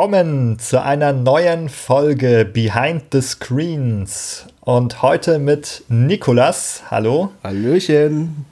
[0.00, 4.46] Willkommen zu einer neuen Folge Behind the Screens.
[4.62, 6.84] Und heute mit Nikolas.
[6.90, 7.32] Hallo.
[7.44, 8.46] Hallöchen.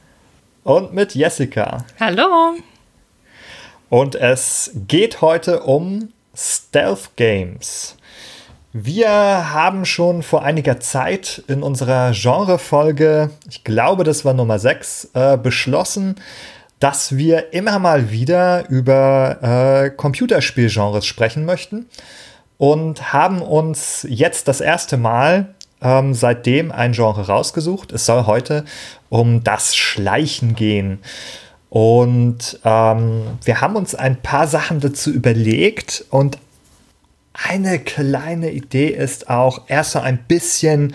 [0.63, 1.87] Und mit Jessica.
[1.99, 2.59] Hallo.
[3.89, 7.97] Und es geht heute um Stealth Games.
[8.75, 15.13] Wir haben schon vor einiger Zeit in unserer Genrefolge, ich glaube, das war Nummer 6,
[15.15, 16.17] äh, beschlossen,
[16.81, 21.87] dass wir immer mal wieder über äh, Computerspielgenres sprechen möchten
[22.57, 27.93] und haben uns jetzt das erste Mal ähm, seitdem ein Genre rausgesucht.
[27.93, 28.65] Es soll heute
[29.09, 30.99] um das Schleichen gehen.
[31.71, 36.39] Und ähm, wir haben uns ein paar Sachen dazu überlegt und
[37.33, 40.95] eine kleine Idee ist auch erst so ein bisschen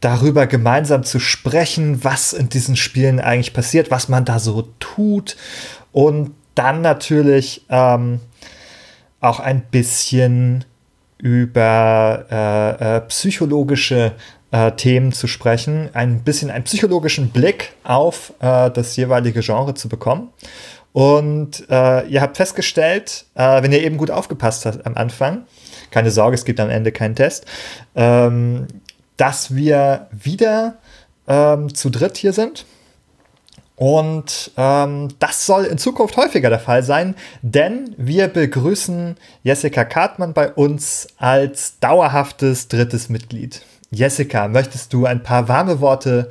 [0.00, 5.36] darüber gemeinsam zu sprechen, was in diesen Spielen eigentlich passiert, was man da so tut
[5.92, 8.20] und dann natürlich ähm,
[9.20, 10.64] auch ein bisschen
[11.18, 14.12] über äh, äh, psychologische
[14.50, 19.88] äh, Themen zu sprechen, ein bisschen einen psychologischen Blick auf äh, das jeweilige Genre zu
[19.88, 20.28] bekommen.
[20.92, 25.44] Und äh, ihr habt festgestellt, äh, wenn ihr eben gut aufgepasst habt am Anfang,
[25.90, 27.44] keine Sorge, es gibt am Ende keinen Test,
[27.94, 28.66] ähm,
[29.16, 30.76] dass wir wieder
[31.26, 32.66] ähm, zu dritt hier sind.
[33.76, 40.32] Und ähm, das soll in Zukunft häufiger der Fall sein, denn wir begrüßen Jessica Kartmann
[40.32, 43.62] bei uns als dauerhaftes drittes Mitglied.
[43.90, 46.30] Jessica, möchtest du ein paar warme Worte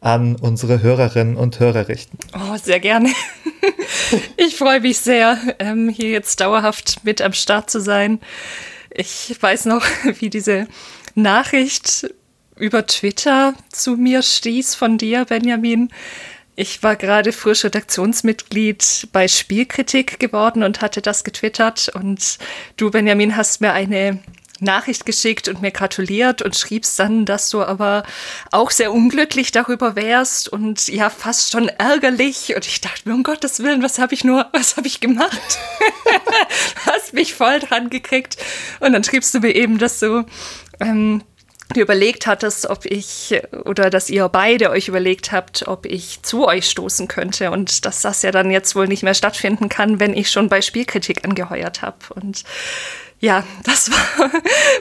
[0.00, 2.18] an unsere Hörerinnen und Hörer richten?
[2.34, 3.10] Oh, sehr gerne.
[4.36, 8.20] ich freue mich sehr, ähm, hier jetzt dauerhaft mit am Start zu sein.
[8.90, 9.84] Ich weiß noch,
[10.20, 10.68] wie diese
[11.16, 12.08] Nachricht
[12.56, 15.90] über Twitter zu mir stieß von dir, Benjamin.
[16.56, 21.90] Ich war gerade frisch Redaktionsmitglied bei Spielkritik geworden und hatte das getwittert.
[21.92, 22.38] Und
[22.76, 24.20] du, Benjamin, hast mir eine
[24.60, 28.04] Nachricht geschickt und mir gratuliert und schriebst dann, dass du aber
[28.52, 32.54] auch sehr unglücklich darüber wärst und ja, fast schon ärgerlich.
[32.54, 35.58] Und ich dachte mir, um Gottes Willen, was habe ich nur, was habe ich gemacht?
[36.86, 38.36] hast mich voll dran gekriegt.
[38.78, 40.24] Und dann schriebst du mir eben, dass du
[40.78, 41.22] ähm,
[41.74, 46.68] überlegt hattest, ob ich oder dass ihr beide euch überlegt habt, ob ich zu euch
[46.70, 50.30] stoßen könnte und dass das ja dann jetzt wohl nicht mehr stattfinden kann, wenn ich
[50.30, 51.96] schon bei Spielkritik angeheuert habe.
[52.14, 52.44] Und
[53.20, 54.30] ja, das war,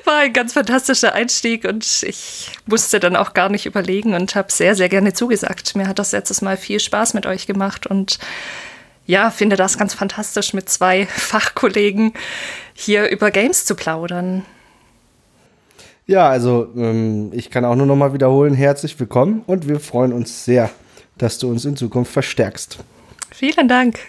[0.03, 4.51] war ein ganz fantastischer Einstieg und ich musste dann auch gar nicht überlegen und habe
[4.51, 5.75] sehr, sehr gerne zugesagt.
[5.75, 8.19] Mir hat das letztes Mal viel Spaß mit euch gemacht und
[9.05, 12.13] ja, finde das ganz fantastisch, mit zwei Fachkollegen
[12.73, 14.45] hier über Games zu plaudern.
[16.05, 20.11] Ja, also ähm, ich kann auch nur noch mal wiederholen, herzlich willkommen und wir freuen
[20.11, 20.69] uns sehr,
[21.17, 22.79] dass du uns in Zukunft verstärkst.
[23.31, 23.99] Vielen Dank.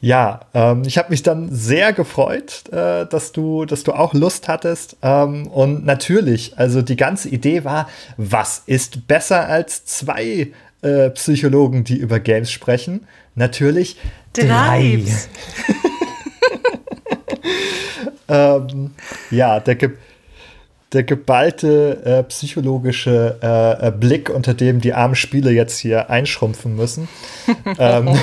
[0.00, 4.46] Ja, ähm, ich habe mich dann sehr gefreut, äh, dass du, dass du auch Lust
[4.46, 4.96] hattest.
[5.02, 11.82] Ähm, und natürlich, also die ganze Idee war, was ist besser als zwei äh, Psychologen,
[11.82, 13.08] die über Games sprechen?
[13.34, 13.96] Natürlich
[14.34, 15.02] drei.
[18.28, 18.92] ähm,
[19.32, 19.98] ja, der gibt
[20.92, 26.76] der geballte äh, psychologische äh, äh, Blick, unter dem die armen Spiele jetzt hier einschrumpfen
[26.76, 27.08] müssen.
[27.78, 28.08] ähm,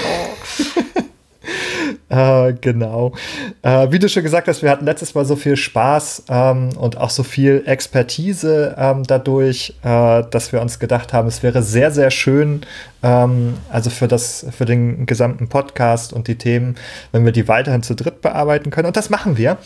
[2.09, 3.13] äh, genau.
[3.61, 6.97] Äh, wie du schon gesagt hast, wir hatten letztes Mal so viel Spaß ähm, und
[6.97, 11.91] auch so viel Expertise ähm, dadurch, äh, dass wir uns gedacht haben, es wäre sehr,
[11.91, 12.61] sehr schön,
[13.03, 16.77] ähm, also für, das, für den gesamten Podcast und die Themen,
[17.11, 18.87] wenn wir die weiterhin zu dritt bearbeiten können.
[18.87, 19.57] Und das machen wir.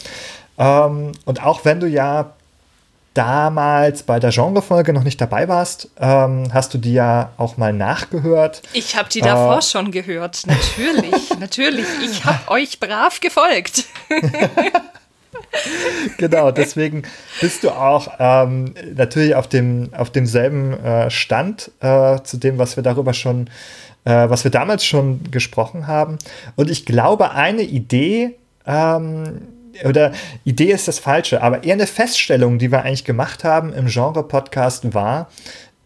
[0.58, 2.34] Ähm, und auch wenn du ja
[3.14, 7.74] damals bei der Genrefolge noch nicht dabei warst, ähm, hast du die ja auch mal
[7.74, 8.62] nachgehört.
[8.74, 11.88] Ich habe die davor äh, schon gehört, natürlich, natürlich.
[12.04, 13.86] Ich habe euch brav gefolgt.
[16.18, 17.04] genau, deswegen
[17.42, 22.76] bist du auch ähm, natürlich auf, dem, auf demselben äh, Stand äh, zu dem, was
[22.76, 23.50] wir darüber schon,
[24.06, 26.18] äh, was wir damals schon gesprochen haben.
[26.56, 28.36] Und ich glaube, eine Idee,
[28.66, 29.42] ähm,
[29.86, 30.12] oder
[30.44, 34.94] Idee ist das Falsche, aber eher eine Feststellung, die wir eigentlich gemacht haben im Genre-Podcast
[34.94, 35.30] war,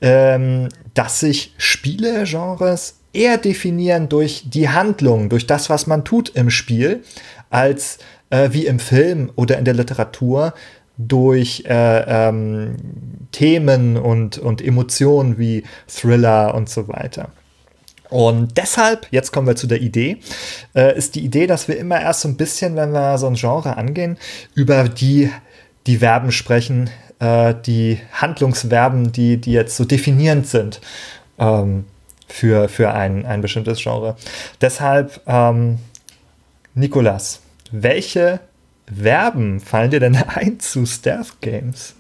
[0.02, 6.50] ähm, dass sich Spielegenres eher definieren durch die Handlung, durch das, was man tut im
[6.50, 7.04] Spiel,
[7.50, 8.00] als
[8.30, 10.54] äh, wie im Film oder in der Literatur
[10.98, 12.76] durch äh, ähm,
[13.32, 17.30] Themen und, und Emotionen wie Thriller und so weiter.
[18.14, 20.20] Und deshalb, jetzt kommen wir zu der Idee,
[20.76, 23.34] äh, ist die Idee, dass wir immer erst so ein bisschen, wenn wir so ein
[23.34, 24.20] Genre angehen,
[24.54, 25.32] über die,
[25.88, 30.80] die Verben sprechen, äh, die Handlungsverben, die, die jetzt so definierend sind
[31.40, 31.86] ähm,
[32.28, 34.16] für, für ein, ein bestimmtes Genre.
[34.62, 35.80] Deshalb, ähm,
[36.76, 38.42] Nikolas, welche
[38.96, 41.96] Verben fallen dir denn ein zu Stealth Games?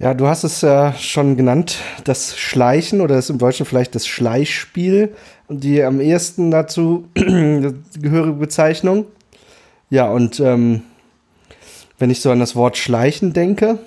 [0.00, 4.06] Ja, du hast es ja schon genannt, das Schleichen oder das im Deutschen vielleicht das
[4.06, 5.14] Schleichspiel,
[5.50, 9.04] die am ehesten dazu gehörige Bezeichnung.
[9.90, 10.84] Ja, und ähm,
[11.98, 13.78] wenn ich so an das Wort Schleichen denke,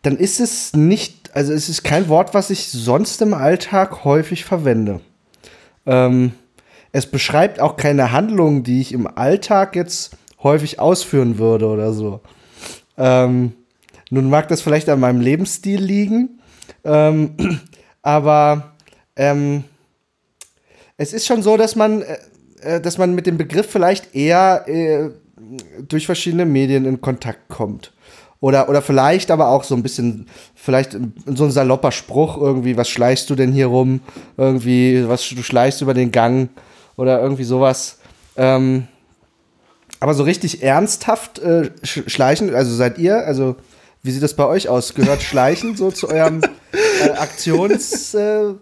[0.00, 4.46] dann ist es nicht, also es ist kein Wort, was ich sonst im Alltag häufig
[4.46, 5.02] verwende.
[5.84, 6.32] Ähm,
[6.90, 12.22] es beschreibt auch keine Handlung, die ich im Alltag jetzt häufig ausführen würde oder so.
[12.96, 13.52] Ähm,
[14.14, 16.40] nun mag das vielleicht an meinem Lebensstil liegen,
[16.84, 17.60] ähm,
[18.02, 18.74] aber
[19.16, 19.64] ähm,
[20.96, 22.16] es ist schon so, dass man, äh,
[22.62, 25.10] äh, dass man mit dem Begriff vielleicht eher äh,
[25.88, 27.92] durch verschiedene Medien in Kontakt kommt.
[28.40, 30.92] Oder, oder vielleicht aber auch so ein bisschen, vielleicht
[31.26, 34.00] so ein salopper Spruch irgendwie, was schleichst du denn hier rum?
[34.36, 36.50] Irgendwie, was du schleichst über den Gang
[36.96, 37.98] oder irgendwie sowas.
[38.36, 38.86] Ähm,
[39.98, 43.56] aber so richtig ernsthaft äh, schleichen, also seid ihr, also
[44.04, 44.94] wie sieht das bei euch aus?
[44.94, 46.42] Gehört Schleichen so zu eurem
[47.02, 48.14] äh, Aktions...
[48.14, 48.54] Äh,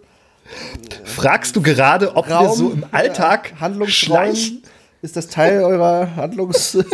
[1.05, 4.63] Fragst du gerade, ob Raum, wir so im Alltag äh, Handlungsschleichen?
[5.01, 6.87] Ist das Teil eurer Handlungsräume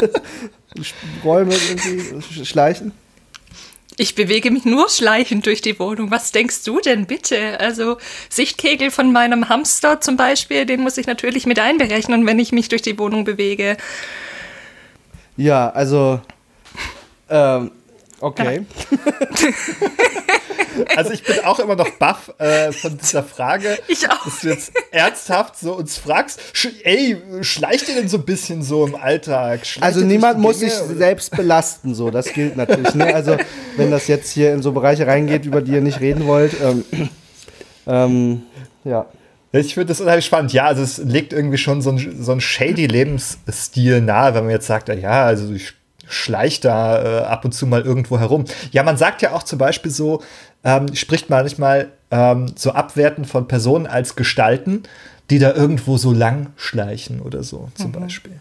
[1.23, 2.91] irgendwie schleichen?
[3.97, 6.09] Ich bewege mich nur schleichend durch die Wohnung.
[6.09, 7.59] Was denkst du denn bitte?
[7.59, 7.97] Also
[8.29, 12.69] Sichtkegel von meinem Hamster zum Beispiel, den muss ich natürlich mit einberechnen, wenn ich mich
[12.69, 13.77] durch die Wohnung bewege.
[15.35, 16.21] Ja, also
[17.29, 17.71] ähm,
[18.21, 18.65] okay.
[20.95, 24.25] Also ich bin auch immer noch baff äh, von dieser Frage, ich auch.
[24.25, 28.63] dass du jetzt ernsthaft so uns fragst, sch ey, schleicht ihr denn so ein bisschen
[28.63, 29.65] so im Alltag?
[29.65, 30.95] Schleicht also niemand muss sich oder?
[30.95, 32.93] selbst belasten, so, das gilt natürlich.
[32.95, 33.13] Ne?
[33.13, 33.37] Also
[33.77, 36.83] wenn das jetzt hier in so Bereiche reingeht, über die ihr nicht reden wollt, ähm,
[37.87, 38.43] ähm,
[38.83, 39.05] ja.
[39.51, 40.53] Ich finde das unheimlich spannend.
[40.53, 44.51] Ja, also es legt irgendwie schon so ein, so ein shady Lebensstil nahe, wenn man
[44.51, 45.73] jetzt sagt, ja, also ich
[46.09, 48.45] schleicht da äh, ab und zu mal irgendwo herum.
[48.71, 50.21] Ja, man sagt ja auch zum Beispiel so,
[50.63, 54.83] ähm, spricht manchmal ähm, so abwerten von Personen als Gestalten,
[55.29, 58.01] die da irgendwo so lang schleichen oder so zum mhm.
[58.01, 58.39] Beispiel.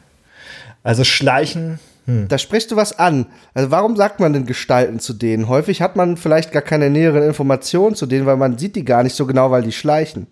[0.82, 1.78] Also schleichen.
[2.06, 2.26] Hm.
[2.28, 3.26] Da sprichst du was an.
[3.52, 5.48] Also warum sagt man denn Gestalten zu denen?
[5.48, 9.02] Häufig hat man vielleicht gar keine näheren Informationen zu denen, weil man sieht die gar
[9.02, 10.26] nicht so genau, weil die schleichen.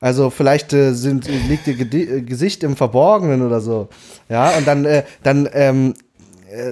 [0.00, 3.88] Also vielleicht äh, sind, liegt ihr Gedi Gesicht im Verborgenen oder so.
[4.28, 6.05] Ja, und dann, äh, dann, ähm, äh,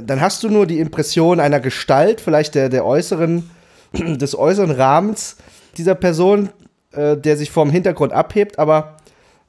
[0.03, 3.51] dann hast du nur die Impression einer Gestalt, vielleicht der, der äußeren
[3.93, 5.37] des äußeren Rahmens
[5.77, 6.51] dieser Person,
[6.93, 8.97] äh, der sich vom Hintergrund abhebt, aber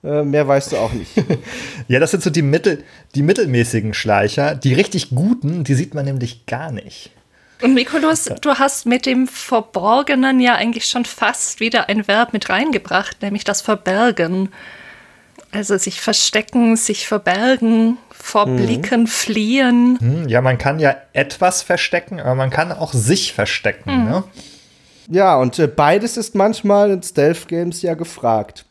[0.03, 1.11] äh, mehr weißt du auch nicht.
[1.87, 2.83] ja, das sind so die, Mittel,
[3.15, 4.55] die mittelmäßigen Schleicher.
[4.55, 7.11] Die richtig guten, die sieht man nämlich gar nicht.
[7.61, 12.49] Und Mikolos, du hast mit dem Verborgenen ja eigentlich schon fast wieder ein Verb mit
[12.49, 14.49] reingebracht, nämlich das Verbergen.
[15.55, 18.57] Also sich verstecken, sich verbergen, vor mhm.
[18.57, 19.97] Blicken fliehen.
[20.01, 24.01] Hm, ja, man kann ja etwas verstecken, aber man kann auch sich verstecken.
[24.01, 24.03] Mhm.
[24.03, 24.23] Ne?
[25.07, 28.65] Ja, und äh, beides ist manchmal in Stealth-Games ja gefragt.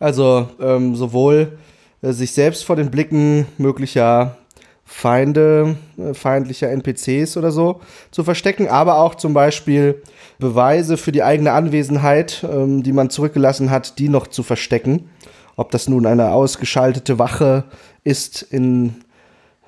[0.00, 1.58] Also ähm, sowohl
[2.02, 4.36] äh, sich selbst vor den Blicken möglicher
[4.84, 10.02] Feinde, äh, feindlicher NPCs oder so zu verstecken, aber auch zum Beispiel
[10.40, 15.10] Beweise für die eigene Anwesenheit, ähm, die man zurückgelassen hat, die noch zu verstecken.
[15.58, 17.64] Ob das nun eine ausgeschaltete Wache
[18.04, 18.94] ist in,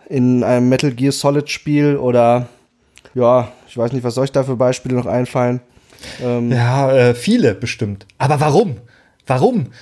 [0.09, 2.47] in einem Metal Gear Solid Spiel oder
[3.13, 5.61] ja, ich weiß nicht, was ich da für Beispiele noch einfallen?
[6.23, 8.07] Ähm ja, äh, viele bestimmt.
[8.19, 8.77] Aber warum?
[9.27, 9.73] Warum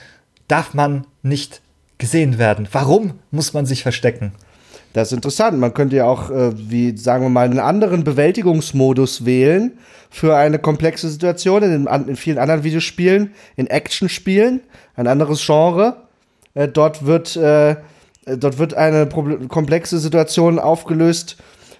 [0.48, 1.60] darf man nicht
[1.98, 2.68] gesehen werden?
[2.72, 4.32] Warum muss man sich verstecken?
[4.92, 5.58] Das ist interessant.
[5.58, 9.78] Man könnte ja auch, äh, wie sagen wir mal, einen anderen Bewältigungsmodus wählen
[10.10, 14.60] für eine komplexe Situation in, in vielen anderen Videospielen, in Actionspielen,
[14.96, 15.96] ein anderes Genre.
[16.54, 17.76] Äh, dort wird äh,
[18.36, 21.36] dort wird eine komplexe Situation aufgelöst,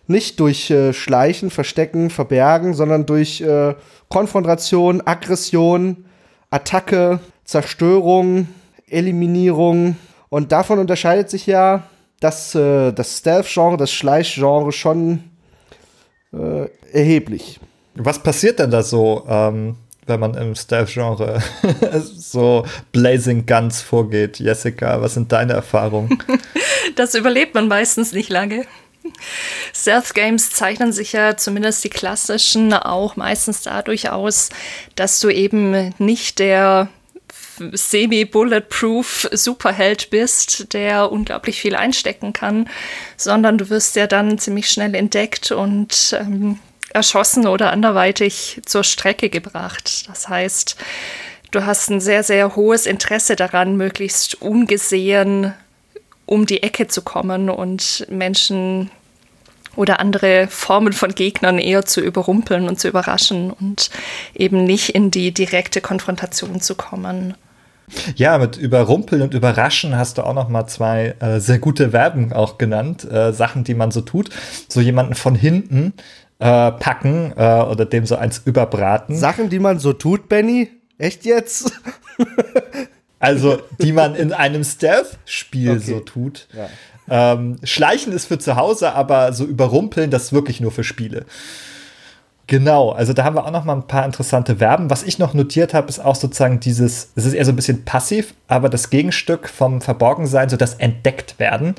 [0.06, 3.74] nicht durch äh, Schleichen, Verstecken, Verbergen, sondern durch äh,
[4.08, 6.04] Konfrontation, Aggression,
[6.50, 8.48] Attacke, Zerstörung,
[8.88, 9.96] Eliminierung.
[10.30, 11.84] Und davon unterscheidet sich ja
[12.20, 15.24] das, äh, das Stealth-Genre, das Schleichgenre schon
[16.32, 17.60] äh, erheblich.
[17.94, 21.42] Was passiert denn da so, ähm, wenn man im Stealth-Genre
[22.16, 24.38] so Blazing Guns vorgeht?
[24.38, 26.18] Jessica, was sind deine Erfahrungen?
[26.96, 28.64] das überlebt man meistens nicht lange.
[29.74, 34.50] Stealth-Games zeichnen sich ja zumindest die klassischen auch meistens dadurch aus,
[34.96, 36.88] dass du eben nicht der
[37.72, 42.68] semi-bulletproof Superheld bist, der unglaublich viel einstecken kann,
[43.16, 46.58] sondern du wirst ja dann ziemlich schnell entdeckt und ähm,
[46.90, 50.08] erschossen oder anderweitig zur Strecke gebracht.
[50.08, 50.76] Das heißt,
[51.50, 55.54] du hast ein sehr, sehr hohes Interesse daran, möglichst ungesehen
[56.28, 58.90] um die Ecke zu kommen und Menschen
[59.76, 63.90] oder andere Formen von Gegnern eher zu überrumpeln und zu überraschen und
[64.34, 67.34] eben nicht in die direkte Konfrontation zu kommen.
[68.16, 72.32] Ja, mit Überrumpeln und Überraschen hast du auch noch mal zwei äh, sehr gute Verben
[72.32, 74.30] auch genannt, äh, Sachen, die man so tut.
[74.68, 75.94] So jemanden von hinten
[76.38, 79.16] äh, packen äh, oder dem so eins überbraten.
[79.16, 80.70] Sachen, die man so tut, Benny?
[80.98, 81.72] Echt jetzt?
[83.18, 85.80] also, die man in einem Stealth-Spiel okay.
[85.80, 86.48] so tut.
[86.52, 86.68] Ja.
[87.10, 91.24] Ähm, Schleichen ist für zu Hause, aber so überrumpeln, das ist wirklich nur für Spiele.
[92.48, 94.88] Genau, also da haben wir auch noch mal ein paar interessante Verben.
[94.88, 97.84] Was ich noch notiert habe, ist auch sozusagen dieses, es ist eher so ein bisschen
[97.84, 101.74] passiv, aber das Gegenstück vom Verborgensein, so das entdeckt werden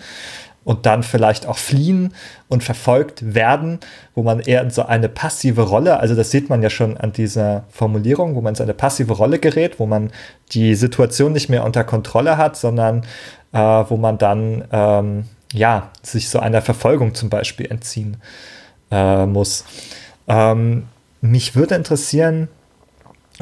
[0.63, 2.13] und dann vielleicht auch fliehen
[2.49, 3.79] und verfolgt werden,
[4.13, 7.13] wo man eher in so eine passive Rolle, also das sieht man ja schon an
[7.13, 10.11] dieser Formulierung, wo man in so eine passive Rolle gerät, wo man
[10.51, 13.05] die Situation nicht mehr unter Kontrolle hat, sondern
[13.53, 18.17] äh, wo man dann ähm, ja sich so einer Verfolgung zum Beispiel entziehen
[18.91, 19.65] äh, muss.
[20.29, 20.83] Ähm,
[21.21, 22.47] mich würde interessieren,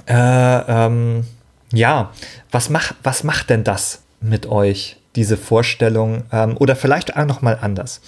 [0.08, 1.25] äh, ähm,
[1.72, 2.12] ja,
[2.51, 6.24] was, mach, was macht denn das mit euch, diese Vorstellung?
[6.32, 8.01] Ähm, oder vielleicht auch noch mal anders.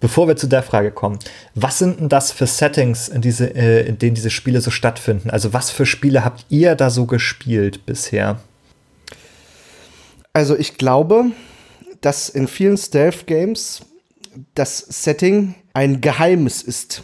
[0.00, 1.18] Bevor wir zu der Frage kommen,
[1.56, 5.28] was sind denn das für Settings, in, diese, äh, in denen diese Spiele so stattfinden?
[5.28, 8.38] Also was für Spiele habt ihr da so gespielt bisher?
[10.32, 11.32] Also ich glaube,
[12.00, 13.80] dass in vielen Stealth-Games
[14.54, 17.02] das Setting ein Geheimnis ist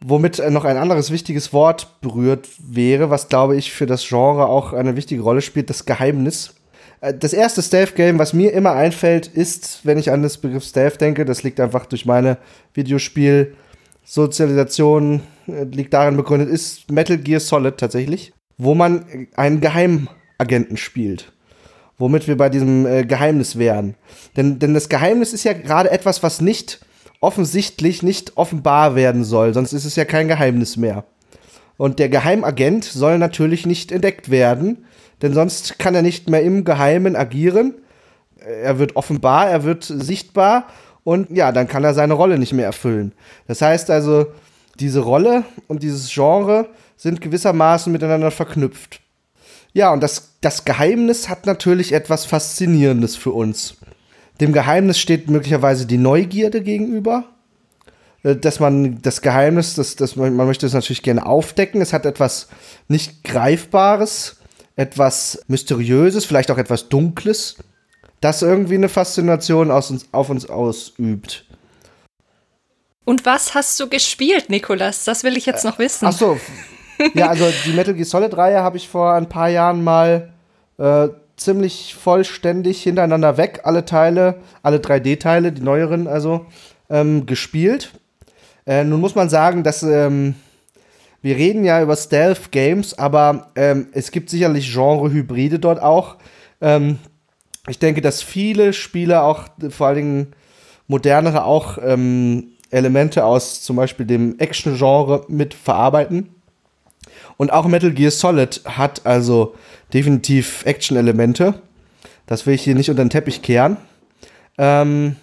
[0.00, 4.72] womit noch ein anderes wichtiges Wort berührt wäre, was glaube ich für das Genre auch
[4.72, 6.54] eine wichtige Rolle spielt, das Geheimnis.
[7.00, 11.00] Äh, das erste Stealth-Game, was mir immer einfällt, ist, wenn ich an das Begriff Stealth
[11.00, 12.38] denke, das liegt einfach durch meine
[12.74, 21.32] Videospiel-Sozialisation, äh, liegt darin begründet, ist Metal Gear Solid tatsächlich, wo man einen Geheimagenten spielt.
[21.98, 23.94] Womit wir bei diesem äh, Geheimnis wären.
[24.36, 26.80] Denn, denn das Geheimnis ist ja gerade etwas, was nicht
[27.20, 31.04] offensichtlich nicht offenbar werden soll, sonst ist es ja kein Geheimnis mehr.
[31.76, 34.84] Und der Geheimagent soll natürlich nicht entdeckt werden,
[35.22, 37.74] denn sonst kann er nicht mehr im Geheimen agieren.
[38.38, 40.66] Er wird offenbar, er wird sichtbar
[41.04, 43.12] und ja, dann kann er seine Rolle nicht mehr erfüllen.
[43.46, 44.26] Das heißt also,
[44.78, 49.00] diese Rolle und dieses Genre sind gewissermaßen miteinander verknüpft.
[49.72, 53.76] Ja, und das, das Geheimnis hat natürlich etwas Faszinierendes für uns.
[54.40, 57.24] Dem Geheimnis steht möglicherweise die Neugierde gegenüber.
[58.26, 61.80] Äh, dass man das Geheimnis, das, das, man möchte es natürlich gerne aufdecken.
[61.80, 62.48] Es hat etwas
[62.88, 64.36] nicht Greifbares,
[64.74, 67.56] etwas Mysteriöses, vielleicht auch etwas Dunkles,
[68.20, 71.44] das irgendwie eine Faszination aus uns, auf uns ausübt.
[73.04, 75.04] Und was hast du gespielt, Nikolas?
[75.04, 76.06] Das will ich jetzt noch wissen.
[76.06, 76.40] Ach so.
[77.14, 80.32] Ja, also die Metal Gear Solid Reihe habe ich vor ein paar Jahren mal
[80.78, 86.46] äh, ziemlich vollständig hintereinander weg, alle Teile, alle 3D-Teile, die neueren also,
[86.90, 87.92] ähm, gespielt.
[88.66, 90.34] Äh, nun muss man sagen, dass ähm,
[91.22, 96.16] wir reden ja über Stealth-Games, aber ähm, es gibt sicherlich Genre-Hybride dort auch.
[96.60, 96.98] Ähm,
[97.68, 100.26] ich denke, dass viele Spiele auch, vor allen Dingen
[100.86, 106.35] modernere, auch ähm, Elemente aus zum Beispiel dem Action-Genre mit verarbeiten.
[107.36, 109.54] Und auch Metal Gear Solid hat also
[109.92, 111.54] definitiv Action-Elemente.
[112.26, 113.76] Das will ich hier nicht unter den Teppich kehren.
[114.58, 115.16] Ähm,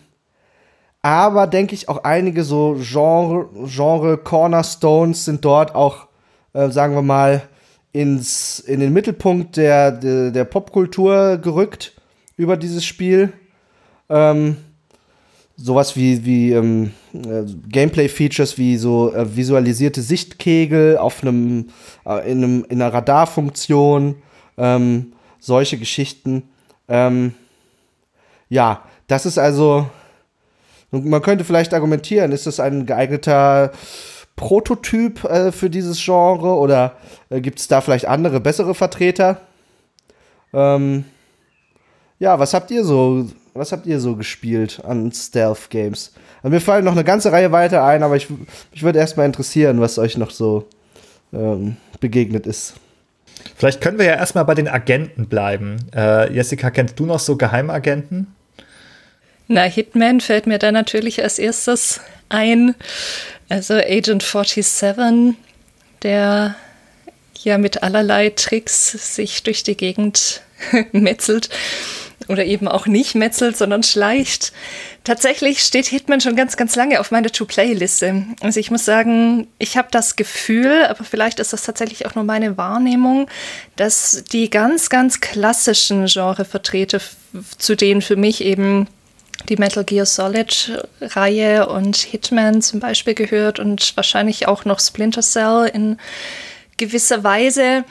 [1.02, 6.08] aber denke ich auch einige so Genre, Genre Cornerstones sind dort auch,
[6.54, 7.42] äh, sagen wir mal,
[7.92, 11.94] ins, in den Mittelpunkt der, der, der Popkultur gerückt
[12.38, 13.34] über dieses Spiel.
[14.10, 14.58] Ähm,
[15.56, 21.70] sowas wie, wie ähm, äh, Gameplay-Features wie so äh, visualisierte Sichtkegel auf einem,
[22.06, 24.16] äh, in, einem in einer Radarfunktion,
[24.58, 26.50] ähm, solche Geschichten.
[26.88, 27.34] Ähm,
[28.50, 29.88] ja, das ist also,
[30.92, 33.72] man könnte vielleicht argumentieren, ist das ein geeigneter
[34.36, 36.98] Prototyp äh, für dieses Genre oder
[37.30, 39.42] äh, gibt es da vielleicht andere, bessere Vertreter?
[40.54, 41.06] Ähm,
[42.20, 46.14] ja, was habt ihr so was habt ihr so gespielt an Stealth Games?
[46.42, 48.28] Also mir fallen noch eine ganze Reihe weiter ein, aber ich,
[48.72, 50.68] mich würde erstmal interessieren, was euch noch so
[51.32, 52.74] ähm, begegnet ist.
[53.56, 55.78] Vielleicht können wir ja erstmal bei den Agenten bleiben.
[55.96, 58.34] Äh, Jessica, kennst du noch so Geheimagenten?
[59.48, 62.76] Na, Hitman fällt mir da natürlich als erstes ein.
[63.50, 65.36] Also Agent 47,
[66.02, 66.56] der
[67.44, 70.42] ja mit allerlei Tricks sich durch die Gegend
[70.92, 71.50] metzelt
[72.28, 74.54] oder eben auch nicht metzelt, sondern schleicht.
[75.04, 78.26] Tatsächlich steht Hitman schon ganz, ganz lange auf meiner To-Play-Liste.
[78.42, 82.24] Also ich muss sagen, ich habe das Gefühl, aber vielleicht ist das tatsächlich auch nur
[82.24, 83.28] meine Wahrnehmung,
[83.76, 87.00] dass die ganz, ganz klassischen Genrevertreter,
[87.58, 88.88] zu denen für mich eben
[89.50, 95.70] die Metal Gear Solid-Reihe und Hitman zum Beispiel gehört und wahrscheinlich auch noch Splinter Cell
[95.74, 95.98] in
[96.78, 97.84] gewisser Weise.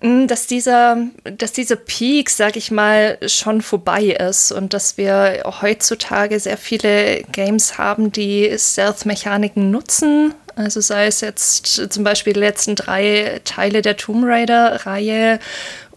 [0.00, 5.42] Hm, dass dieser, dass dieser Peak, sag ich mal, schon vorbei ist und dass wir
[5.60, 10.34] heutzutage sehr viele Games haben, die Stealth-Mechaniken nutzen.
[10.56, 15.38] Also sei es jetzt zum Beispiel die letzten drei Teile der Tomb Raider-Reihe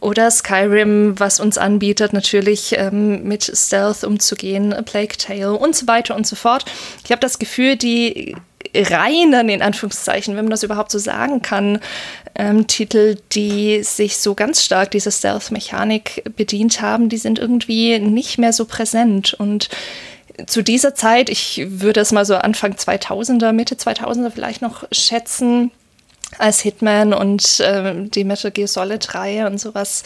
[0.01, 6.15] oder Skyrim, was uns anbietet, natürlich ähm, mit Stealth umzugehen, Plague Tale und so weiter
[6.15, 6.65] und so fort.
[7.05, 8.35] Ich habe das Gefühl, die
[8.75, 11.79] reinen, in Anführungszeichen, wenn man das überhaupt so sagen kann,
[12.35, 18.37] ähm, Titel, die sich so ganz stark dieser Stealth-Mechanik bedient haben, die sind irgendwie nicht
[18.37, 19.33] mehr so präsent.
[19.33, 19.69] Und
[20.47, 25.71] zu dieser Zeit, ich würde es mal so Anfang 2000er, Mitte 2000er vielleicht noch schätzen,
[26.39, 30.03] als Hitman und ähm, die Metal Gear Solid Reihe und sowas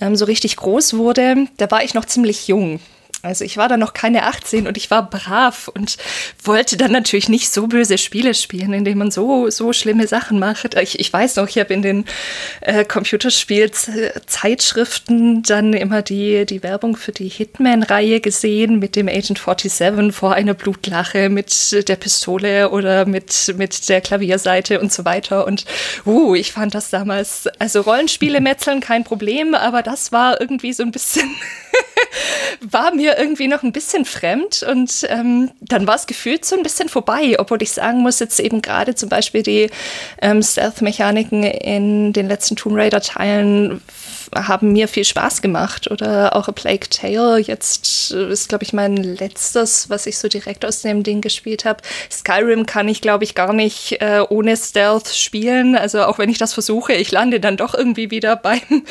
[0.00, 2.80] ähm, so richtig groß wurde, da war ich noch ziemlich jung.
[3.22, 5.96] Also ich war da noch keine 18 und ich war brav und
[6.42, 10.74] wollte dann natürlich nicht so böse Spiele spielen, indem man so, so schlimme Sachen macht.
[10.74, 12.04] Ich, ich weiß noch, ich habe in den
[12.60, 20.12] äh, Computerspielzeitschriften dann immer die, die Werbung für die Hitman-Reihe gesehen mit dem Agent 47
[20.12, 25.46] vor einer Blutlache mit der Pistole oder mit, mit der Klavierseite und so weiter.
[25.46, 25.64] Und
[26.06, 30.82] uh, ich fand das damals, also Rollenspiele metzeln kein Problem, aber das war irgendwie so
[30.82, 31.30] ein bisschen,
[32.60, 36.56] war mir mir irgendwie noch ein bisschen fremd und ähm, dann war es gefühlt so
[36.56, 39.70] ein bisschen vorbei, obwohl ich sagen muss, jetzt eben gerade zum Beispiel die
[40.22, 43.80] ähm, Stealth-Mechaniken in den letzten Tomb Raider-Teilen
[44.34, 45.90] haben mir viel Spaß gemacht.
[45.90, 47.38] Oder auch A Plague Tale.
[47.38, 51.82] Jetzt ist, glaube ich, mein letztes, was ich so direkt aus dem Ding gespielt habe.
[52.10, 55.76] Skyrim kann ich, glaube ich, gar nicht äh, ohne Stealth spielen.
[55.76, 58.60] Also auch wenn ich das versuche, ich lande dann doch irgendwie wieder beim,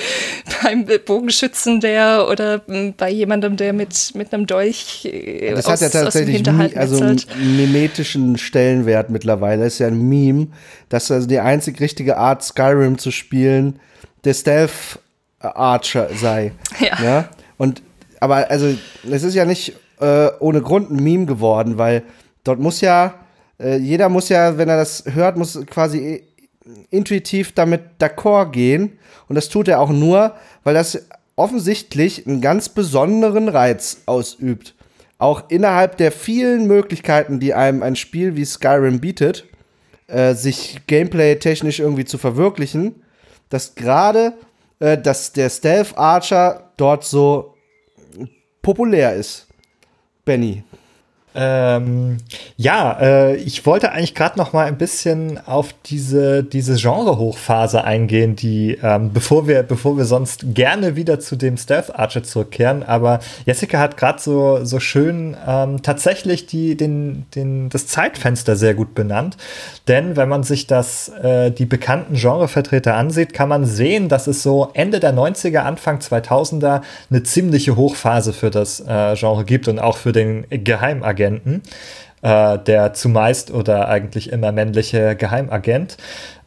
[0.63, 5.73] beim Bogenschützen, der oder hm, bei jemandem, der mit, mit einem Dolch äh, das aus,
[5.73, 7.21] hat ja tatsächlich also einen
[7.57, 9.63] mimetischen Stellenwert mittlerweile.
[9.63, 10.47] Das ist ja ein Meme,
[10.89, 13.79] dass also die einzig richtige Art, Skyrim zu spielen,
[14.23, 14.99] der Stealth
[15.39, 16.51] Archer sei.
[16.79, 17.03] Ja.
[17.03, 17.29] ja?
[17.57, 17.81] Und
[18.19, 18.67] aber also
[19.09, 22.03] es ist ja nicht äh, ohne Grund ein Meme geworden, weil
[22.43, 23.15] dort muss ja
[23.59, 26.23] äh, jeder muss ja, wenn er das hört, muss quasi
[26.89, 31.05] intuitiv damit d'accord gehen und das tut er auch nur, weil das
[31.39, 34.75] offensichtlich einen ganz besonderen Reiz ausübt.
[35.17, 39.45] Auch innerhalb der vielen Möglichkeiten, die einem ein Spiel wie Skyrim bietet,
[40.07, 43.03] äh, sich gameplay-technisch irgendwie zu verwirklichen,
[43.49, 44.33] dass gerade
[44.79, 47.55] äh, dass der Stealth Archer dort so
[48.61, 49.47] populär ist.
[50.25, 50.63] Benny.
[51.35, 52.17] Ähm,
[52.57, 58.35] ja, äh, ich wollte eigentlich gerade noch mal ein bisschen auf diese, diese Genre-Hochphase eingehen,
[58.35, 63.19] die, ähm, bevor wir, bevor wir sonst gerne wieder zu dem Stealth Archer zurückkehren, aber
[63.45, 68.95] Jessica hat gerade so, so schön ähm, tatsächlich die, den, den, das Zeitfenster sehr gut
[68.95, 69.37] benannt,
[69.87, 74.41] denn wenn man sich das, äh, die bekannten Genrevertreter ansieht, kann man sehen, dass es
[74.41, 79.77] so Ende der 90er, Anfang 2000er eine ziemliche Hochphase für das äh, Genre gibt und
[79.77, 81.18] auch für den Geheimagenten.
[81.19, 81.61] Geheimagenten,
[82.21, 85.97] äh, der zumeist oder eigentlich immer männliche Geheimagent.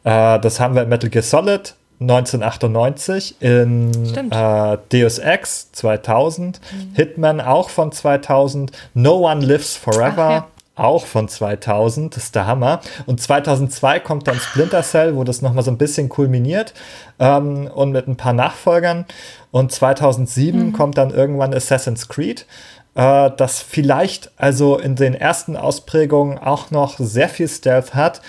[0.03, 3.91] Äh, das haben wir in Metal Gear Solid 1998, in
[4.31, 6.95] äh, Deus Ex 2000, mhm.
[6.95, 10.25] Hitman auch von 2000, No One Lives Forever.
[10.25, 12.81] Ach, ja auch von 2000, das ist der Hammer.
[13.05, 16.73] Und 2002 kommt dann Splinter Cell, wo das nochmal so ein bisschen kulminiert
[17.19, 19.05] ähm, und mit ein paar Nachfolgern.
[19.51, 20.73] Und 2007 mhm.
[20.73, 22.47] kommt dann irgendwann Assassin's Creed
[22.95, 28.21] äh, das vielleicht also in den ersten Ausprägungen auch noch sehr viel Stealth hat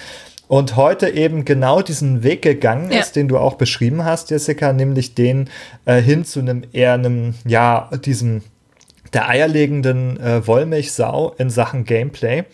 [0.48, 3.00] und heute eben genau diesen Weg gegangen ja.
[3.00, 5.48] ist, den du auch beschrieben hast, Jessica, nämlich den
[5.84, 8.42] äh, hin zu einem eher einem, ja, diesem
[9.12, 12.44] der eierlegenden äh, Wollmilchsau in Sachen Gameplay.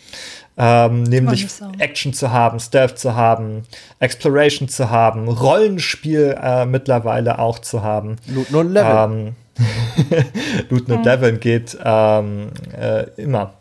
[0.59, 1.47] Ähm, nämlich
[1.79, 3.63] Action zu haben, Stealth zu haben,
[3.99, 8.17] Exploration zu haben, Rollenspiel äh, mittlerweile auch zu haben.
[8.27, 9.27] Loot und Level.
[9.27, 9.35] Ähm,
[10.69, 13.55] Looten und Leveln geht ähm, äh, immer.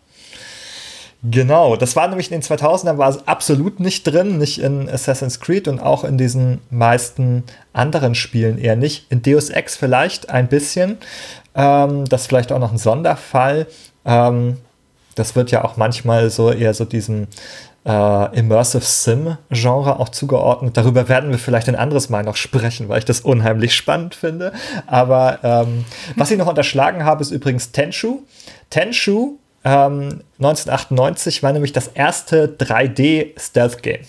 [1.22, 5.42] Genau, das war nämlich in den 2000ern war es absolut nicht drin, nicht in Assassin's
[5.42, 9.12] Creed und auch in diesen meisten anderen Spielen eher nicht.
[9.12, 10.98] In Deus Ex vielleicht ein bisschen,
[11.56, 13.68] ähm, das ist vielleicht auch noch ein Sonderfall.
[14.06, 14.58] Ähm,
[15.16, 17.28] das wird ja auch manchmal so eher so diesen
[17.86, 20.78] äh, Immersive Sim-Genre auch zugeordnet.
[20.78, 24.54] Darüber werden wir vielleicht ein anderes Mal noch sprechen, weil ich das unheimlich spannend finde.
[24.88, 28.24] Aber ähm, was ich noch unterschlagen habe, ist übrigens Tenshu.
[28.70, 34.02] Tenshu ähm, 1998 war nämlich das erste 3D-Stealth-Game.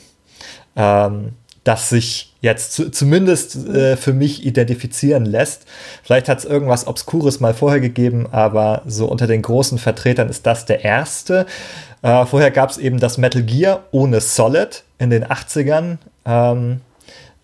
[0.77, 1.33] Ähm,
[1.65, 5.67] das sich jetzt zu, zumindest äh, für mich identifizieren lässt.
[6.03, 10.47] Vielleicht hat es irgendwas Obskures mal vorher gegeben, aber so unter den großen Vertretern ist
[10.47, 11.47] das der erste.
[12.03, 16.81] Äh, vorher gab es eben das Metal Gear ohne Solid in den 80ern, ähm,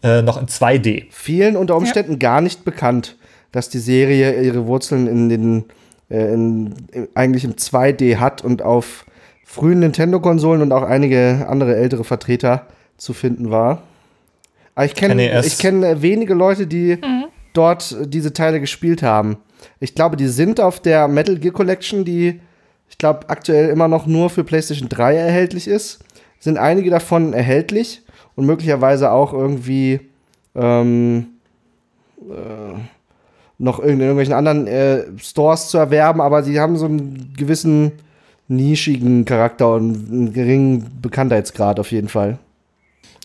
[0.02, 1.06] äh, noch in 2D.
[1.10, 2.18] Vielen unter Umständen ja.
[2.18, 3.16] gar nicht bekannt,
[3.52, 5.64] dass die Serie ihre Wurzeln in den
[6.08, 9.06] äh, in, in, eigentlich im 2D hat und auf
[9.44, 12.66] frühen Nintendo-Konsolen und auch einige andere ältere Vertreter
[12.96, 13.82] zu finden war.
[14.74, 17.24] Aber ich kenne ich kenn äh, wenige Leute, die mhm.
[17.52, 19.38] dort diese Teile gespielt haben.
[19.80, 22.40] Ich glaube, die sind auf der Metal Gear Collection, die
[22.88, 26.00] ich glaube aktuell immer noch nur für PlayStation 3 erhältlich ist.
[26.38, 28.02] Sind einige davon erhältlich
[28.34, 30.00] und möglicherweise auch irgendwie
[30.54, 31.26] ähm,
[32.20, 32.78] äh,
[33.58, 37.92] noch in irgendwelchen anderen äh, Stores zu erwerben, aber sie haben so einen gewissen
[38.48, 42.38] nischigen Charakter und einen geringen Bekanntheitsgrad auf jeden Fall.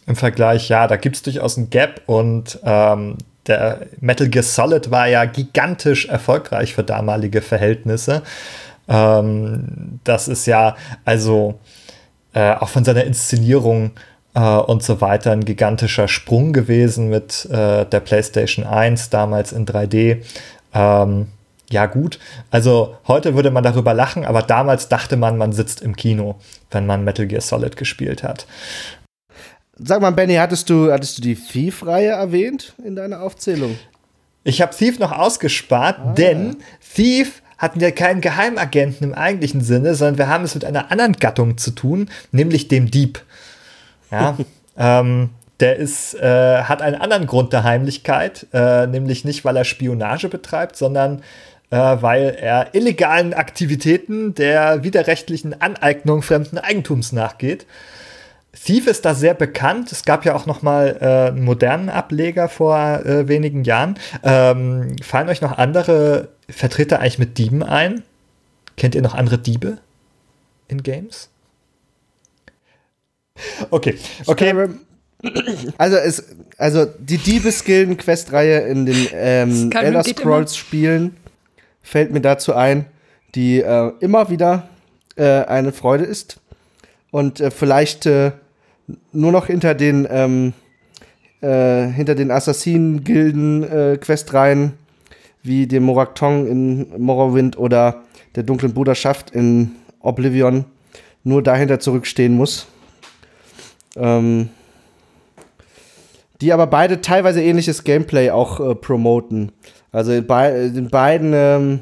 [0.08, 4.92] Im Vergleich, ja, da gibt es durchaus einen Gap und ähm, der Metal Gear Solid
[4.92, 8.24] war ja gigantisch erfolgreich für damalige Verhältnisse.
[8.92, 10.76] Ähm, das ist ja
[11.06, 11.60] also
[12.34, 13.92] äh, auch von seiner Inszenierung
[14.34, 19.66] äh, und so weiter ein gigantischer Sprung gewesen mit äh, der PlayStation 1 damals in
[19.66, 20.24] 3D.
[20.74, 21.28] Ähm,
[21.70, 25.96] ja gut, also heute würde man darüber lachen, aber damals dachte man, man sitzt im
[25.96, 26.36] Kino,
[26.70, 28.46] wenn man Metal Gear Solid gespielt hat.
[29.78, 33.80] Sag mal, Benny, hattest du, hattest du die Thief-Reihe erwähnt in deiner Aufzählung?
[34.44, 36.14] Ich habe Thief noch ausgespart, ah.
[36.14, 36.58] denn
[36.94, 41.14] Thief hatten wir keinen Geheimagenten im eigentlichen Sinne, sondern wir haben es mit einer anderen
[41.14, 43.22] Gattung zu tun, nämlich dem Dieb.
[44.10, 44.36] Ja,
[44.78, 49.64] ähm, der ist, äh, hat einen anderen Grund der Heimlichkeit, äh, nämlich nicht, weil er
[49.64, 51.22] Spionage betreibt, sondern
[51.70, 57.68] äh, weil er illegalen Aktivitäten der widerrechtlichen Aneignung fremden Eigentums nachgeht.
[58.54, 59.92] Thief ist da sehr bekannt.
[59.92, 63.96] Es gab ja auch noch mal äh, einen modernen Ableger vor äh, wenigen Jahren.
[64.24, 68.04] Ähm, fallen euch noch andere Vertreter eigentlich mit Dieben ein?
[68.76, 69.78] Kennt ihr noch andere Diebe
[70.68, 71.30] in Games?
[73.70, 74.70] Okay, okay.
[75.78, 81.16] Also, es, also die Diebeskillen-Quest-Reihe in den ähm, Elder Scrolls-Spielen
[81.82, 82.86] fällt mir dazu ein,
[83.36, 84.68] die äh, immer wieder
[85.16, 86.40] äh, eine Freude ist
[87.12, 88.32] und äh, vielleicht äh,
[89.12, 90.54] nur noch hinter den ähm,
[91.42, 94.74] äh, hinter den Assassinen-Gilden äh, Questreihen
[95.44, 98.04] wie dem Moraktong in Morrowind oder
[98.36, 100.66] der dunklen Bruderschaft in Oblivion
[101.24, 102.68] nur dahinter zurückstehen muss.
[103.96, 104.50] Ähm,
[106.42, 109.52] die aber beide teilweise ähnliches Gameplay auch äh, promoten.
[109.92, 111.80] Also in, in beiden ähm,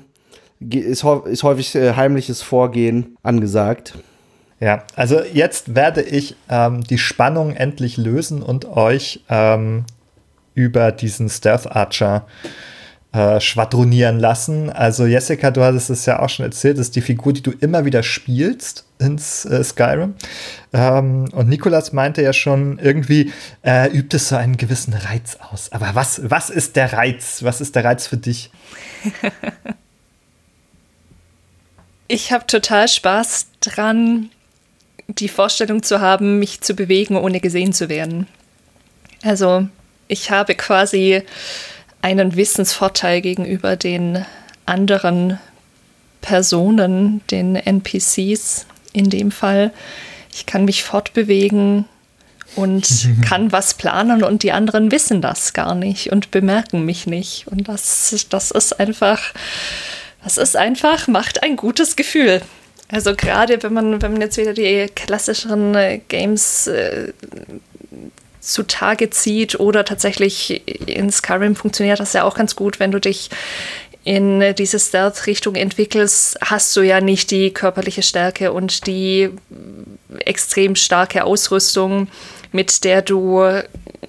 [0.59, 3.93] ist, ist, häufig äh, heimliches Vorgehen angesagt.
[4.59, 9.85] Ja, also jetzt werde ich ähm, die Spannung endlich lösen und euch ähm,
[10.53, 12.25] über diesen Stealth Archer
[13.13, 14.69] äh, schwadronieren lassen.
[14.69, 17.85] Also Jessica, du hattest es ja auch schon erzählt, ist die Figur, die du immer
[17.85, 20.15] wieder spielst ins äh, Skyrim.
[20.73, 23.31] Ähm, und Nikolas meinte ja schon, irgendwie
[23.63, 25.71] äh, übt es so einen gewissen Reiz aus.
[25.71, 27.43] Aber was, was ist der Reiz?
[27.43, 28.51] Was ist der Reiz für dich?
[32.07, 34.29] ich habe total Spaß dran,
[35.17, 38.27] die Vorstellung zu haben, mich zu bewegen, ohne gesehen zu werden.
[39.23, 39.67] Also
[40.07, 41.23] ich habe quasi
[42.01, 44.25] einen Wissensvorteil gegenüber den
[44.65, 45.39] anderen
[46.21, 49.73] Personen, den NPCs in dem Fall.
[50.33, 51.85] Ich kann mich fortbewegen
[52.55, 57.47] und kann was planen und die anderen wissen das gar nicht und bemerken mich nicht.
[57.47, 59.33] Und das, das ist einfach,
[60.23, 62.41] das ist einfach, macht ein gutes Gefühl.
[62.91, 67.13] Also gerade wenn man, wenn man jetzt wieder die klassischeren äh, Games äh,
[68.39, 73.29] zutage zieht oder tatsächlich in Skyrim funktioniert das ja auch ganz gut, wenn du dich
[74.03, 79.29] in diese Stealth-Richtung entwickelst, hast du ja nicht die körperliche Stärke und die
[80.25, 82.07] extrem starke Ausrüstung,
[82.51, 83.43] mit der du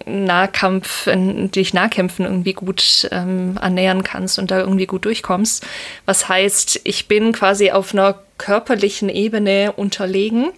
[0.06, 5.66] Nahkampf, dich Nahkämpfen irgendwie gut ähm, annähern kannst und da irgendwie gut durchkommst.
[6.06, 10.50] Was heißt, ich bin quasi auf einer körperlichen Ebene unterlegen,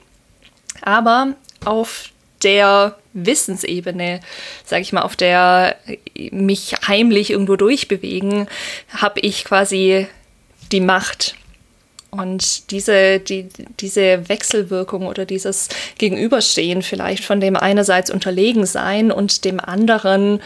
[0.82, 2.10] aber auf
[2.44, 4.20] der Wissensebene,
[4.64, 5.76] sage ich mal, auf der
[6.30, 8.46] mich heimlich irgendwo durchbewegen,
[8.96, 10.06] habe ich quasi
[10.70, 11.34] die Macht.
[12.14, 13.48] Und diese, die,
[13.80, 20.42] diese Wechselwirkung oder dieses Gegenüberstehen vielleicht von dem einerseits unterlegen sein und dem anderen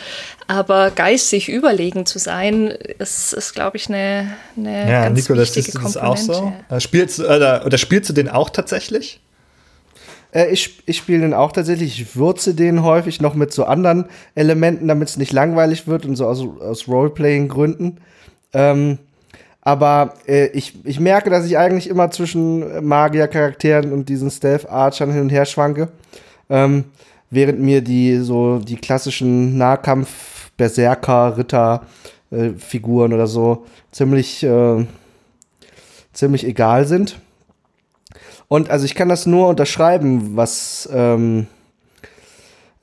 [0.46, 5.72] aber geistig überlegen zu sein, ist, ist glaube ich, eine, eine ja, ganz Nico, wichtige
[5.72, 6.28] das ist, Komponente.
[6.28, 6.38] Das
[6.70, 6.80] auch so?
[6.80, 9.20] Spielst, oder, oder spielst du den auch tatsächlich?
[10.30, 12.00] Äh, ich ich spiele den auch tatsächlich.
[12.00, 16.14] Ich würze den häufig noch mit so anderen Elementen, damit es nicht langweilig wird und
[16.14, 17.98] so aus, aus Roleplaying-Gründen.
[18.52, 18.98] Ähm,
[19.66, 25.22] aber äh, ich, ich merke, dass ich eigentlich immer zwischen Magier-Charakteren und diesen Stealth-Archern hin
[25.22, 25.88] und her schwanke.
[26.48, 26.84] Ähm,
[27.30, 31.82] während mir die so die klassischen Nahkampf Berserker Ritter
[32.30, 34.86] äh, Figuren oder so ziemlich äh,
[36.12, 37.18] ziemlich egal sind.
[38.46, 41.48] Und also ich kann das nur unterschreiben, was ähm,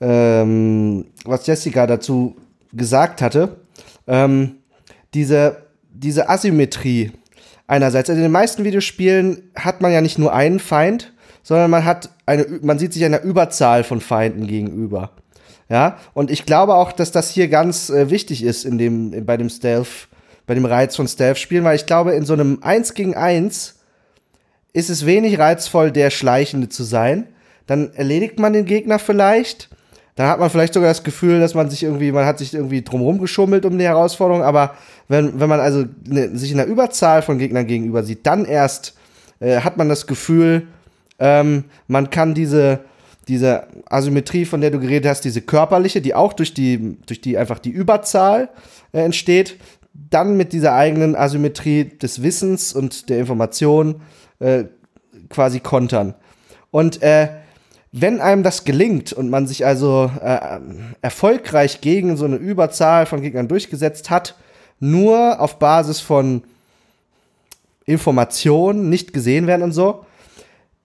[0.02, 2.36] ähm, was Jessica dazu
[2.74, 3.56] gesagt hatte.
[4.06, 4.56] Ähm,
[5.14, 5.64] diese
[5.94, 7.12] diese Asymmetrie
[7.66, 8.10] einerseits.
[8.10, 12.10] Also in den meisten Videospielen hat man ja nicht nur einen Feind, sondern man hat
[12.26, 15.10] eine, man sieht sich einer Überzahl von Feinden gegenüber.
[15.68, 19.36] Ja, und ich glaube auch, dass das hier ganz äh, wichtig ist in dem, bei
[19.36, 20.08] dem Stealth,
[20.46, 23.76] bei dem Reiz von Stealth-Spielen, weil ich glaube, in so einem 1 gegen 1
[24.74, 27.28] ist es wenig reizvoll, der Schleichende zu sein.
[27.66, 29.70] Dann erledigt man den Gegner vielleicht.
[30.16, 32.82] Dann hat man vielleicht sogar das Gefühl, dass man sich irgendwie, man hat sich irgendwie
[32.82, 34.74] drumherum geschummelt um die Herausforderung, aber
[35.08, 38.94] wenn, wenn man also ne, sich in einer Überzahl von Gegnern gegenüber sieht, dann erst
[39.40, 40.68] äh, hat man das Gefühl,
[41.18, 42.80] ähm, man kann diese,
[43.26, 47.36] diese Asymmetrie, von der du geredet hast, diese körperliche, die auch durch die, durch die
[47.36, 48.50] einfach die Überzahl
[48.92, 49.56] äh, entsteht,
[49.92, 54.02] dann mit dieser eigenen Asymmetrie des Wissens und der Information
[54.38, 54.64] äh,
[55.28, 56.14] quasi kontern.
[56.70, 57.28] Und äh,
[57.96, 60.58] wenn einem das gelingt und man sich also äh,
[61.00, 64.34] erfolgreich gegen so eine Überzahl von Gegnern durchgesetzt hat,
[64.80, 66.42] nur auf Basis von
[67.86, 70.04] Informationen, nicht gesehen werden und so,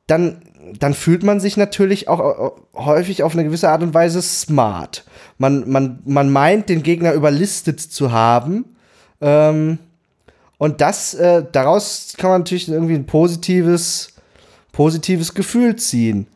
[0.05, 0.43] dann,
[0.77, 5.03] dann fühlt man sich natürlich auch häufig auf eine gewisse Art und Weise smart.
[5.39, 8.75] Man, man, man meint, den Gegner überlistet zu haben.
[9.19, 9.79] Ähm,
[10.59, 14.13] und das, äh, daraus kann man natürlich irgendwie ein positives,
[14.71, 16.27] positives Gefühl ziehen.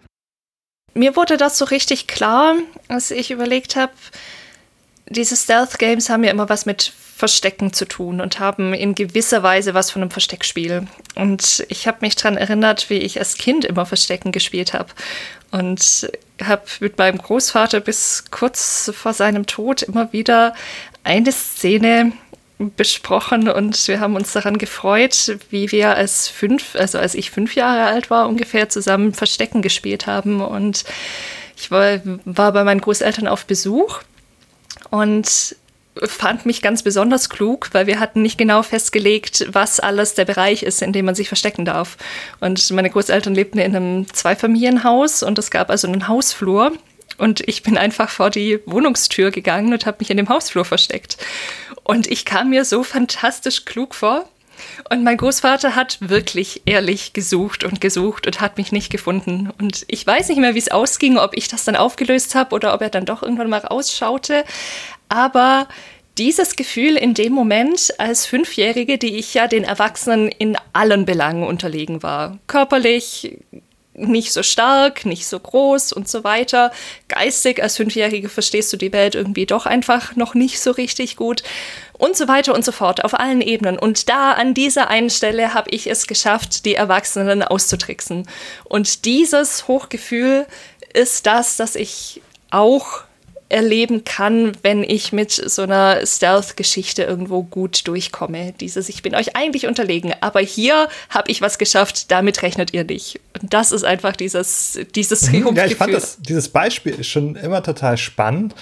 [0.93, 2.55] Mir wurde das so richtig klar,
[2.87, 3.93] als ich überlegt habe,
[5.07, 9.73] diese Stealth-Games haben ja immer was mit Verstecken zu tun und haben in gewisser Weise
[9.73, 10.87] was von einem Versteckspiel.
[11.15, 14.89] Und ich habe mich daran erinnert, wie ich als Kind immer Verstecken gespielt habe.
[15.51, 16.09] Und
[16.43, 20.55] habe mit meinem Großvater bis kurz vor seinem Tod immer wieder
[21.03, 22.13] eine Szene
[22.57, 27.55] besprochen und wir haben uns daran gefreut, wie wir als fünf, also als ich fünf
[27.55, 30.41] Jahre alt war, ungefähr zusammen Verstecken gespielt haben.
[30.41, 30.83] Und
[31.57, 34.01] ich war, war bei meinen Großeltern auf Besuch
[34.89, 35.55] und
[36.01, 40.63] fand mich ganz besonders klug, weil wir hatten nicht genau festgelegt, was alles der Bereich
[40.63, 41.97] ist, in dem man sich verstecken darf.
[42.39, 46.73] Und meine Großeltern lebten in einem Zweifamilienhaus und es gab also einen Hausflur.
[47.23, 51.15] Und ich bin einfach vor die Wohnungstür gegangen und habe mich in dem Hausflur versteckt.
[51.85, 54.27] Und ich kam mir so fantastisch klug vor.
[54.89, 59.51] Und mein Großvater hat wirklich ehrlich gesucht und gesucht und hat mich nicht gefunden.
[59.57, 62.73] Und ich weiß nicht mehr, wie es ausging, ob ich das dann aufgelöst habe oder
[62.73, 64.43] ob er dann doch irgendwann mal rausschaute.
[65.07, 65.69] Aber
[66.17, 71.43] dieses Gefühl in dem Moment als Fünfjährige, die ich ja den Erwachsenen in allen Belangen
[71.43, 73.37] unterlegen war, körperlich,
[73.93, 76.71] nicht so stark, nicht so groß und so weiter.
[77.07, 81.43] Geistig als Fünfjährige verstehst du die Welt irgendwie doch einfach noch nicht so richtig gut
[81.93, 83.77] und so weiter und so fort auf allen Ebenen.
[83.77, 88.27] Und da an dieser einen Stelle habe ich es geschafft, die Erwachsenen auszutricksen.
[88.65, 90.47] Und dieses Hochgefühl
[90.93, 93.03] ist das, das ich auch
[93.53, 98.53] erleben kann, wenn ich mit so einer Stealth-Geschichte irgendwo gut durchkomme.
[98.59, 102.83] Dieses, ich bin euch eigentlich unterlegen, aber hier habe ich was geschafft, damit rechnet ihr
[102.83, 103.19] nicht.
[103.39, 107.35] Und das ist einfach dieses, dieses mhm, Ja, ich fand das, dieses Beispiel ist schon
[107.35, 108.55] immer total spannend,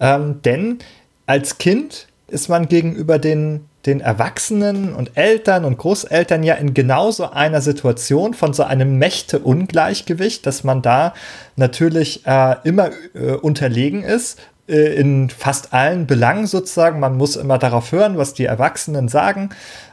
[0.00, 0.78] ähm, denn
[1.26, 7.30] als Kind ist man gegenüber den den Erwachsenen und Eltern und Großeltern ja in genauso
[7.30, 11.14] einer Situation von so einem Mächte-Ungleichgewicht, dass man da
[11.56, 17.00] natürlich äh, immer äh, unterlegen ist, äh, in fast allen Belangen sozusagen.
[17.00, 19.50] Man muss immer darauf hören, was die Erwachsenen sagen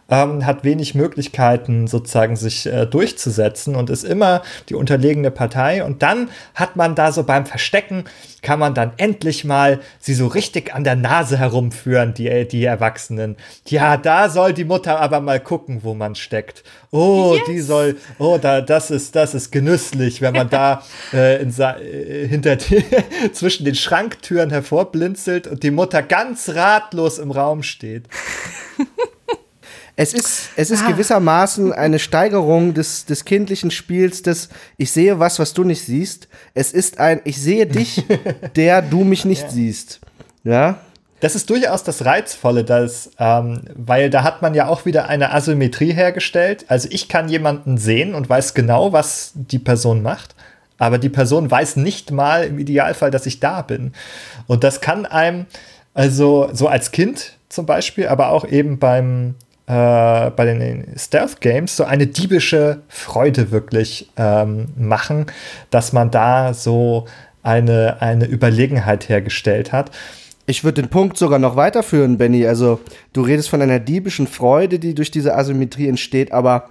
[0.09, 5.83] ähm, hat wenig Möglichkeiten sozusagen sich äh, durchzusetzen und ist immer die unterlegene Partei.
[5.83, 8.05] Und dann hat man da so beim Verstecken,
[8.41, 13.35] kann man dann endlich mal sie so richtig an der Nase herumführen, die, die Erwachsenen.
[13.67, 16.63] Ja, da soll die Mutter aber mal gucken, wo man steckt.
[16.91, 17.43] Oh, yes.
[17.47, 22.27] die soll, oh, da, das ist, das ist genüsslich, wenn man da äh, in, äh,
[22.27, 22.85] hinter die,
[23.33, 28.07] zwischen den Schranktüren hervorblinzelt und die Mutter ganz ratlos im Raum steht.
[29.97, 30.91] Es ist, es ist ah.
[30.91, 36.27] gewissermaßen eine Steigerung des, des kindlichen Spiels, des Ich sehe was, was du nicht siehst.
[36.53, 38.03] Es ist ein Ich sehe dich,
[38.55, 39.49] der du mich nicht ja.
[39.49, 40.01] siehst.
[40.43, 40.79] Ja.
[41.21, 45.33] Das ist durchaus das Reizvolle, dass, ähm, weil da hat man ja auch wieder eine
[45.33, 46.65] Asymmetrie hergestellt.
[46.67, 50.35] Also ich kann jemanden sehen und weiß genau, was die Person macht.
[50.77, 53.93] aber die Person weiß nicht mal im Idealfall, dass ich da bin.
[54.45, 55.45] Und das kann einem,
[55.93, 59.35] also so als Kind zum Beispiel, aber auch eben beim
[59.67, 65.25] äh, bei den Stealth Games so eine diebische Freude wirklich ähm, machen,
[65.71, 67.05] dass man da so
[67.41, 69.91] eine, eine Überlegenheit hergestellt hat.
[70.47, 72.45] Ich würde den Punkt sogar noch weiterführen, Benny.
[72.45, 72.79] Also,
[73.13, 76.69] du redest von einer diebischen Freude, die durch diese Asymmetrie entsteht, aber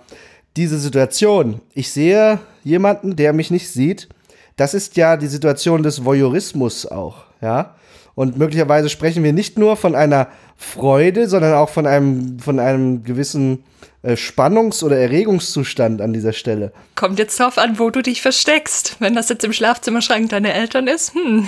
[0.57, 4.09] diese Situation, ich sehe jemanden, der mich nicht sieht,
[4.57, 7.74] das ist ja die Situation des Voyeurismus auch, ja.
[8.14, 13.03] Und möglicherweise sprechen wir nicht nur von einer Freude, sondern auch von einem, von einem
[13.03, 13.64] gewissen
[14.03, 16.72] äh, Spannungs- oder Erregungszustand an dieser Stelle.
[16.94, 18.96] Kommt jetzt drauf an, wo du dich versteckst.
[19.00, 21.46] Wenn das jetzt im Schlafzimmerschrank deiner Eltern ist, hm.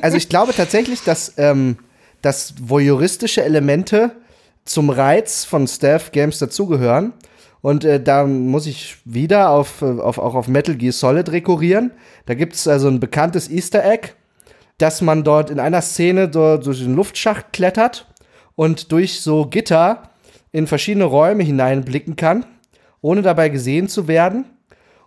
[0.00, 1.76] Also ich glaube tatsächlich, dass, ähm,
[2.22, 4.12] dass voyeuristische Elemente
[4.64, 7.12] zum Reiz von Stealth-Games dazugehören.
[7.60, 11.92] Und äh, da muss ich wieder auf, auf, auch auf Metal Gear Solid rekurrieren.
[12.26, 14.10] Da gibt es also ein bekanntes Easter Egg,
[14.78, 18.06] dass man dort in einer Szene durch den Luftschacht klettert
[18.54, 20.10] und durch so Gitter
[20.52, 22.44] in verschiedene Räume hineinblicken kann,
[23.00, 24.44] ohne dabei gesehen zu werden.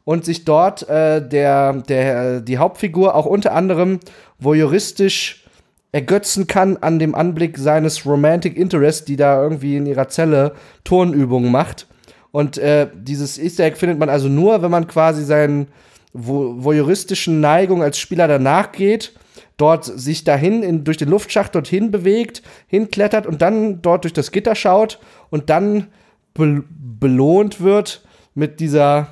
[0.03, 3.99] Und sich dort äh, der, der, die Hauptfigur auch unter anderem
[4.37, 5.45] voyeuristisch
[5.91, 11.51] ergötzen kann an dem Anblick seines Romantic Interest, die da irgendwie in ihrer Zelle Turnübungen
[11.51, 11.87] macht.
[12.31, 15.69] Und äh, dieses Easter Egg findet man also nur, wenn man quasi seinen
[16.13, 19.13] voyeuristischen Neigungen als Spieler danach geht,
[19.57, 24.31] dort sich dahin in, durch den Luftschacht dorthin bewegt, hinklettert und dann dort durch das
[24.31, 25.87] Gitter schaut und dann
[26.33, 29.07] be belohnt wird mit dieser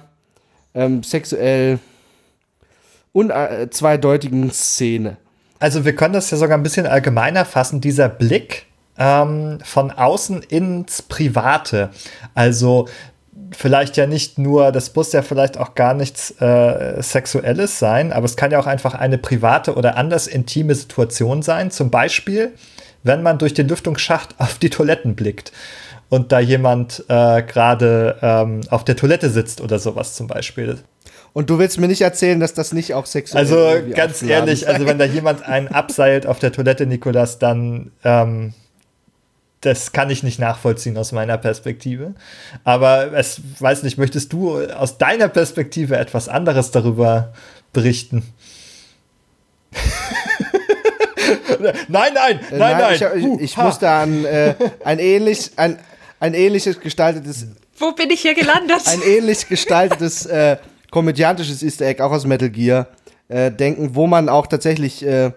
[0.73, 1.79] ähm, sexuell
[3.11, 5.17] unzweideutigen Szene.
[5.59, 8.65] Also wir können das ja sogar ein bisschen allgemeiner fassen, dieser Blick
[8.97, 11.91] ähm, von außen ins Private.
[12.33, 12.87] Also
[13.55, 18.25] vielleicht ja nicht nur, das muss ja vielleicht auch gar nichts äh, Sexuelles sein, aber
[18.25, 21.71] es kann ja auch einfach eine private oder anders intime Situation sein.
[21.71, 22.53] Zum Beispiel,
[23.03, 25.51] wenn man durch den Lüftungsschacht auf die Toiletten blickt
[26.09, 30.79] und da jemand äh, gerade ähm, auf der Toilette sitzt oder sowas zum Beispiel.
[31.33, 33.51] Und du willst mir nicht erzählen, dass das nicht auch sexuell ist?
[33.51, 38.53] Also ganz ehrlich, also wenn da jemand einen abseilt auf der Toilette, Nikolas, dann ähm,
[39.65, 42.13] das kann ich nicht nachvollziehen aus meiner Perspektive.
[42.63, 47.33] Aber es weiß nicht, möchtest du aus deiner Perspektive etwas anderes darüber
[47.71, 48.23] berichten?
[51.87, 52.95] nein, nein, Äh, nein, nein.
[52.95, 55.79] Ich, ich, ich muss da an äh, ein ähnlich, ein,
[56.19, 57.47] ein ähnliches gestaltetes,
[57.77, 58.81] Wo bin ich hier gelandet?
[58.87, 60.57] ein ähnlich gestaltetes äh,
[60.91, 62.87] komödiantisches Easter Egg, auch aus Metal Gear,
[63.29, 65.31] äh, denken, wo man auch tatsächlich äh,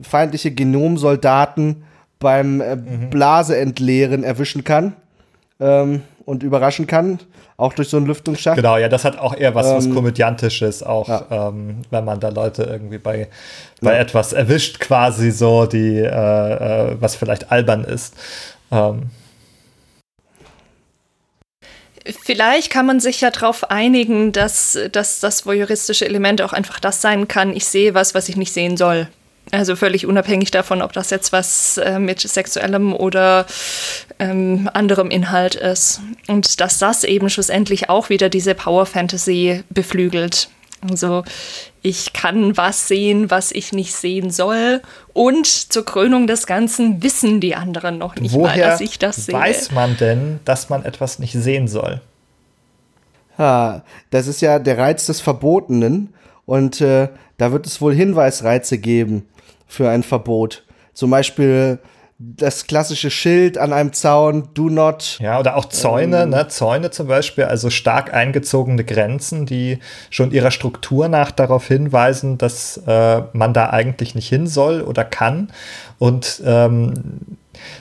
[0.00, 1.84] feindliche Genomsoldaten
[2.22, 2.76] beim äh,
[3.10, 4.94] Blase entleeren erwischen kann
[5.60, 7.18] ähm, und überraschen kann,
[7.56, 8.56] auch durch so einen Lüftungsschacht.
[8.56, 11.26] Genau, ja, das hat auch eher was, was Ähm, Komödiantisches, auch ja.
[11.30, 13.28] ähm, wenn man da Leute irgendwie bei,
[13.80, 18.14] bei etwas erwischt, quasi so, die, äh, äh, was vielleicht albern ist.
[18.70, 19.10] Ähm,
[22.04, 27.00] Vielleicht kann man sich ja darauf einigen, dass, dass das voyeuristische Element auch einfach das
[27.00, 29.06] sein kann, ich sehe was, was ich nicht sehen soll.
[29.50, 33.44] Also völlig unabhängig davon, ob das jetzt was äh, mit sexuellem oder
[34.18, 36.00] ähm, anderem Inhalt ist.
[36.28, 40.48] Und dass das eben schlussendlich auch wieder diese Power Fantasy beflügelt.
[40.88, 41.22] Also
[41.82, 44.80] ich kann was sehen, was ich nicht sehen soll.
[45.12, 49.26] Und zur Krönung des Ganzen wissen die anderen noch nicht mal, woher dass ich das
[49.26, 49.34] sehe.
[49.34, 52.00] weiß man denn, dass man etwas nicht sehen soll?
[53.38, 56.14] Ha, das ist ja der Reiz des Verbotenen
[56.46, 59.26] und äh, da wird es wohl Hinweisreize geben
[59.72, 60.64] für ein Verbot.
[60.92, 61.78] Zum Beispiel
[62.18, 65.18] das klassische Schild an einem Zaun, do not.
[65.20, 66.46] Ja, oder auch Zäune, ne?
[66.48, 69.78] Zäune zum Beispiel, also stark eingezogene Grenzen, die
[70.10, 75.04] schon ihrer Struktur nach darauf hinweisen, dass äh, man da eigentlich nicht hin soll oder
[75.04, 75.50] kann.
[75.98, 77.38] Und ähm,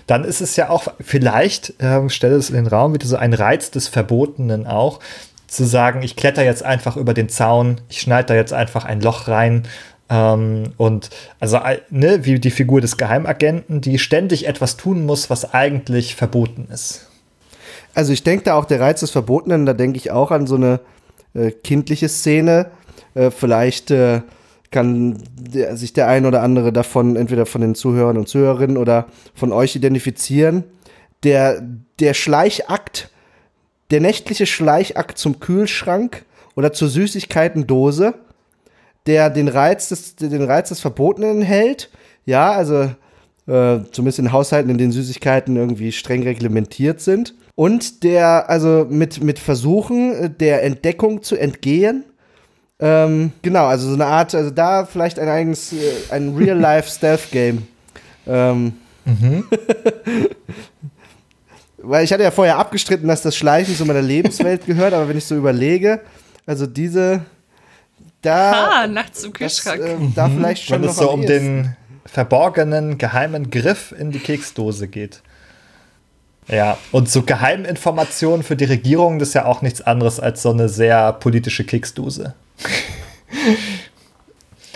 [0.07, 3.33] dann ist es ja auch vielleicht, ähm, stelle es in den Raum, wieder so ein
[3.33, 4.99] Reiz des Verbotenen auch,
[5.47, 9.01] zu sagen, ich kletter jetzt einfach über den Zaun, ich schneide da jetzt einfach ein
[9.01, 9.63] Loch rein.
[10.11, 11.09] Ähm, und
[11.39, 16.15] also, äh, ne, wie die Figur des Geheimagenten, die ständig etwas tun muss, was eigentlich
[16.15, 17.07] verboten ist.
[17.93, 20.55] Also ich denke da auch der Reiz des Verbotenen, da denke ich auch an so
[20.55, 20.81] eine
[21.33, 22.71] äh, kindliche Szene.
[23.13, 24.21] Äh, vielleicht äh,
[24.69, 29.07] kann der, sich der ein oder andere davon, entweder von den Zuhörern und Zuhörerinnen oder
[29.33, 30.65] von euch identifizieren.
[31.23, 31.61] Der,
[31.99, 33.09] der Schleichakt,
[33.91, 38.13] der nächtliche Schleichakt zum Kühlschrank oder zur Süßigkeitendose,
[39.07, 41.89] der den Reiz des, den Reiz des Verbotenen hält.
[42.25, 42.91] Ja, also
[43.47, 47.33] äh, zumindest in Haushalten, in denen Süßigkeiten irgendwie streng reglementiert sind.
[47.55, 52.05] Und der, also mit, mit Versuchen äh, der Entdeckung zu entgehen,
[52.83, 55.75] Ähm, genau, also so eine Art, also da vielleicht ein eigenes, äh,
[56.09, 57.67] ein Real-Life-Stealth-Game.
[58.27, 58.73] Ähm.
[59.05, 59.43] Mhm.
[61.77, 65.17] Weil ich hatte ja vorher abgestritten, dass das Schleichen zu meiner Lebenswelt gehört, aber wenn
[65.17, 66.01] ich so überlege,
[66.45, 67.21] also diese,
[68.21, 68.81] da.
[68.83, 69.81] Ah, nachts im Kühlschrank.
[69.81, 74.19] Das, äh, da vielleicht schon Wenn es so um den verborgenen, geheimen Griff in die
[74.19, 75.21] Keksdose geht.
[76.47, 80.49] Ja, und so Geheiminformationen für die Regierung, das ist ja auch nichts anderes als so
[80.49, 82.33] eine sehr politische Keksdose.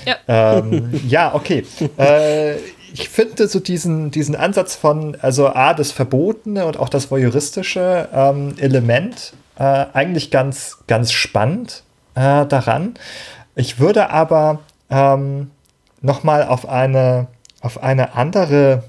[0.05, 0.15] ja.
[0.27, 1.65] ähm, ja, okay.
[1.97, 2.55] Äh,
[2.93, 8.07] ich finde so diesen, diesen Ansatz von, also A, das Verbotene und auch das voyeuristische
[8.13, 11.83] ähm, Element äh, eigentlich ganz, ganz spannend
[12.15, 12.95] äh, daran.
[13.55, 14.59] Ich würde aber
[14.89, 15.51] ähm,
[16.01, 17.27] nochmal auf eine,
[17.61, 18.83] auf eine andere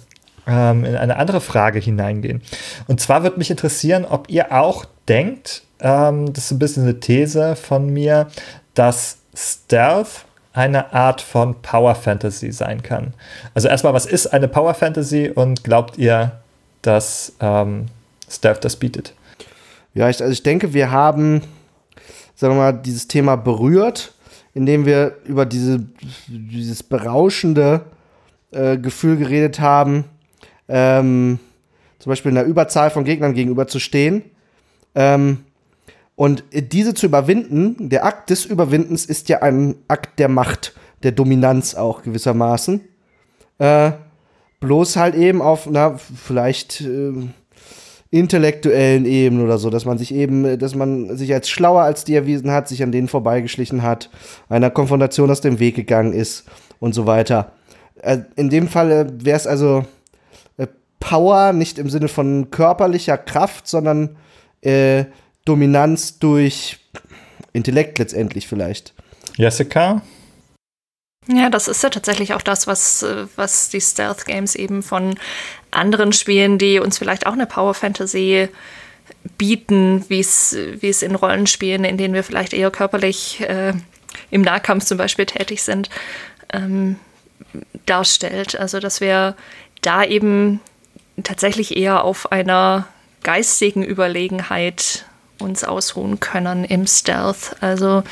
[0.46, 2.42] ähm, in eine andere Frage hineingehen.
[2.86, 7.00] Und zwar würde mich interessieren, ob ihr auch denkt, ähm, das ist ein bisschen eine
[7.00, 8.28] These von mir,
[8.74, 13.12] dass Stealth eine Art von Power Fantasy sein kann.
[13.54, 16.32] Also erstmal, was ist eine Power Fantasy und glaubt ihr,
[16.80, 17.86] dass ähm,
[18.30, 19.14] Stealth das bietet?
[19.92, 21.42] Ja, ich, also ich denke, wir haben,
[22.36, 24.14] sagen wir mal, dieses Thema berührt,
[24.54, 25.84] indem wir über diese,
[26.28, 27.86] dieses berauschende
[28.52, 30.04] äh, Gefühl geredet haben,
[30.68, 31.40] ähm,
[31.98, 34.22] zum Beispiel einer Überzahl von Gegnern gegenüber zu stehen.
[34.94, 35.38] Ähm,
[36.14, 41.12] und diese zu überwinden, der Akt des Überwindens ist ja ein Akt der Macht, der
[41.12, 42.80] Dominanz auch gewissermaßen.
[43.58, 43.92] Äh,
[44.60, 47.12] bloß halt eben auf einer vielleicht äh,
[48.18, 52.14] intellektuellen Ebene oder so, dass man sich eben, dass man sich als schlauer als die
[52.14, 54.10] erwiesen hat, sich an denen vorbeigeschlichen hat,
[54.48, 56.44] einer Konfrontation aus dem Weg gegangen ist
[56.78, 57.52] und so weiter.
[58.02, 59.84] Äh, in dem Fall äh, wäre es also
[60.56, 60.66] äh,
[61.00, 64.16] Power nicht im Sinne von körperlicher Kraft, sondern
[64.62, 65.04] äh,
[65.44, 66.78] Dominanz durch
[67.52, 68.94] Intellekt letztendlich vielleicht.
[69.36, 70.02] Jessica?
[71.28, 75.18] Ja, das ist ja tatsächlich auch das, was, äh, was die Stealth Games eben von
[75.70, 78.48] anderen Spielen, die uns vielleicht auch eine Power Fantasy
[79.38, 83.72] bieten, wie es in Rollenspielen, in denen wir vielleicht eher körperlich äh,
[84.30, 85.90] im Nahkampf zum Beispiel tätig sind,
[86.52, 86.96] ähm,
[87.86, 88.58] darstellt.
[88.58, 89.36] Also, dass wir
[89.82, 90.60] da eben
[91.22, 92.86] tatsächlich eher auf einer
[93.22, 95.04] geistigen Überlegenheit
[95.38, 97.56] uns ausruhen können im Stealth.
[97.60, 98.02] Also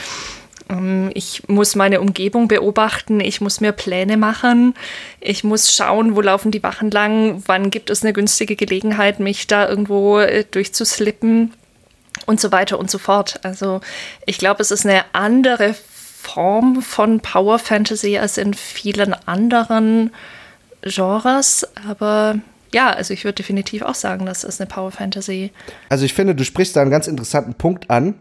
[1.14, 4.74] ich muss meine Umgebung beobachten, ich muss mir Pläne machen,
[5.20, 9.46] ich muss schauen, wo laufen die Wachen lang, wann gibt es eine günstige Gelegenheit, mich
[9.46, 11.52] da irgendwo äh, durchzuslippen
[12.26, 13.40] und so weiter und so fort.
[13.42, 13.80] Also
[14.26, 20.10] ich glaube, es ist eine andere Form von Power Fantasy als in vielen anderen
[20.82, 22.36] Genres, aber
[22.72, 25.52] ja, also ich würde definitiv auch sagen, das ist eine Power Fantasy.
[25.90, 28.14] Also ich finde, du sprichst da einen ganz interessanten Punkt an,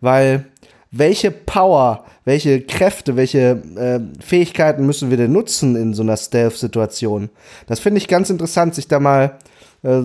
[0.00, 0.46] weil
[0.90, 7.30] welche Power, welche Kräfte, welche äh, Fähigkeiten müssen wir denn nutzen in so einer Stealth-Situation?
[7.66, 9.38] Das finde ich ganz interessant, sich da mal
[9.82, 10.02] äh,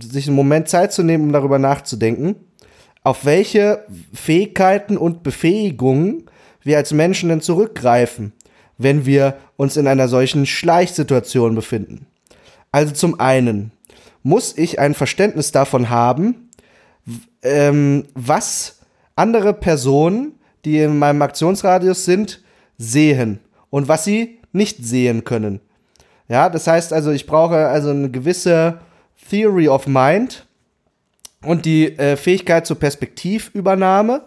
[0.00, 2.36] sich einen Moment Zeit zu nehmen, um darüber nachzudenken,
[3.02, 6.24] auf welche Fähigkeiten und Befähigungen
[6.62, 8.32] wir als Menschen denn zurückgreifen,
[8.78, 12.06] wenn wir uns in einer solchen Schleichsituation befinden.
[12.72, 13.72] Also zum einen
[14.22, 16.50] muss ich ein Verständnis davon haben,
[17.42, 18.79] ähm, was
[19.20, 20.32] andere Personen,
[20.64, 22.42] die in meinem Aktionsradius sind,
[22.78, 25.60] sehen und was sie nicht sehen können.
[26.28, 28.80] Ja, das heißt also, ich brauche also eine gewisse
[29.28, 30.46] Theory of Mind
[31.44, 34.22] und die äh, Fähigkeit zur Perspektivübernahme,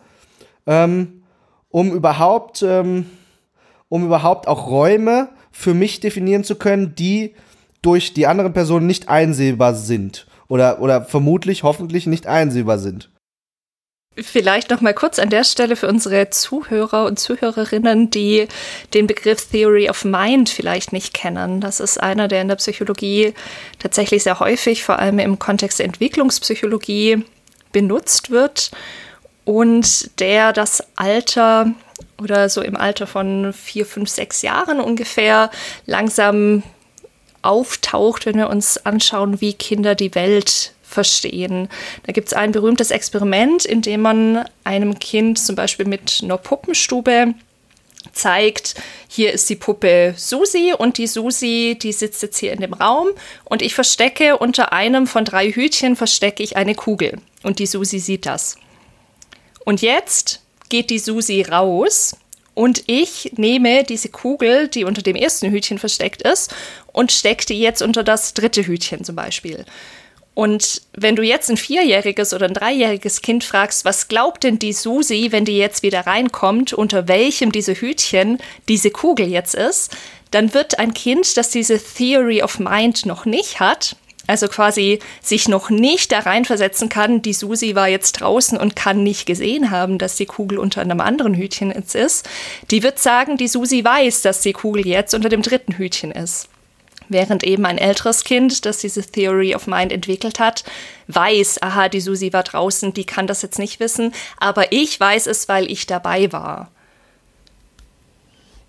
[0.67, 1.23] ähm,
[1.69, 3.05] um überhaupt, ähm,
[3.89, 7.33] um überhaupt auch Räume für mich definieren zu können, die
[7.81, 10.27] durch die anderen Personen nicht einsehbar sind.
[10.47, 13.09] Oder, oder vermutlich, hoffentlich nicht einsehbar sind.
[14.15, 18.47] Vielleicht noch mal kurz an der Stelle für unsere Zuhörer und Zuhörerinnen, die
[18.93, 21.61] den Begriff Theory of Mind vielleicht nicht kennen.
[21.61, 23.33] Das ist einer, der in der Psychologie
[23.79, 27.23] tatsächlich sehr häufig, vor allem im Kontext der Entwicklungspsychologie,
[27.71, 28.69] benutzt wird
[29.45, 31.71] und der das Alter
[32.21, 35.49] oder so im Alter von vier, fünf, sechs Jahren ungefähr
[35.87, 36.61] langsam
[37.41, 41.69] auftaucht, wenn wir uns anschauen, wie Kinder die Welt verstehen.
[42.05, 46.37] Da gibt es ein berühmtes Experiment, in dem man einem Kind zum Beispiel mit einer
[46.37, 47.33] Puppenstube
[48.11, 48.75] zeigt,
[49.07, 53.07] hier ist die Puppe Susi und die Susi, die sitzt jetzt hier in dem Raum
[53.45, 57.99] und ich verstecke unter einem von drei Hütchen verstecke ich eine Kugel und die Susi
[57.99, 58.57] sieht das.
[59.65, 62.15] Und jetzt geht die Susi raus
[62.53, 66.53] und ich nehme diese Kugel, die unter dem ersten Hütchen versteckt ist,
[66.91, 69.65] und stecke die jetzt unter das dritte Hütchen zum Beispiel.
[70.35, 74.73] Und wenn du jetzt ein vierjähriges oder ein dreijähriges Kind fragst, was glaubt denn die
[74.73, 79.95] Susi, wenn die jetzt wieder reinkommt, unter welchem diese Hütchen diese Kugel jetzt ist,
[80.31, 85.47] dann wird ein Kind, das diese Theory of Mind noch nicht hat, also quasi sich
[85.47, 89.97] noch nicht da reinversetzen kann, die Susi war jetzt draußen und kann nicht gesehen haben,
[89.99, 92.27] dass die Kugel unter einem anderen Hütchen jetzt ist,
[92.71, 96.47] die wird sagen, die Susi weiß, dass die Kugel jetzt unter dem dritten Hütchen ist.
[97.13, 100.65] Während eben ein älteres Kind, das diese Theory of Mind entwickelt hat,
[101.07, 105.27] weiß, aha, die Susi war draußen, die kann das jetzt nicht wissen, aber ich weiß
[105.27, 106.69] es, weil ich dabei war.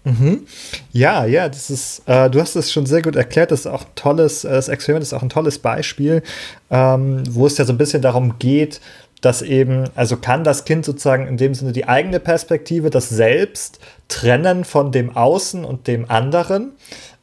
[0.05, 0.47] Mhm.
[0.93, 3.51] Ja, ja, das ist, äh, du hast es schon sehr gut erklärt.
[3.51, 6.23] Das ist auch ein tolles, äh, das Experiment ist auch ein tolles Beispiel,
[6.71, 8.81] ähm, wo es ja so ein bisschen darum geht,
[9.23, 13.79] dass eben, also kann das Kind sozusagen in dem Sinne die eigene Perspektive, das Selbst
[14.09, 16.73] trennen von dem Außen und dem anderen.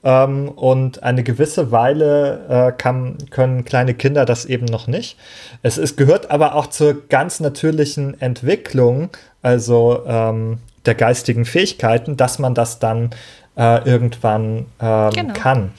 [0.04, 5.18] Ähm, und eine gewisse Weile äh, kann, können kleine Kinder das eben noch nicht.
[5.62, 9.10] Es ist, gehört aber auch zur ganz natürlichen Entwicklung,
[9.41, 13.12] also ähm, der geistigen Fähigkeiten, dass man das dann
[13.56, 15.34] äh, irgendwann ähm, genau.
[15.34, 15.72] kann.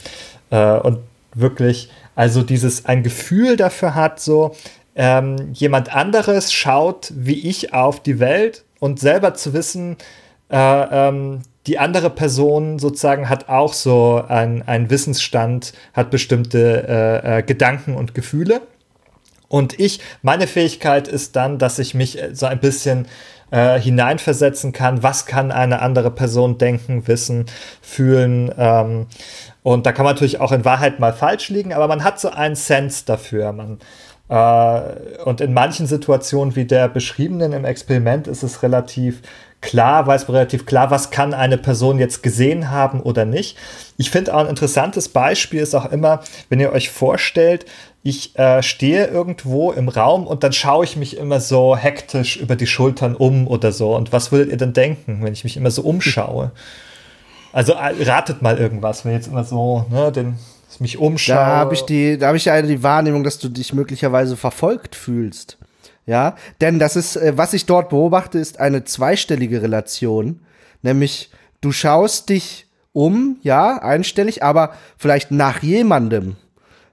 [0.50, 0.98] Äh, und
[1.34, 4.54] wirklich, also dieses ein Gefühl dafür hat, so
[4.94, 9.96] ähm, jemand anderes schaut wie ich auf die Welt und selber zu wissen,
[10.50, 17.42] äh, ähm, die andere Person sozusagen hat auch so einen Wissensstand, hat bestimmte äh, äh,
[17.42, 18.62] Gedanken und Gefühle.
[19.48, 23.06] Und ich, meine Fähigkeit ist dann, dass ich mich äh, so ein bisschen
[23.52, 27.46] äh, hineinversetzen kann, was kann eine andere Person denken, wissen,
[27.80, 28.52] fühlen.
[28.56, 29.06] Ähm,
[29.62, 32.30] und da kann man natürlich auch in Wahrheit mal falsch liegen, aber man hat so
[32.30, 33.52] einen Sense dafür.
[33.52, 33.78] Man,
[34.28, 39.20] äh, und in manchen Situationen wie der beschriebenen im Experiment ist es relativ
[39.62, 43.56] klar, weiß relativ klar, was kann eine Person jetzt gesehen haben oder nicht.
[43.96, 47.64] Ich finde auch ein interessantes Beispiel ist auch immer, wenn ihr euch vorstellt,
[48.02, 52.56] ich äh, stehe irgendwo im Raum und dann schaue ich mich immer so hektisch über
[52.56, 53.94] die Schultern um oder so.
[53.96, 56.50] Und was würdet ihr denn denken, wenn ich mich immer so umschaue?
[57.52, 60.36] Also äh, ratet mal irgendwas, wenn jetzt immer so, ne, den,
[60.82, 61.36] mich umschaue.
[61.36, 64.94] Da habe ich die, da habe ich ja die Wahrnehmung, dass du dich möglicherweise verfolgt
[64.94, 65.56] fühlst.
[66.06, 70.40] Ja, denn das ist, äh, was ich dort beobachte, ist eine zweistellige Relation.
[70.82, 71.30] Nämlich,
[71.60, 76.36] du schaust dich um, ja, einstellig, aber vielleicht nach jemandem.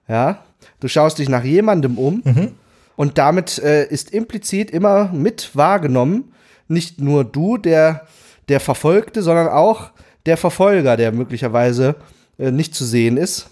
[0.08, 0.44] Ja,
[0.80, 2.22] du schaust dich nach jemandem um.
[2.24, 2.52] Mhm.
[2.96, 6.34] Und damit äh, ist implizit immer mit wahrgenommen,
[6.68, 8.06] nicht nur du, der,
[8.48, 9.92] der Verfolgte, sondern auch
[10.26, 11.96] der Verfolger, der möglicherweise
[12.38, 13.50] äh, nicht zu sehen ist,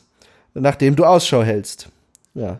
[0.54, 1.90] nachdem du Ausschau hältst.
[2.34, 2.60] Ja.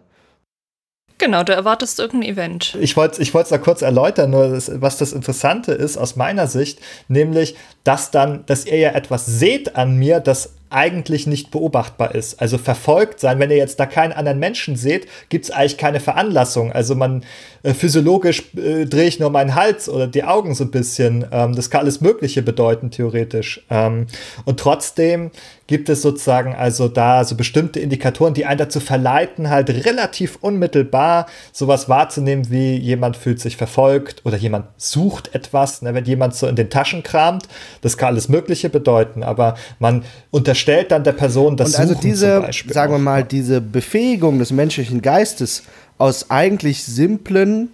[1.20, 2.78] Genau, du erwartest irgendein Event.
[2.80, 6.48] Ich wollte es ich da kurz erläutern, nur das, was das Interessante ist aus meiner
[6.48, 12.14] Sicht, nämlich, dass dann, dass ihr ja etwas seht an mir, das eigentlich nicht beobachtbar
[12.14, 12.42] ist.
[12.42, 16.00] Also verfolgt sein, wenn ihr jetzt da keinen anderen Menschen seht, gibt es eigentlich keine
[16.00, 16.72] Veranlassung.
[16.72, 17.24] Also man
[17.68, 21.26] äh, physiologisch äh, drehe ich nur meinen Hals oder die Augen so ein bisschen.
[21.32, 23.66] Ähm, das kann alles Mögliche bedeuten, theoretisch.
[23.70, 24.08] Ähm,
[24.46, 25.32] und trotzdem
[25.68, 31.26] gibt es sozusagen also da so bestimmte Indikatoren, die einen dazu verleiten, halt relativ unmittelbar
[31.52, 35.82] sowas wahrzunehmen, wie jemand fühlt sich verfolgt oder jemand sucht etwas.
[35.82, 35.94] Ne?
[35.94, 37.50] Wenn jemand so in den Taschen kramt,
[37.82, 42.08] das kann alles Mögliche bedeuten, aber man unterstellt dann der Person das Und also Suchen
[42.08, 45.64] diese, sagen wir mal, diese Befähigung des menschlichen Geistes
[45.98, 47.70] aus eigentlich simplen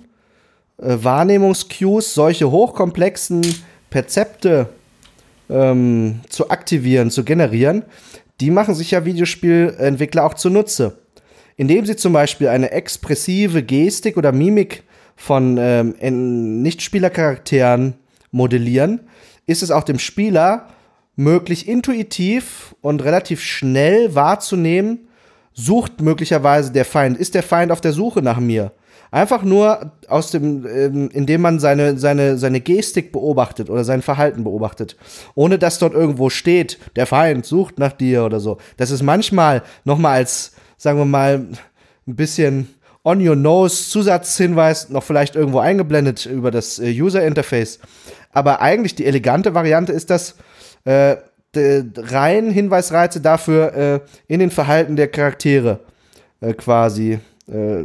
[0.77, 3.41] äh, Wahrnehmungscues solche hochkomplexen
[3.89, 4.69] Perzepte
[5.49, 7.83] ähm, zu aktivieren, zu generieren,
[8.41, 10.97] die machen sich ja Videospielentwickler auch zunutze.
[11.55, 14.83] Indem sie zum Beispiel eine expressive Gestik oder Mimik
[15.15, 17.93] von ähm, Nichtspielercharakteren
[18.31, 19.01] modellieren,
[19.45, 20.69] ist es auch dem Spieler
[21.15, 25.07] möglich, intuitiv und relativ schnell wahrzunehmen,
[25.53, 28.71] sucht möglicherweise der Feind, ist der Feind auf der Suche nach mir.
[29.11, 34.43] Einfach nur aus dem, ähm, indem man seine, seine, seine Gestik beobachtet oder sein Verhalten
[34.43, 34.97] beobachtet.
[35.35, 38.57] Ohne dass dort irgendwo steht, der Feind sucht nach dir oder so.
[38.77, 41.45] Das ist manchmal nochmal als, sagen wir mal,
[42.07, 42.69] ein bisschen
[43.03, 47.79] on your nose Zusatzhinweis noch vielleicht irgendwo eingeblendet über das äh, User Interface.
[48.31, 50.35] Aber eigentlich die elegante Variante ist das,
[50.85, 51.17] äh,
[51.55, 55.79] rein Hinweisreize dafür äh, in den Verhalten der Charaktere
[56.41, 57.83] äh, quasi äh,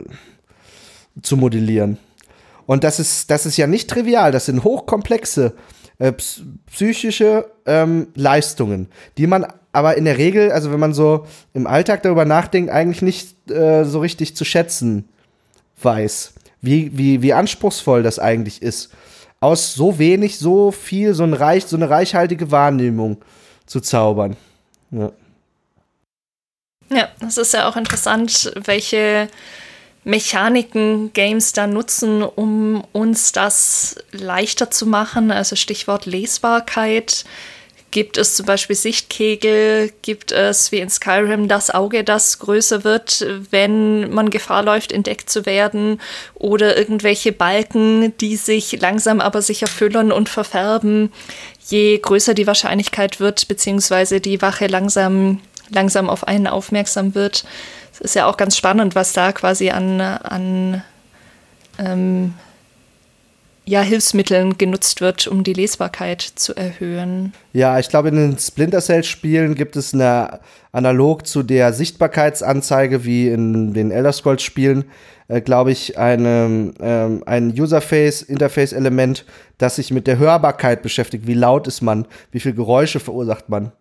[1.23, 1.99] zu modellieren.
[2.67, 5.55] Und das ist, das ist ja nicht trivial, das sind hochkomplexe
[5.99, 6.13] äh,
[6.67, 12.03] psychische ähm, Leistungen, die man aber in der Regel, also wenn man so im Alltag
[12.03, 15.09] darüber nachdenkt, eigentlich nicht äh, so richtig zu schätzen
[15.83, 18.91] weiß, wie, wie, wie anspruchsvoll das eigentlich ist,
[19.41, 23.19] aus so wenig, so viel, so, ein reich, so eine reichhaltige Wahrnehmung
[23.69, 24.37] zu zaubern.
[24.91, 25.13] Ja.
[26.91, 29.29] Ja, das ist ja auch interessant, welche
[30.05, 35.31] Mechaniken Games da nutzen, um uns das leichter zu machen.
[35.31, 37.27] Also Stichwort Lesbarkeit.
[37.91, 39.93] Gibt es zum Beispiel Sichtkegel?
[40.03, 45.31] Gibt es wie in Skyrim das Auge, das größer wird, wenn man Gefahr läuft, entdeckt
[45.31, 46.01] zu werden?
[46.35, 51.13] Oder irgendwelche Balken, die sich langsam aber sicher füllen und verfärben,
[51.71, 57.45] je größer die Wahrscheinlichkeit wird, beziehungsweise die Wache langsam, langsam auf einen aufmerksam wird.
[57.93, 60.83] Es ist ja auch ganz spannend, was da quasi an, an
[61.79, 62.35] ähm,
[63.69, 67.35] ja, Hilfsmitteln genutzt wird, um die Lesbarkeit zu erhöhen.
[67.53, 70.41] Ja, ich glaube, in den Splinter Cell-Spielen gibt es eine
[70.73, 74.87] analog zu der Sichtbarkeitsanzeige wie in den Elder Scrolls-Spielen,
[75.29, 79.27] äh, glaube ich, eine, ähm, ein Userface-Interface-Element,
[79.59, 81.27] das sich mit der Hörbarkeit beschäftigt.
[81.27, 82.07] Wie laut ist man?
[82.33, 83.73] Wie viel Geräusche verursacht man?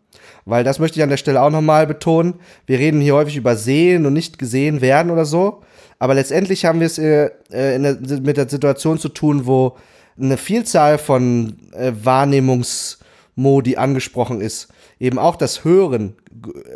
[0.43, 2.33] Weil das möchte ich an der Stelle auch nochmal betonen.
[2.65, 5.61] Wir reden hier häufig über Sehen und nicht gesehen werden oder so.
[5.99, 7.79] Aber letztendlich haben wir es äh, äh
[8.21, 9.77] mit der Situation zu tun, wo
[10.19, 14.67] eine Vielzahl von äh, Wahrnehmungsmodi angesprochen ist.
[14.99, 16.15] Eben auch das Hören,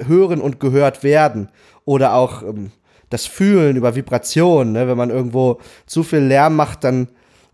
[0.05, 1.49] Hören und gehört werden
[1.85, 2.71] oder auch ähm,
[3.09, 4.73] das Fühlen über Vibrationen.
[4.73, 4.87] Ne?
[4.87, 7.07] Wenn man irgendwo zu viel Lärm macht, dann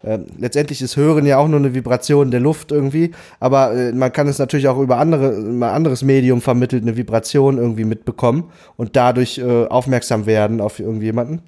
[0.03, 4.13] äh, letztendlich ist Hören ja auch nur eine Vibration der Luft irgendwie, aber äh, man
[4.13, 8.95] kann es natürlich auch über andere, ein anderes Medium vermittelt, eine Vibration irgendwie mitbekommen und
[8.95, 11.41] dadurch äh, aufmerksam werden auf irgendjemanden.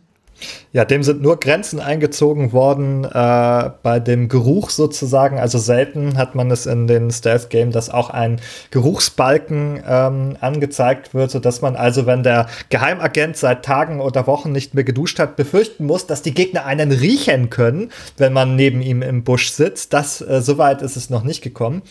[0.71, 5.39] Ja, dem sind nur Grenzen eingezogen worden äh, bei dem Geruch sozusagen.
[5.39, 11.31] Also selten hat man es in den Stealth-Game, dass auch ein Geruchsbalken ähm, angezeigt wird,
[11.31, 15.85] sodass man also, wenn der Geheimagent seit Tagen oder Wochen nicht mehr geduscht hat, befürchten
[15.85, 19.93] muss, dass die Gegner einen riechen können, wenn man neben ihm im Busch sitzt.
[19.93, 21.81] Das, äh, soweit ist es noch nicht gekommen.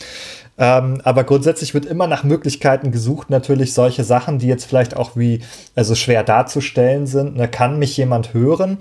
[0.59, 5.15] Ähm, aber grundsätzlich wird immer nach Möglichkeiten gesucht, natürlich solche Sachen, die jetzt vielleicht auch
[5.15, 5.39] wie
[5.73, 7.37] also schwer darzustellen sind.
[7.37, 8.77] Ne, kann mich jemand hören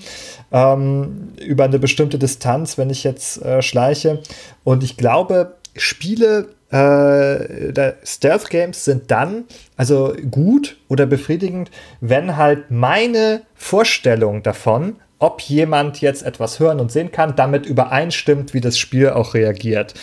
[0.51, 4.21] ähm, über eine bestimmte Distanz, wenn ich jetzt äh, schleiche.
[4.65, 9.45] Und ich glaube, Spiele äh, Stealth Games sind dann
[9.77, 11.71] also gut oder befriedigend,
[12.01, 18.53] wenn halt meine Vorstellung davon, ob jemand jetzt etwas hören und sehen kann, damit übereinstimmt,
[18.53, 19.95] wie das Spiel auch reagiert.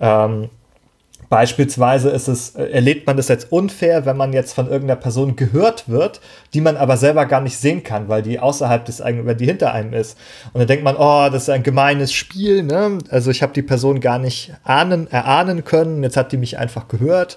[0.00, 0.48] Ähm,
[1.28, 5.36] Beispielsweise ist es, äh, erlebt man das jetzt unfair, wenn man jetzt von irgendeiner Person
[5.36, 6.20] gehört wird,
[6.54, 9.46] die man aber selber gar nicht sehen kann, weil die außerhalb des eigenen, weil die
[9.46, 10.16] hinter einem ist.
[10.52, 12.98] Und dann denkt man, oh, das ist ein gemeines Spiel, ne?
[13.10, 16.88] Also ich habe die Person gar nicht ahnen, erahnen können, jetzt hat die mich einfach
[16.88, 17.36] gehört.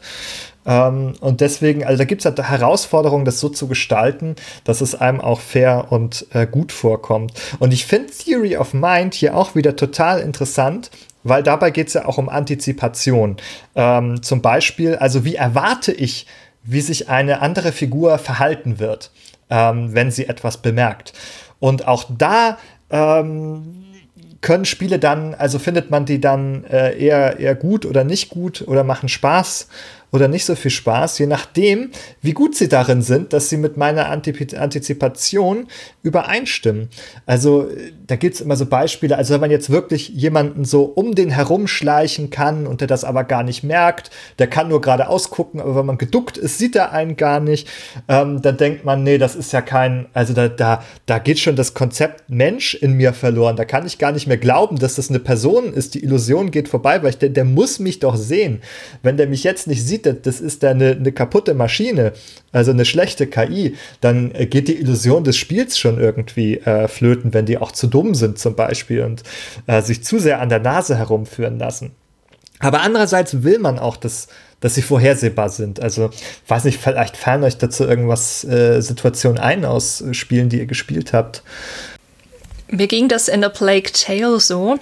[0.66, 4.96] Ähm, und deswegen, also da gibt es halt Herausforderungen, das so zu gestalten, dass es
[4.96, 7.34] einem auch fair und äh, gut vorkommt.
[7.60, 10.92] Und ich finde Theory of Mind hier auch wieder total interessant,
[11.24, 13.38] weil dabei geht es ja auch um Antizipation.
[13.76, 16.28] Ähm, zum Beispiel, also wie erwarte ich,
[16.64, 19.12] wie sich eine andere Figur verhalten wird,
[19.50, 21.14] ähm, wenn sie etwas bemerkt.
[21.60, 22.58] Und auch da
[22.90, 23.86] ähm,
[24.42, 28.64] können Spiele dann, also findet man die dann äh, eher, eher gut oder nicht gut
[28.68, 29.68] oder machen Spaß
[30.12, 31.92] oder nicht so viel Spaß, je nachdem,
[32.22, 35.68] wie gut sie darin sind, dass sie mit meiner Antizipation
[36.04, 36.90] übereinstimmen.
[37.26, 37.70] Also
[38.08, 41.30] da gibt es immer so Beispiele, also wenn man jetzt wirklich jemanden so um den
[41.30, 45.76] herumschleichen kann und der das aber gar nicht merkt, der kann nur gerade ausgucken, aber
[45.78, 47.70] wenn man geduckt ist, sieht er einen gar nicht,
[48.10, 51.56] ähm, dann denkt man, nee, das ist ja kein, also da, da, da geht schon
[51.56, 53.56] das Konzept Mensch in mir verloren.
[53.56, 55.96] Da kann ich gar nicht mehr glauben, dass das eine Person ist.
[55.96, 58.62] Die Illusion geht vorbei, weil ich, der, der muss mich doch sehen.
[59.04, 62.14] Wenn der mich jetzt nicht sieht, sieht, das ist da eine, eine kaputte Maschine,
[62.52, 67.46] also eine schlechte KI, dann geht die Illusion des Spiels schon irgendwie äh, flöten, wenn
[67.46, 69.24] die auch zu dumm sind zum Beispiel und
[69.68, 71.92] äh, sich zu sehr an der Nase herumführen lassen.
[72.60, 74.28] Aber andererseits will man auch, dass,
[74.60, 75.80] dass sie vorhersehbar sind.
[75.80, 76.12] Also,
[76.48, 81.12] weiß nicht, vielleicht fallen euch dazu irgendwas äh, Situationen ein aus Spielen, die ihr gespielt
[81.12, 81.42] habt.
[82.70, 84.78] Mir ging das in The Plague Tale so.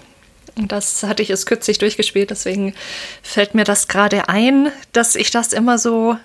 [0.67, 2.73] Das hatte ich erst kürzlich durchgespielt, deswegen
[3.21, 6.17] fällt mir das gerade ein, dass ich das immer so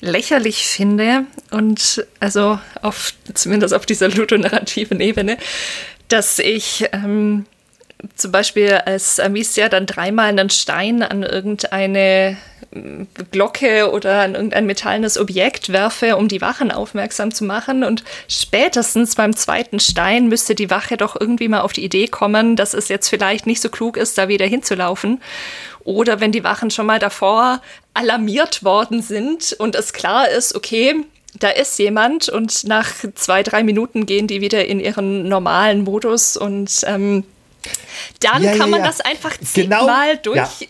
[0.00, 5.38] lächerlich finde und also auf, zumindest auf dieser ludonarrativen Ebene,
[6.08, 7.46] dass ich ähm,
[8.16, 12.36] zum Beispiel als Amicia dann dreimal einen Stein an irgendeine
[13.30, 17.84] Glocke oder an irgendein metallenes Objekt werfe, um die Wachen aufmerksam zu machen.
[17.84, 22.56] Und spätestens beim zweiten Stein müsste die Wache doch irgendwie mal auf die Idee kommen,
[22.56, 25.20] dass es jetzt vielleicht nicht so klug ist, da wieder hinzulaufen.
[25.84, 27.60] Oder wenn die Wachen schon mal davor
[27.94, 31.04] alarmiert worden sind und es klar ist, okay,
[31.38, 36.36] da ist jemand und nach zwei, drei Minuten gehen die wieder in ihren normalen Modus
[36.36, 37.24] und ähm,
[38.20, 38.86] dann ja, kann man ja.
[38.86, 40.34] das einfach zigmal genau.
[40.34, 40.68] durch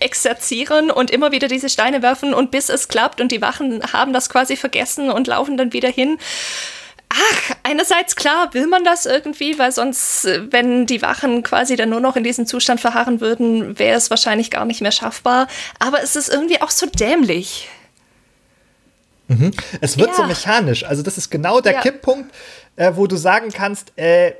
[0.00, 4.12] exerzieren und immer wieder diese Steine werfen und bis es klappt und die Wachen haben
[4.12, 6.18] das quasi vergessen und laufen dann wieder hin.
[7.08, 12.00] ach, einerseits klar will man das irgendwie, weil sonst, wenn die Wachen quasi dann nur
[12.00, 15.46] noch in diesem Zustand verharren würden, wäre es wahrscheinlich gar nicht mehr schaffbar.
[15.78, 17.68] Aber es ist irgendwie auch so dämlich.
[19.28, 19.52] Mhm.
[19.80, 20.84] Es wird so mechanisch.
[20.84, 21.80] Also das ist genau der.
[21.80, 22.34] Kipppunkt,
[22.76, 24.32] äh, wo du sagen kannst, äh,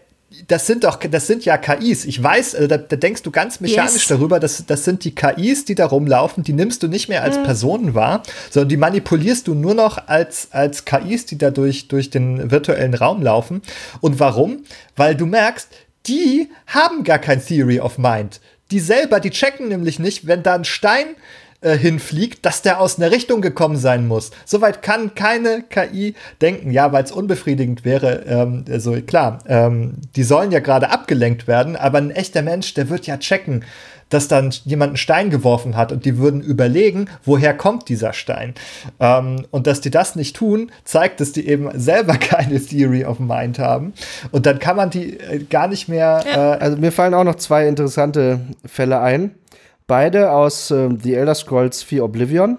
[0.47, 2.05] das sind doch, das sind ja KIs.
[2.05, 4.07] Ich weiß, äh, da, da, denkst du ganz mechanisch yes.
[4.09, 7.39] darüber, dass das sind die KIs, die da rumlaufen, die nimmst du nicht mehr als
[7.39, 7.45] mhm.
[7.45, 12.11] Personen wahr, sondern die manipulierst du nur noch als, als KIs, die da durch, durch
[12.11, 13.62] den virtuellen Raum laufen.
[14.01, 14.64] Und warum?
[14.97, 15.68] Weil du merkst,
[16.07, 18.41] die haben gar kein Theory of Mind.
[18.70, 21.07] Die selber, die checken nämlich nicht, wenn da ein Stein
[21.65, 24.31] äh, hinfliegt, dass der aus einer Richtung gekommen sein muss.
[24.45, 28.25] Soweit kann keine KI denken, ja, weil es unbefriedigend wäre.
[28.27, 32.89] Ähm, also klar, ähm, die sollen ja gerade abgelenkt werden, aber ein echter Mensch, der
[32.91, 33.65] wird ja checken,
[34.11, 38.55] dass dann jemand einen Stein geworfen hat und die würden überlegen, woher kommt dieser Stein.
[39.01, 43.19] Ähm, und dass die das nicht tun, zeigt, dass die eben selber keine Theory of
[43.19, 43.93] Mind haben.
[44.31, 46.23] Und dann kann man die äh, gar nicht mehr.
[46.27, 46.55] Ja.
[46.55, 49.35] Äh, also mir fallen auch noch zwei interessante Fälle ein.
[49.87, 52.59] Beide aus äh, The Elder Scrolls 4 Oblivion.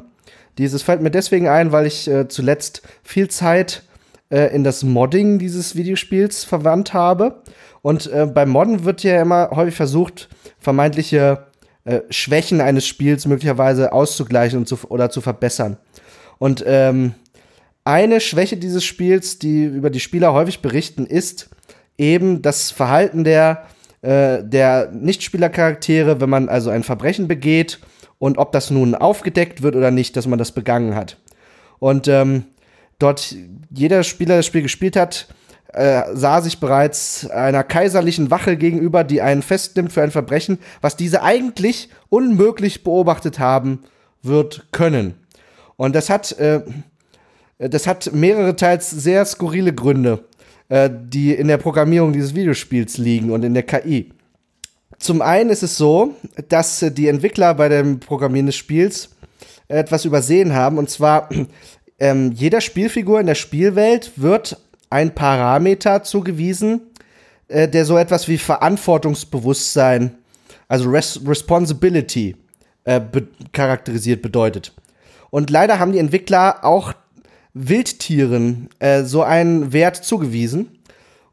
[0.57, 3.83] Dieses fällt mir deswegen ein, weil ich äh, zuletzt viel Zeit
[4.29, 7.41] äh, in das Modding dieses Videospiels verwandt habe.
[7.81, 11.47] Und äh, beim Modden wird ja immer häufig versucht, vermeintliche
[11.83, 15.77] äh, Schwächen eines Spiels möglicherweise auszugleichen und zu, oder zu verbessern.
[16.37, 17.13] Und ähm,
[17.83, 21.49] eine Schwäche dieses Spiels, die über die Spieler häufig berichten, ist
[21.97, 23.65] eben das Verhalten der
[24.05, 27.79] äh, der Nichtspielercharaktere, wenn man also ein Verbrechen begeht
[28.19, 31.17] und ob das nun aufgedeckt wird oder nicht, dass man das begangen hat.
[31.79, 32.45] Und ähm,
[32.99, 33.35] dort
[33.71, 35.27] jeder Spieler, der das Spiel gespielt hat,
[35.73, 40.95] äh, sah sich bereits einer kaiserlichen Wache gegenüber, die einen festnimmt für ein Verbrechen, was
[40.95, 43.79] diese eigentlich unmöglich beobachtet haben
[44.21, 45.15] wird können.
[45.77, 46.61] Und das hat, äh,
[47.57, 50.23] das hat mehrere teils sehr skurrile Gründe.
[50.67, 54.11] Äh, die in der Programmierung dieses Videospiels liegen und in der KI.
[54.97, 56.15] Zum einen ist es so,
[56.49, 59.09] dass die Entwickler bei dem Programmieren des Spiels
[59.67, 61.29] etwas übersehen haben, und zwar
[61.99, 64.57] ähm, jeder Spielfigur in der Spielwelt wird
[64.89, 66.81] ein Parameter zugewiesen,
[67.47, 70.17] äh, der so etwas wie Verantwortungsbewusstsein,
[70.67, 72.37] also Res Responsibility,
[72.85, 74.73] äh, be charakterisiert bedeutet.
[75.29, 76.93] Und leider haben die Entwickler auch
[77.55, 80.79] Wildtieren äh, so einen Wert zugewiesen.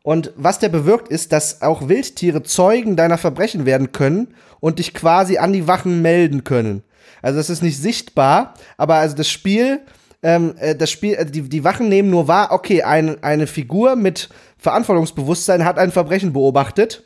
[0.02, 4.28] Und was der bewirkt, ist, dass auch Wildtiere Zeugen deiner Verbrechen werden können
[4.60, 6.82] und dich quasi an die Wachen melden können.
[7.20, 9.80] Also das ist nicht sichtbar, aber also das Spiel,
[10.22, 13.96] ähm, äh, das Spiel, äh, die, die Wachen nehmen nur wahr, okay, ein, eine Figur
[13.96, 17.04] mit Verantwortungsbewusstsein hat ein Verbrechen beobachtet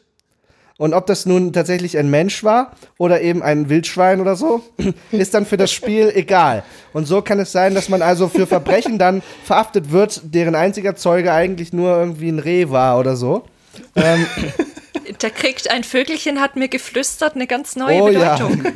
[0.79, 4.63] und ob das nun tatsächlich ein Mensch war oder eben ein Wildschwein oder so,
[5.11, 6.65] ist dann für das Spiel egal.
[6.93, 10.95] Und so kann es sein, dass man also für Verbrechen dann verhaftet wird, deren einziger
[10.95, 13.45] Zeuge eigentlich nur irgendwie ein Reh war oder so.
[13.95, 14.27] Ähm,
[15.19, 18.63] da kriegt ein Vögelchen, hat mir geflüstert, eine ganz neue oh, Bedeutung.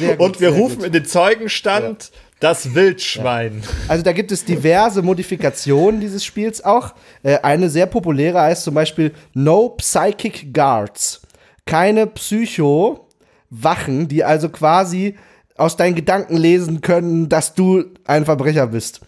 [0.00, 0.14] Ja.
[0.14, 0.86] Gut, und wir rufen gut.
[0.86, 2.04] in den Zeugenstand.
[2.04, 2.18] Ja.
[2.42, 3.62] Das Wildschwein.
[3.62, 3.68] Ja.
[3.86, 6.92] Also da gibt es diverse Modifikationen dieses Spiels auch.
[7.22, 11.22] Äh, eine sehr populäre heißt zum Beispiel No Psychic Guards.
[11.66, 15.14] Keine Psycho-Wachen, die also quasi
[15.56, 19.02] aus deinen Gedanken lesen können, dass du ein Verbrecher bist.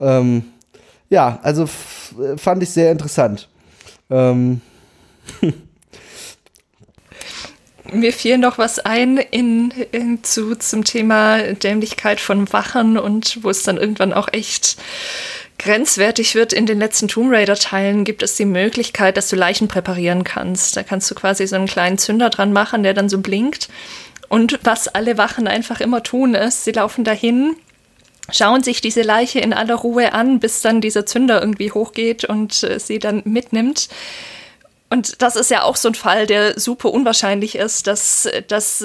[0.00, 0.46] Ähm,
[1.08, 1.68] ja, also
[2.36, 3.48] fand ich sehr interessant.
[4.10, 4.62] Ähm.
[7.92, 13.50] Mir fiel noch was ein in, in, zu, zum Thema Dämlichkeit von Wachen und wo
[13.50, 14.76] es dann irgendwann auch echt
[15.58, 16.52] grenzwertig wird.
[16.52, 20.76] In den letzten Tomb Raider-Teilen gibt es die Möglichkeit, dass du Leichen präparieren kannst.
[20.76, 23.68] Da kannst du quasi so einen kleinen Zünder dran machen, der dann so blinkt.
[24.28, 27.56] Und was alle Wachen einfach immer tun, ist, sie laufen dahin,
[28.30, 32.62] schauen sich diese Leiche in aller Ruhe an, bis dann dieser Zünder irgendwie hochgeht und
[32.62, 33.88] äh, sie dann mitnimmt.
[34.92, 38.84] Und das ist ja auch so ein Fall, der super unwahrscheinlich ist, dass, dass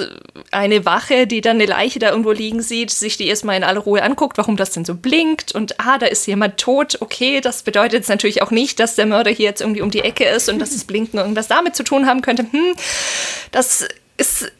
[0.51, 3.79] eine Wache, die dann eine Leiche da irgendwo liegen sieht, sich die erstmal in aller
[3.79, 6.97] Ruhe anguckt, warum das denn so blinkt und ah, da ist jemand tot.
[7.01, 10.01] Okay, das bedeutet jetzt natürlich auch nicht, dass der Mörder hier jetzt irgendwie um die
[10.01, 12.45] Ecke ist und dass das Blinken irgendwas damit zu tun haben könnte.
[12.51, 12.75] Hm,
[13.51, 13.87] das
[14.17, 14.51] ist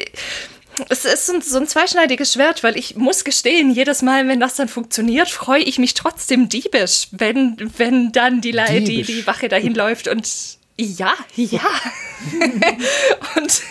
[0.90, 4.68] es ist so ein zweischneidiges Schwert, weil ich muss gestehen, jedes Mal, wenn das dann
[4.68, 10.10] funktioniert, freue ich mich trotzdem diebisch, wenn, wenn dann die, die, die Wache dahin läuft
[10.10, 10.28] und
[10.78, 11.62] ja, ja.
[13.36, 13.62] und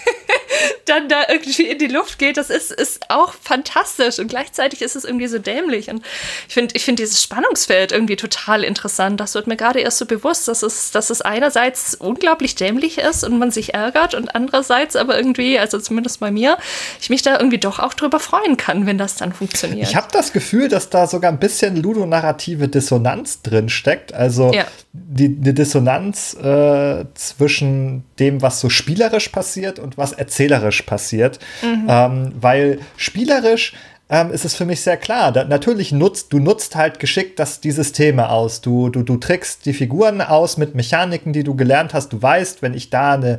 [0.87, 4.97] dann da irgendwie in die Luft geht, das ist, ist auch fantastisch und gleichzeitig ist
[4.97, 5.89] es irgendwie so dämlich.
[5.91, 6.05] Und
[6.49, 9.21] ich finde ich find dieses Spannungsfeld irgendwie total interessant.
[9.21, 13.25] Das wird mir gerade erst so bewusst, dass es, dass es einerseits unglaublich dämlich ist
[13.25, 16.59] und man sich ärgert und andererseits aber irgendwie, also zumindest bei mir,
[17.01, 19.89] ich mich da irgendwie doch auch drüber freuen kann, wenn das dann funktioniert.
[19.89, 24.13] Ich habe das Gefühl, dass da sogar ein bisschen ludonarrative Dissonanz drin steckt.
[24.15, 24.65] Also ja.
[24.93, 30.13] die, die Dissonanz äh, zwischen dem, was so spielerisch passiert und was
[30.45, 31.39] erzählerisch passiert.
[31.63, 31.87] Mhm.
[31.89, 33.75] Ähm, weil spielerisch
[34.11, 35.33] ähm, ist es für mich sehr klar.
[35.33, 38.61] Da, natürlich nutzt du nutzt halt geschickt das, die Systeme aus.
[38.61, 42.13] Du, du, du trickst die Figuren aus mit Mechaniken, die du gelernt hast.
[42.13, 43.39] Du weißt, wenn ich da eine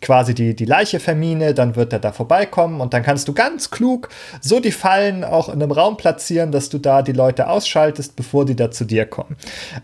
[0.00, 3.70] quasi die, die Leiche vermine, dann wird er da vorbeikommen und dann kannst du ganz
[3.70, 8.14] klug so die Fallen auch in einem Raum platzieren, dass du da die Leute ausschaltest,
[8.14, 9.36] bevor die da zu dir kommen.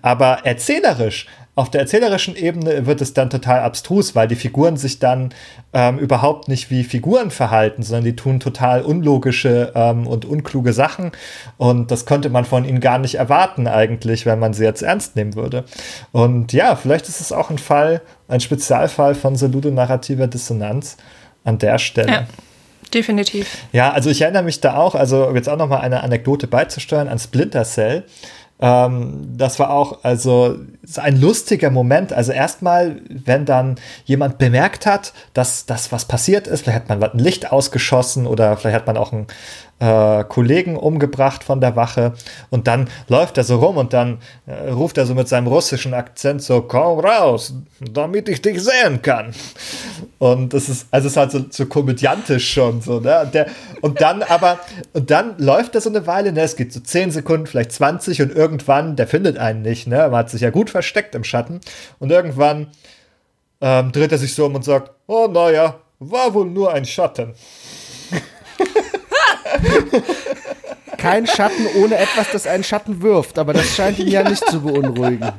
[0.02, 4.98] Aber erzählerisch auf der erzählerischen Ebene wird es dann total abstrus, weil die Figuren sich
[4.98, 5.34] dann
[5.72, 11.12] ähm, überhaupt nicht wie Figuren verhalten, sondern die tun total unlogische ähm, und unkluge Sachen.
[11.58, 15.16] Und das könnte man von ihnen gar nicht erwarten eigentlich, wenn man sie jetzt ernst
[15.16, 15.64] nehmen würde.
[16.12, 20.96] Und ja, vielleicht ist es auch ein Fall, ein Spezialfall von so ludonarrativer Dissonanz
[21.44, 22.12] an der Stelle.
[22.12, 22.26] Ja.
[22.92, 23.58] Definitiv.
[23.72, 27.08] Ja, also ich erinnere mich da auch, also jetzt auch noch mal eine Anekdote beizusteuern
[27.08, 28.04] an Splinter Cell.
[28.60, 30.56] Ähm, das war auch also
[30.96, 32.12] ein lustiger Moment.
[32.12, 37.02] Also erstmal, wenn dann jemand bemerkt hat, dass das was passiert ist, vielleicht hat man
[37.02, 39.26] ein Licht ausgeschossen oder vielleicht hat man auch ein,
[39.80, 42.12] äh, Kollegen umgebracht von der Wache
[42.50, 45.94] und dann läuft er so rum und dann äh, ruft er so mit seinem russischen
[45.94, 49.32] Akzent so, komm raus, damit ich dich sehen kann.
[50.18, 53.22] Und das ist, also es ist halt so, so komödiantisch schon so, ne?
[53.22, 53.46] Und, der,
[53.80, 54.60] und dann aber,
[54.92, 56.42] und dann läuft er so eine Weile, ne?
[56.42, 59.96] Es geht so 10 Sekunden, vielleicht 20 und irgendwann, der findet einen nicht, ne?
[59.96, 61.60] Man hat sich ja gut versteckt im Schatten
[61.98, 62.68] und irgendwann
[63.62, 67.34] ähm, dreht er sich so um und sagt, oh naja, war wohl nur ein Schatten.
[70.96, 74.46] Kein Schatten ohne etwas, das einen Schatten wirft, aber das scheint ihn ja, ja nicht
[74.50, 75.32] zu beunruhigen.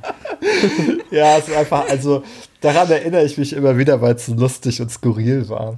[1.11, 2.24] Ja, es ist einfach, also
[2.61, 5.78] daran erinnere ich mich immer wieder, weil es so lustig und skurril war.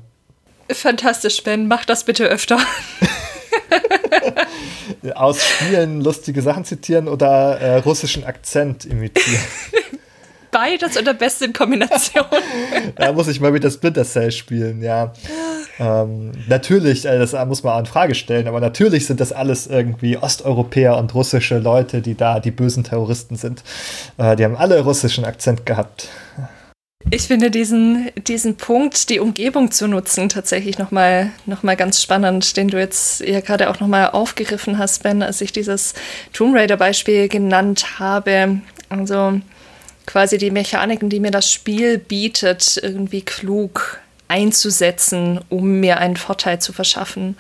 [0.72, 2.60] Fantastisch, Ben, mach das bitte öfter.
[5.16, 9.44] Aus Spielen lustige Sachen zitieren oder äh, russischen Akzent imitieren.
[10.54, 12.24] Beides oder beste Kombination.
[12.96, 15.12] da muss ich mal wieder Splinter Cell spielen, ja.
[15.80, 19.68] Ähm, natürlich, äh, das muss man auch in Frage stellen, aber natürlich sind das alles
[19.68, 23.64] irgendwie Osteuropäer und russische Leute, die da die bösen Terroristen sind.
[24.18, 26.08] Äh, die haben alle russischen Akzent gehabt.
[27.10, 32.56] Ich finde diesen, diesen Punkt, die Umgebung zu nutzen, tatsächlich nochmal noch mal ganz spannend,
[32.56, 35.94] den du jetzt ja gerade auch nochmal aufgegriffen hast, Ben, als ich dieses
[36.32, 38.62] Tomb Raider-Beispiel genannt habe.
[38.90, 39.42] Also
[40.06, 46.60] quasi die Mechaniken, die mir das Spiel bietet, irgendwie klug einzusetzen, um mir einen Vorteil
[46.60, 47.38] zu verschaffen.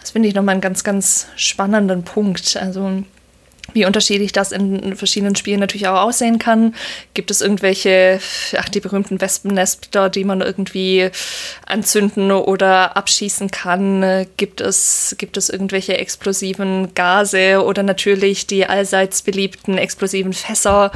[0.00, 2.56] Das finde ich nochmal einen ganz, ganz spannenden Punkt.
[2.56, 3.04] Also
[3.74, 6.74] wie unterschiedlich das in verschiedenen Spielen natürlich auch aussehen kann.
[7.14, 8.20] Gibt es irgendwelche,
[8.56, 11.10] ach, die berühmten Wespennester, die man irgendwie
[11.66, 14.26] anzünden oder abschießen kann?
[14.36, 20.92] Gibt es, gibt es irgendwelche explosiven Gase oder natürlich die allseits beliebten explosiven Fässer?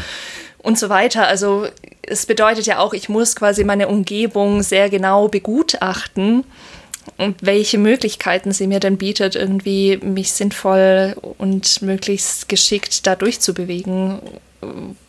[0.66, 1.28] Und so weiter.
[1.28, 1.68] Also
[2.02, 6.42] es bedeutet ja auch, ich muss quasi meine Umgebung sehr genau begutachten
[7.18, 14.18] und welche Möglichkeiten sie mir dann bietet, irgendwie mich sinnvoll und möglichst geschickt da durchzubewegen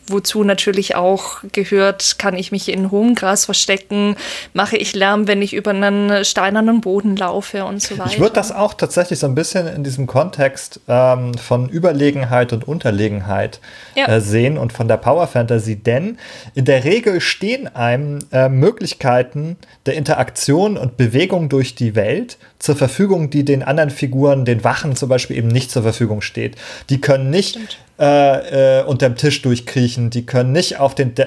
[0.06, 4.16] wozu natürlich auch gehört, kann ich mich in hohem Gras verstecken,
[4.52, 8.10] mache ich Lärm, wenn ich über einen steinernen Boden laufe und so weiter.
[8.10, 12.66] Ich würde das auch tatsächlich so ein bisschen in diesem Kontext ähm, von Überlegenheit und
[12.66, 13.60] Unterlegenheit
[13.94, 14.06] ja.
[14.08, 16.18] äh, sehen und von der Power Fantasy, denn
[16.54, 22.76] in der Regel stehen einem äh, Möglichkeiten der Interaktion und Bewegung durch die Welt zur
[22.76, 26.56] Verfügung, die den anderen Figuren, den Wachen zum Beispiel eben nicht zur Verfügung steht.
[26.90, 31.26] Die können nicht Stimmt äh, äh, unterm Tisch durchkriechen, die können nicht auf den, De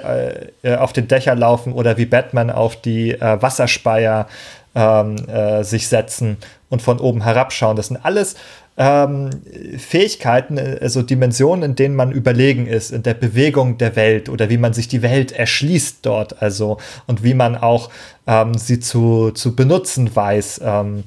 [0.63, 4.27] äh, auf den Dächer laufen oder wie Batman auf die äh, Wasserspeier
[4.73, 6.37] ähm, äh, sich setzen
[6.69, 7.75] und von oben herabschauen.
[7.75, 8.35] Das sind alles
[8.77, 9.29] ähm,
[9.77, 14.57] Fähigkeiten, also Dimensionen, in denen man überlegen ist, in der Bewegung der Welt oder wie
[14.57, 17.89] man sich die Welt erschließt dort, also und wie man auch
[18.27, 20.61] ähm, sie zu, zu benutzen weiß.
[20.63, 21.03] Ähm,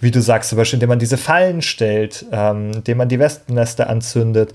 [0.00, 3.88] wie du sagst, zum Beispiel, indem man diese Fallen stellt, ähm, indem man die Wespennester
[3.88, 4.52] anzündet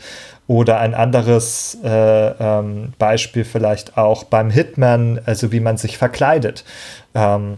[0.48, 6.64] oder ein anderes äh, ähm, Beispiel vielleicht auch beim Hitman, also wie man sich verkleidet.
[7.16, 7.58] Ähm,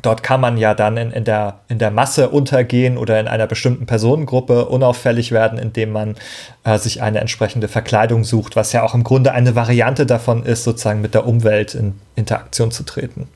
[0.00, 3.46] dort kann man ja dann in, in, der, in der Masse untergehen oder in einer
[3.46, 6.16] bestimmten Personengruppe unauffällig werden, indem man
[6.64, 10.64] äh, sich eine entsprechende Verkleidung sucht, was ja auch im Grunde eine Variante davon ist,
[10.64, 13.28] sozusagen mit der Umwelt in Interaktion zu treten.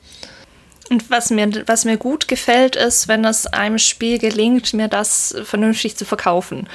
[0.89, 5.35] Und was mir, was mir gut gefällt, ist, wenn es einem Spiel gelingt, mir das
[5.43, 6.67] vernünftig zu verkaufen.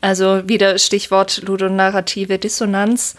[0.00, 3.16] Also wieder Stichwort ludonarrative Dissonanz.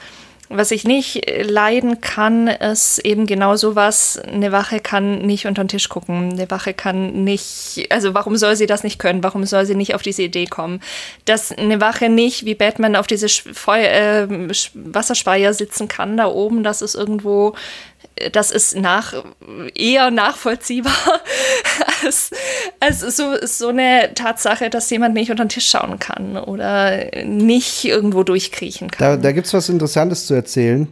[0.52, 4.18] Was ich nicht leiden kann, ist eben genau sowas.
[4.18, 6.32] Eine Wache kann nicht unter den Tisch gucken.
[6.32, 9.24] Eine Wache kann nicht, also warum soll sie das nicht können?
[9.24, 10.82] Warum soll sie nicht auf diese Idee kommen?
[11.26, 16.64] Dass eine Wache nicht wie Batman auf diese Feuer, äh, Wasserspeier sitzen kann da oben,
[16.64, 17.54] das ist irgendwo
[18.32, 19.14] das ist nach,
[19.76, 20.94] eher nachvollziehbar
[22.04, 22.32] als,
[22.80, 27.86] als so, so eine Tatsache, dass jemand nicht unter den Tisch schauen kann oder nicht
[27.86, 29.16] irgendwo durchkriechen kann.
[29.16, 30.88] Da, da gibt es was Interessantes zu erzählen.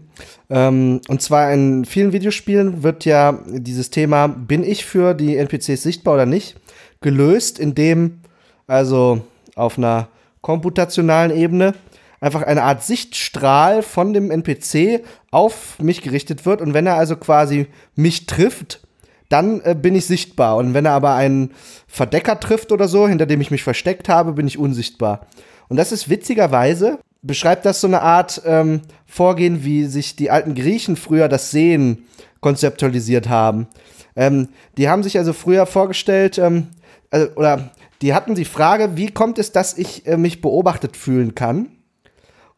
[0.50, 5.84] Ähm, und zwar in vielen Videospielen wird ja dieses Thema, bin ich für die NPCs
[5.84, 6.56] sichtbar oder nicht,
[7.02, 8.20] gelöst, indem
[8.68, 9.22] also
[9.56, 10.08] auf einer
[10.42, 11.74] komputationalen Ebene
[12.20, 16.62] einfach eine Art Sichtstrahl von dem NPC auf mich gerichtet wird.
[16.62, 18.82] Und wenn er also quasi mich trifft,
[19.30, 20.58] dann äh, bin ich sichtbar.
[20.58, 21.52] Und wenn er aber einen
[21.88, 25.28] Verdecker trifft oder so, hinter dem ich mich versteckt habe, bin ich unsichtbar.
[25.68, 30.56] Und das ist witzigerweise, beschreibt das so eine Art ähm, Vorgehen, wie sich die alten
[30.56, 32.06] Griechen früher das Sehen
[32.42, 33.68] konzeptualisiert haben.
[34.16, 36.68] Ähm, die haben sich also früher vorgestellt, ähm,
[37.10, 41.36] also, oder die hatten die Frage, wie kommt es, dass ich äh, mich beobachtet fühlen
[41.36, 41.70] kann?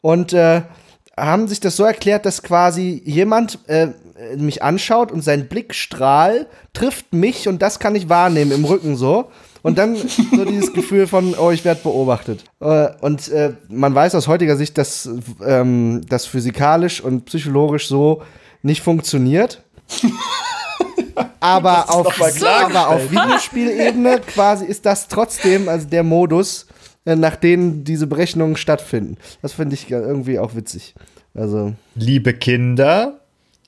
[0.02, 0.62] und äh,
[1.18, 3.90] haben sich das so erklärt, dass quasi jemand äh,
[4.38, 9.32] mich anschaut und sein Blickstrahl trifft mich und das kann ich wahrnehmen im Rücken so.
[9.62, 12.44] Und dann so dieses Gefühl von, oh, ich werde beobachtet.
[12.60, 15.10] Äh, und äh, man weiß aus heutiger Sicht, dass
[15.46, 18.24] ähm, das physikalisch und psychologisch so
[18.62, 19.64] nicht funktioniert.
[21.40, 26.68] aber auf, aber auf Videospielebene quasi ist das trotzdem, also der Modus,
[27.06, 29.18] äh, nach denen diese Berechnungen stattfinden.
[29.42, 30.94] Das finde ich irgendwie auch witzig.
[31.34, 31.74] Also.
[31.96, 33.20] Liebe Kinder,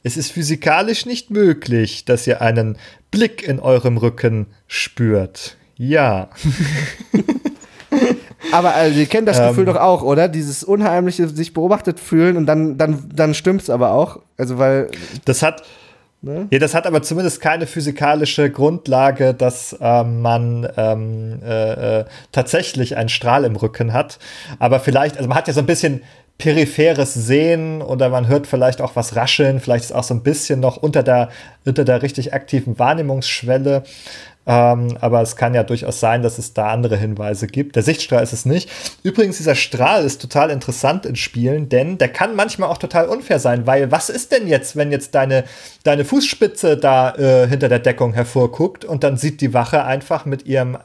[0.03, 2.77] es ist physikalisch nicht möglich, dass ihr einen
[3.11, 5.57] Blick in eurem Rücken spürt.
[5.77, 6.29] Ja.
[8.51, 10.27] Aber also, ihr kennt das ähm, Gefühl doch auch, oder?
[10.27, 14.19] Dieses unheimliche sich beobachtet fühlen und dann, dann, dann es aber auch.
[14.37, 14.89] Also, weil.
[15.25, 15.63] Das hat,
[16.23, 16.47] Ne?
[16.51, 22.95] Ja, das hat aber zumindest keine physikalische Grundlage, dass ähm, man ähm, äh, äh, tatsächlich
[22.95, 24.19] einen Strahl im Rücken hat.
[24.59, 26.03] Aber vielleicht, also man hat ja so ein bisschen
[26.37, 30.59] peripheres Sehen oder man hört vielleicht auch was rascheln, vielleicht ist auch so ein bisschen
[30.59, 31.29] noch unter der,
[31.65, 33.83] unter der richtig aktiven Wahrnehmungsschwelle.
[34.51, 37.77] Ähm, aber es kann ja durchaus sein, dass es da andere Hinweise gibt.
[37.77, 38.69] Der Sichtstrahl ist es nicht.
[39.01, 43.39] Übrigens, dieser Strahl ist total interessant in Spielen, denn der kann manchmal auch total unfair
[43.39, 45.45] sein, weil was ist denn jetzt, wenn jetzt deine,
[45.85, 50.45] deine Fußspitze da äh, hinter der Deckung hervorguckt und dann sieht die Wache einfach mit
[50.45, 50.75] ihrem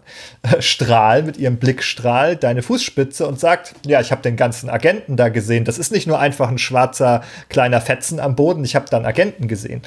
[0.42, 5.16] äh, Strahl, mit ihrem Blickstrahl deine Fußspitze und sagt, ja, ich habe den ganzen Agenten
[5.16, 5.64] da gesehen.
[5.64, 9.06] Das ist nicht nur einfach ein schwarzer kleiner Fetzen am Boden, ich habe da einen
[9.06, 9.82] Agenten gesehen.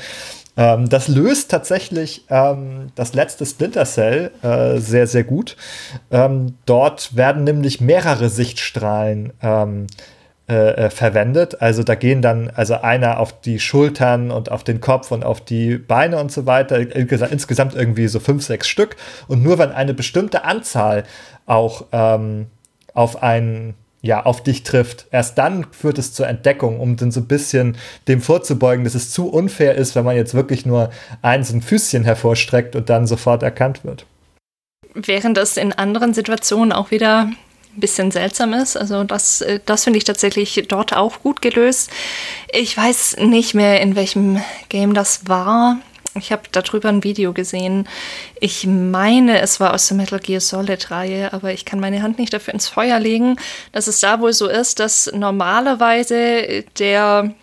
[0.60, 5.56] Ähm, das löst tatsächlich ähm, das letzte Splinter Cell äh, sehr, sehr gut.
[6.12, 9.88] Ähm, dort werden nämlich mehrere Sichtstrahlen ähm,
[10.50, 11.62] äh, äh, verwendet.
[11.62, 15.40] Also da gehen dann also einer auf die Schultern und auf den Kopf und auf
[15.40, 16.78] die Beine und so weiter.
[16.78, 18.98] Insgesamt irgendwie so fünf, sechs Stück.
[19.30, 21.06] Und nur wenn eine bestimmte Anzahl
[21.46, 22.48] auch ähm,
[22.94, 25.08] auf einen ja, auf dich trifft.
[25.12, 27.78] Erst dann führt es zur Entdeckung, um dann so ein bisschen
[28.08, 30.90] dem vorzubeugen, dass es zu unfair ist, wenn man jetzt wirklich nur
[31.22, 34.06] eins ein Füßchen hervorstreckt und dann sofort erkannt wird.
[34.94, 37.30] Während das in anderen Situationen auch wieder
[37.76, 38.78] ein bisschen seltsam ist.
[38.78, 41.92] Also das, äh, das finde ich tatsächlich dort auch gut gelöst.
[42.52, 45.78] Ich weiß nicht mehr, in welchem Game das war.
[46.16, 47.88] Ich habe darüber ein Video gesehen.
[48.40, 52.34] Ich meine, es war aus der Metal Gear Solid-Reihe, aber ich kann meine Hand nicht
[52.34, 53.38] dafür ins Feuer legen,
[53.72, 57.34] dass es da wohl so ist, dass normalerweise der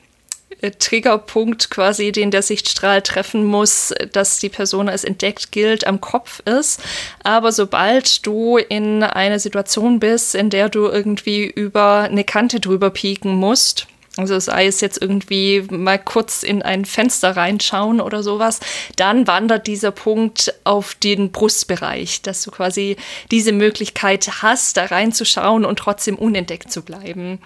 [0.61, 6.01] äh, Triggerpunkt quasi, den der Sichtstrahl treffen muss, dass die Person als entdeckt gilt, am
[6.01, 6.81] Kopf ist.
[7.23, 12.91] Aber sobald du in einer Situation bist, in der du irgendwie über eine Kante drüber
[12.91, 13.87] pieken musst,
[14.17, 18.61] also sei es jetzt irgendwie mal kurz in ein Fenster reinschauen oder sowas,
[18.97, 22.97] dann wandert dieser Punkt auf den Brustbereich, dass du quasi
[23.31, 27.41] diese Möglichkeit hast, da reinzuschauen und trotzdem unentdeckt zu bleiben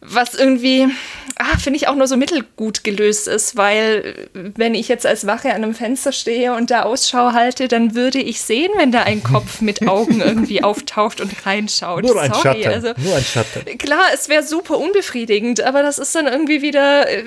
[0.00, 0.88] was irgendwie,
[1.36, 5.50] ah, finde ich auch nur so mittelgut gelöst ist, weil wenn ich jetzt als Wache
[5.50, 9.22] an einem Fenster stehe und da Ausschau halte, dann würde ich sehen, wenn da ein
[9.22, 12.04] Kopf mit Augen irgendwie auftaucht und reinschaut.
[12.04, 12.68] Nur ein Sorry, Schatten.
[12.68, 13.78] Also, nur ein Schatten.
[13.78, 17.24] Klar, es wäre super unbefriedigend, aber das ist dann irgendwie wieder, äh,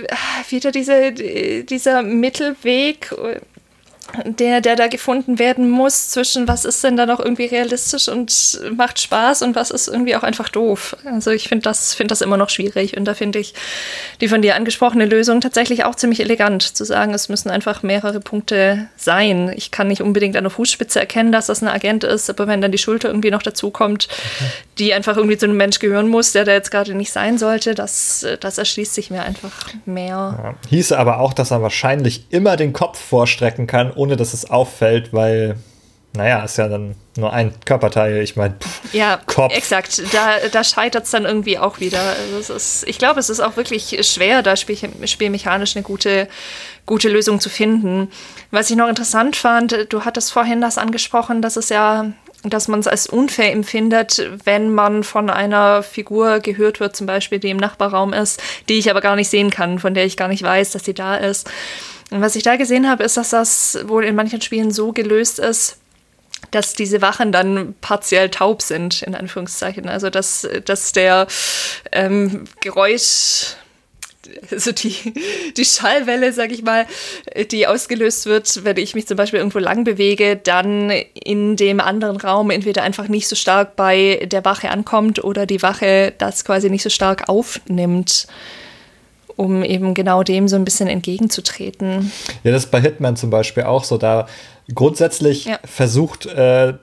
[0.50, 3.14] wieder diese, dieser Mittelweg
[4.26, 8.60] der, der da gefunden werden muss, zwischen was ist denn da noch irgendwie realistisch und
[8.76, 10.96] macht Spaß und was ist irgendwie auch einfach doof.
[11.06, 13.54] Also ich finde das, find das immer noch schwierig und da finde ich
[14.22, 18.20] die von dir angesprochene Lösung tatsächlich auch ziemlich elegant, zu sagen, es müssen einfach mehrere
[18.20, 19.52] Punkte sein.
[19.56, 22.62] Ich kann nicht unbedingt an der Fußspitze erkennen, dass das ein Agent ist, aber wenn
[22.62, 24.50] dann die Schulter irgendwie noch dazu kommt, okay.
[24.78, 27.76] die einfach irgendwie zu einem Mensch gehören muss, der da jetzt gerade nicht sein sollte,
[27.76, 29.52] das, das erschließt sich mir einfach
[29.86, 30.10] mehr.
[30.10, 30.56] Ja.
[30.70, 35.14] Hieße aber auch, dass er wahrscheinlich immer den Kopf vorstrecken kann ohne dass es auffällt,
[35.14, 35.58] weil,
[36.14, 38.24] naja, ist ja dann nur ein Körperteil.
[38.24, 38.56] Ich meine,
[38.94, 39.54] ja, Kopf.
[39.54, 40.02] exakt.
[40.14, 42.16] Da, da scheitert es dann irgendwie auch wieder.
[42.34, 46.30] Also ist, ich glaube, es ist auch wirklich schwer, da spiel, spielmechanisch eine gute,
[46.86, 48.10] gute Lösung zu finden.
[48.52, 52.80] Was ich noch interessant fand, du hattest vorhin das angesprochen, dass es ja dass man
[52.80, 57.58] es als unfair empfindet, wenn man von einer Figur gehört wird, zum Beispiel, die im
[57.58, 60.72] Nachbarraum ist, die ich aber gar nicht sehen kann, von der ich gar nicht weiß,
[60.72, 61.50] dass sie da ist.
[62.12, 65.40] Und was ich da gesehen habe, ist, dass das wohl in manchen Spielen so gelöst
[65.40, 65.78] ist,
[66.52, 69.88] dass diese Wachen dann partiell taub sind, in Anführungszeichen.
[69.88, 71.28] Also dass, dass der
[71.92, 73.56] ähm, Geräusch,
[74.50, 75.14] also die,
[75.58, 76.88] die Schallwelle, sag ich mal,
[77.52, 82.18] die ausgelöst wird, wenn ich mich zum Beispiel irgendwo lang bewege, dann in dem anderen
[82.18, 86.70] Raum entweder einfach nicht so stark bei der Wache ankommt oder die Wache das quasi
[86.72, 88.28] nicht so stark aufnimmt
[89.40, 92.12] um eben genau dem so ein bisschen entgegenzutreten.
[92.44, 93.98] Ja, das ist bei Hitman zum Beispiel auch so.
[93.98, 94.28] Da
[94.76, 95.60] grundsätzlich ja.
[95.64, 96.74] versucht äh,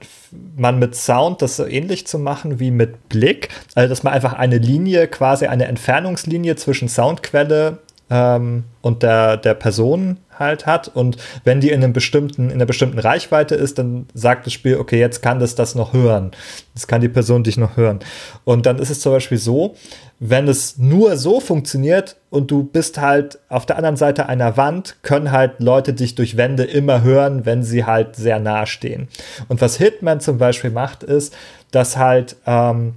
[0.56, 3.50] man mit Sound das so ähnlich zu machen wie mit Blick.
[3.74, 7.78] Also, dass man einfach eine Linie, quasi eine Entfernungslinie zwischen Soundquelle
[8.10, 10.88] ähm, und der, der Person halt hat.
[10.88, 14.76] Und wenn die in, einem bestimmten, in einer bestimmten Reichweite ist, dann sagt das Spiel,
[14.76, 16.30] okay, jetzt kann das das noch hören.
[16.74, 18.00] Jetzt kann die Person dich noch hören.
[18.44, 19.74] Und dann ist es zum Beispiel so,
[20.18, 24.96] wenn es nur so funktioniert und du bist halt auf der anderen Seite einer Wand,
[25.02, 29.08] können halt Leute dich durch Wände immer hören, wenn sie halt sehr nah stehen.
[29.48, 31.34] Und was Hitman zum Beispiel macht, ist,
[31.70, 32.94] dass halt ähm,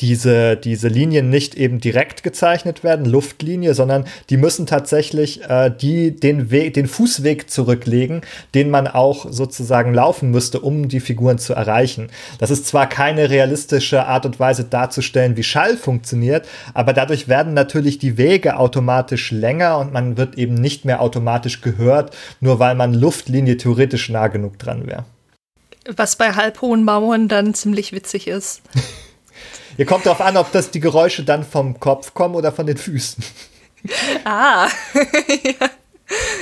[0.00, 6.14] diese, diese Linien nicht eben direkt gezeichnet werden, Luftlinie, sondern die müssen tatsächlich äh, die,
[6.14, 8.22] den, Weg, den Fußweg zurücklegen,
[8.54, 12.08] den man auch sozusagen laufen müsste, um die Figuren zu erreichen.
[12.38, 17.54] Das ist zwar keine realistische Art und Weise darzustellen, wie Schall funktioniert, aber dadurch werden
[17.54, 22.74] natürlich die Wege automatisch länger und man wird eben nicht mehr automatisch gehört, nur weil
[22.74, 25.04] man Luftlinie theoretisch nah genug dran wäre.
[25.96, 28.62] Was bei halbhohen Mauern dann ziemlich witzig ist.
[29.76, 32.76] Ihr kommt darauf an, ob das die Geräusche dann vom Kopf kommen oder von den
[32.76, 33.24] Füßen.
[34.24, 34.68] Ah.
[35.42, 35.68] ja.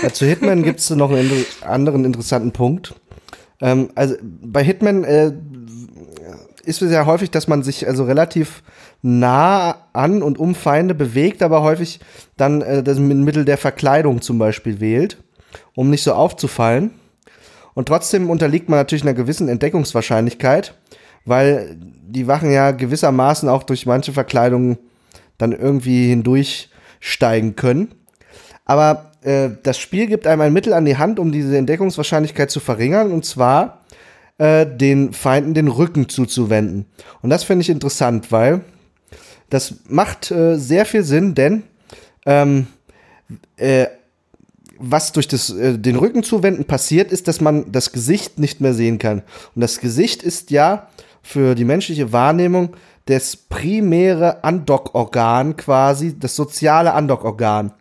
[0.03, 2.95] Ja, zu Hitman gibt es noch einen anderen interessanten Punkt.
[3.61, 5.33] Ähm, also bei Hitman äh,
[6.64, 8.62] ist es ja häufig, dass man sich also relativ
[9.03, 12.01] nah an und um Feinde bewegt, aber häufig
[12.37, 15.18] dann äh, das Mittel der Verkleidung zum Beispiel wählt,
[15.74, 16.93] um nicht so aufzufallen.
[17.74, 20.74] Und trotzdem unterliegt man natürlich einer gewissen Entdeckungswahrscheinlichkeit
[21.25, 24.79] weil die Wachen ja gewissermaßen auch durch manche Verkleidungen
[25.39, 27.95] dann irgendwie hindurchsteigen können.
[28.64, 32.61] Aber äh, das Spiel gibt einem ein Mittel an die Hand, um diese Entdeckungswahrscheinlichkeit zu
[32.61, 33.81] verringern, und zwar
[34.39, 36.87] äh, den Feinden den Rücken zuzuwenden.
[37.23, 38.62] Und das finde ich interessant, weil
[39.51, 41.64] das macht äh, sehr viel Sinn, denn
[42.27, 42.66] ähm,
[43.57, 43.87] äh,
[44.79, 48.73] was durch das, äh, den Rücken zuwenden passiert, ist, dass man das Gesicht nicht mehr
[48.73, 49.23] sehen kann.
[49.55, 50.89] Und das Gesicht ist ja
[51.23, 57.73] für die menschliche Wahrnehmung das primäre Andockorgan quasi, das soziale Andockorgan.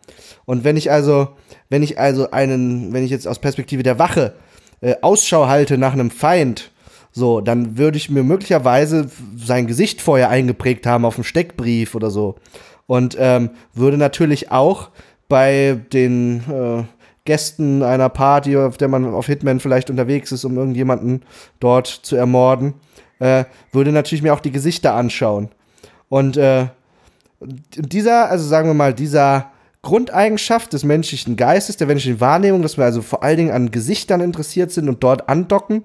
[0.44, 1.28] Und wenn ich also,
[1.68, 4.34] wenn ich also einen, wenn ich jetzt aus Perspektive der Wache
[4.80, 6.72] äh, Ausschau halte nach einem Feind,
[7.12, 12.10] so, dann würde ich mir möglicherweise sein Gesicht vorher eingeprägt haben auf dem Steckbrief oder
[12.10, 12.36] so.
[12.86, 14.90] Und ähm, würde natürlich auch
[15.28, 16.84] bei den äh,
[17.24, 21.22] Gästen einer Party, auf der man auf Hitman vielleicht unterwegs ist, um irgendjemanden
[21.60, 22.74] dort zu ermorden,
[23.20, 25.50] äh, würde natürlich mir auch die Gesichter anschauen.
[26.08, 26.66] Und äh,
[27.76, 29.52] dieser, also sagen wir mal, dieser
[29.82, 34.20] Grundeigenschaft des menschlichen Geistes, der menschlichen Wahrnehmung, dass wir also vor allen Dingen an Gesichtern
[34.20, 35.84] interessiert sind und dort andocken,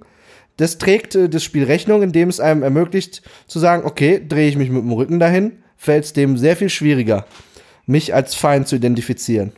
[0.58, 4.58] das trägt äh, das Spiel Rechnung, indem es einem ermöglicht zu sagen, okay, drehe ich
[4.58, 7.26] mich mit dem Rücken dahin, fällt es dem sehr viel schwieriger,
[7.86, 9.54] mich als Feind zu identifizieren.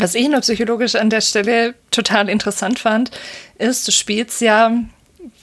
[0.00, 3.10] Was ich nur psychologisch an der Stelle total interessant fand,
[3.58, 4.72] ist, du spielst ja,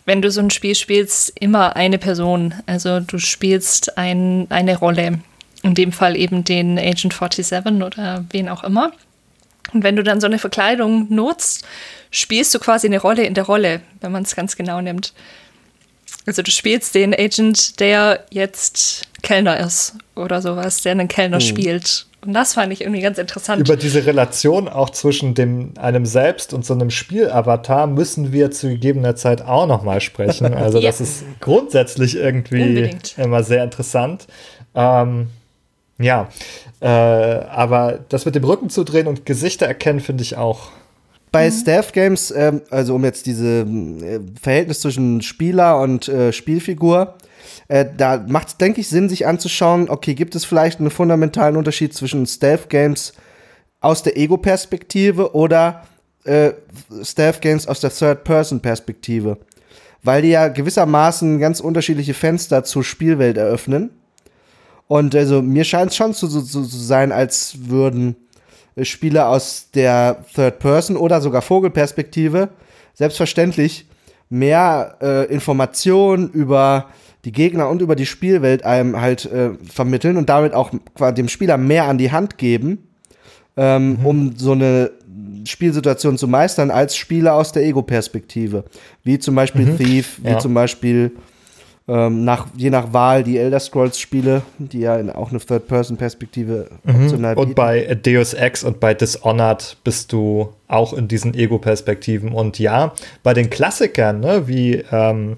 [0.06, 2.56] wenn du so ein Spiel spielst, immer eine Person.
[2.66, 5.20] Also du spielst ein, eine Rolle.
[5.62, 8.92] In dem Fall eben den Agent 47 oder wen auch immer.
[9.74, 11.64] Und wenn du dann so eine Verkleidung nutzt,
[12.10, 15.14] spielst du quasi eine Rolle in der Rolle, wenn man es ganz genau nimmt.
[16.28, 21.46] Also du spielst den Agent, der jetzt Kellner ist oder sowas, der einen Kellner hm.
[21.46, 22.06] spielt.
[22.26, 23.62] Und das fand ich irgendwie ganz interessant.
[23.62, 28.68] Über diese Relation auch zwischen dem, einem selbst und so einem Spielavatar müssen wir zu
[28.68, 30.54] gegebener Zeit auch noch mal sprechen.
[30.58, 30.90] Also ja.
[30.90, 33.18] das ist grundsätzlich irgendwie Unbedingt.
[33.18, 34.28] immer sehr interessant.
[34.76, 35.28] Ähm,
[36.00, 36.28] ja,
[36.82, 40.72] äh, aber das mit dem Rücken zu drehen und Gesichter erkennen, finde ich auch
[41.32, 41.54] bei mhm.
[41.54, 47.16] Staff Games, ähm, also um jetzt diese äh, Verhältnis zwischen Spieler und äh, Spielfigur,
[47.68, 51.58] äh, da macht es, denke ich, Sinn, sich anzuschauen, okay, gibt es vielleicht einen fundamentalen
[51.58, 53.14] Unterschied zwischen Stealth Games
[53.82, 55.84] aus der Ego-Perspektive oder
[56.24, 56.52] äh,
[57.04, 59.38] Stealth Games aus der Third-Person-Perspektive?
[60.04, 63.90] Weil die ja gewissermaßen ganz unterschiedliche Fenster zur Spielwelt eröffnen.
[64.88, 68.16] Und also mir scheint es schon zu, so zu sein, als würden
[68.84, 72.50] Spieler aus der Third Person oder sogar Vogelperspektive
[72.94, 73.86] selbstverständlich
[74.30, 76.88] mehr äh, Informationen über
[77.26, 80.72] die Gegner und über die Spielwelt einem halt äh, vermitteln und damit auch
[81.16, 82.88] dem Spieler mehr an die Hand geben,
[83.56, 84.06] ähm, mhm.
[84.06, 84.92] um so eine
[85.46, 88.66] Spielsituation zu meistern als Spieler aus der Ego-Perspektive.
[89.04, 89.78] Wie zum Beispiel mhm.
[89.78, 90.40] Thief, wie ja.
[90.40, 91.12] zum Beispiel
[91.88, 96.96] ähm, nach, je nach Wahl die Elder Scrolls-Spiele, die ja auch eine Third-Person-Perspektive mhm.
[96.96, 97.48] optional bieten.
[97.48, 102.34] Und bei Deus Ex und bei Dishonored bist du auch in diesen Ego-Perspektiven.
[102.34, 102.94] Und ja,
[103.24, 105.38] bei den Klassikern, ne, wie ähm,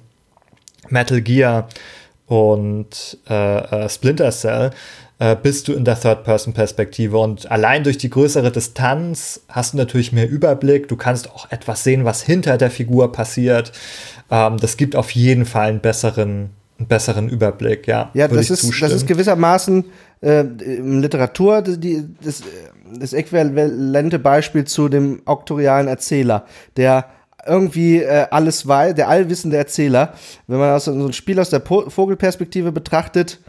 [0.89, 1.69] Metal Gear
[2.25, 4.71] und äh, äh, Splinter Cell,
[5.19, 7.17] äh, bist du in der Third-Person-Perspektive.
[7.17, 10.87] Und allein durch die größere Distanz hast du natürlich mehr Überblick.
[10.87, 13.71] Du kannst auch etwas sehen, was hinter der Figur passiert.
[14.31, 18.09] Ähm, das gibt auf jeden Fall einen besseren, einen besseren Überblick, ja.
[18.13, 19.85] Ja, das ist, das ist gewissermaßen
[20.21, 22.41] äh, Literatur die, das,
[22.97, 26.45] das äquivalente Beispiel zu dem auktorialen Erzähler,
[26.77, 27.05] der
[27.45, 30.13] irgendwie äh, alles weiß, der allwissende Erzähler.
[30.47, 33.39] Wenn man also so ein Spiel aus der po Vogelperspektive betrachtet,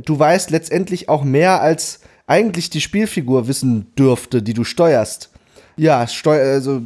[0.00, 5.30] du weißt letztendlich auch mehr, als eigentlich die Spielfigur wissen dürfte, die du steuerst.
[5.76, 6.82] Ja, steu also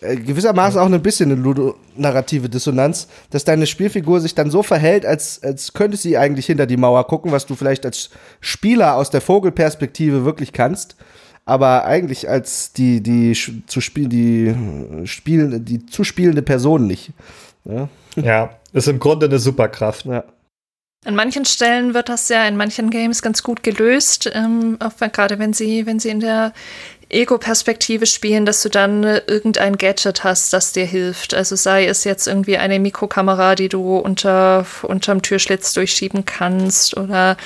[0.00, 5.04] äh, gewissermaßen auch ein bisschen eine ludonarrative Dissonanz, dass deine Spielfigur sich dann so verhält,
[5.04, 9.10] als, als könnte sie eigentlich hinter die Mauer gucken, was du vielleicht als Spieler aus
[9.10, 10.96] der Vogelperspektive wirklich kannst,
[11.44, 13.32] aber eigentlich als die, die
[13.66, 17.10] zu spielen, die spielen, die zu spielende Person nicht.
[17.64, 20.04] Ja, ja ist im Grunde eine Superkraft.
[20.04, 20.24] Ja.
[21.08, 24.78] An manchen Stellen wird das ja in manchen Games ganz gut gelöst, ähm,
[25.10, 26.52] gerade wenn sie, wenn sie in der
[27.08, 31.32] Ego-Perspektive spielen, dass du dann äh, irgendein Gadget hast, das dir hilft.
[31.32, 37.38] Also sei es jetzt irgendwie eine Mikrokamera, die du unter unterm Türschlitz durchschieben kannst oder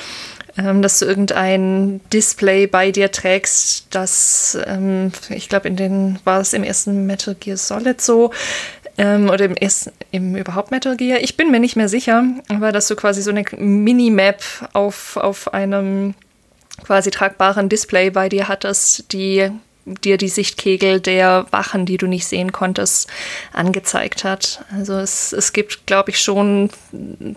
[0.58, 6.40] ähm, dass du irgendein Display bei dir trägst, das ähm, ich glaube in den war
[6.40, 8.32] es im ersten Metal Gear Solid so,
[8.98, 11.20] ähm, oder im, ersten, im überhaupt Metal Gear.
[11.20, 14.42] Ich bin mir nicht mehr sicher, aber dass du quasi so eine Minimap
[14.72, 16.14] auf, auf einem
[16.84, 19.50] quasi tragbaren Display bei dir hattest, die
[19.84, 23.08] dir die Sichtkegel der Wachen, die du nicht sehen konntest,
[23.52, 24.64] angezeigt hat.
[24.72, 26.70] Also es, es gibt, glaube ich, schon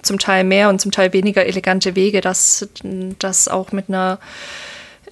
[0.04, 2.68] zum Teil mehr und zum Teil weniger elegante Wege, dass
[3.18, 4.20] das auch mit einer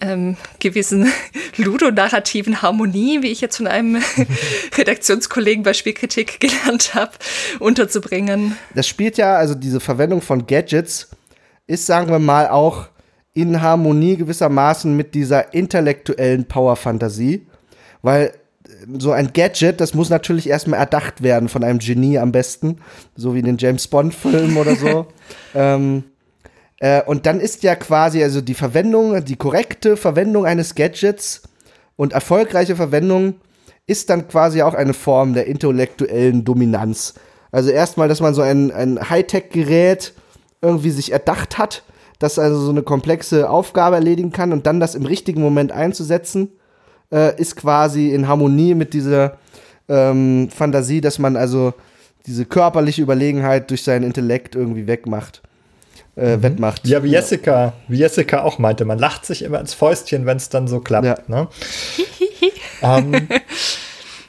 [0.04, 1.08] ähm, gewissen
[1.58, 4.02] ludonarrativen Harmonie, wie ich jetzt von einem
[4.78, 7.14] Redaktionskollegen bei Spielkritik gelernt habe,
[7.60, 8.58] unterzubringen.
[8.76, 11.10] Das spielt ja, also diese Verwendung von Gadgets
[11.68, 12.88] ist, sagen wir mal, auch
[13.34, 17.48] in Harmonie gewissermaßen mit dieser intellektuellen Power-Fantasie,
[18.02, 22.32] weil äh, so ein Gadget, das muss natürlich erstmal erdacht werden von einem Genie am
[22.32, 22.78] besten,
[23.16, 25.08] so wie in den James Bond-Filmen oder so.
[25.56, 26.04] ähm,
[26.84, 31.44] äh, und dann ist ja quasi also die Verwendung, die korrekte Verwendung eines Gadgets
[31.96, 33.36] und erfolgreiche Verwendung
[33.88, 37.14] ist dann quasi auch eine Form der intellektuellen Dominanz.
[37.52, 40.14] Also erstmal, dass man so ein, ein Hightech-Gerät
[40.62, 41.84] irgendwie sich erdacht hat
[42.24, 46.50] das also so eine komplexe Aufgabe erledigen kann und dann das im richtigen Moment einzusetzen,
[47.12, 49.38] äh, ist quasi in Harmonie mit dieser
[49.90, 51.74] ähm, Fantasie, dass man also
[52.26, 55.42] diese körperliche Überlegenheit durch seinen Intellekt irgendwie wegmacht.
[56.16, 56.44] Äh, mhm.
[56.44, 56.88] wettmacht.
[56.88, 60.50] Ja, wie Jessica, wie Jessica auch meinte, man lacht sich immer ins Fäustchen, wenn es
[60.50, 61.06] dann so klappt.
[61.06, 61.18] Ja.
[61.28, 61.48] Ne?
[62.84, 63.28] ähm,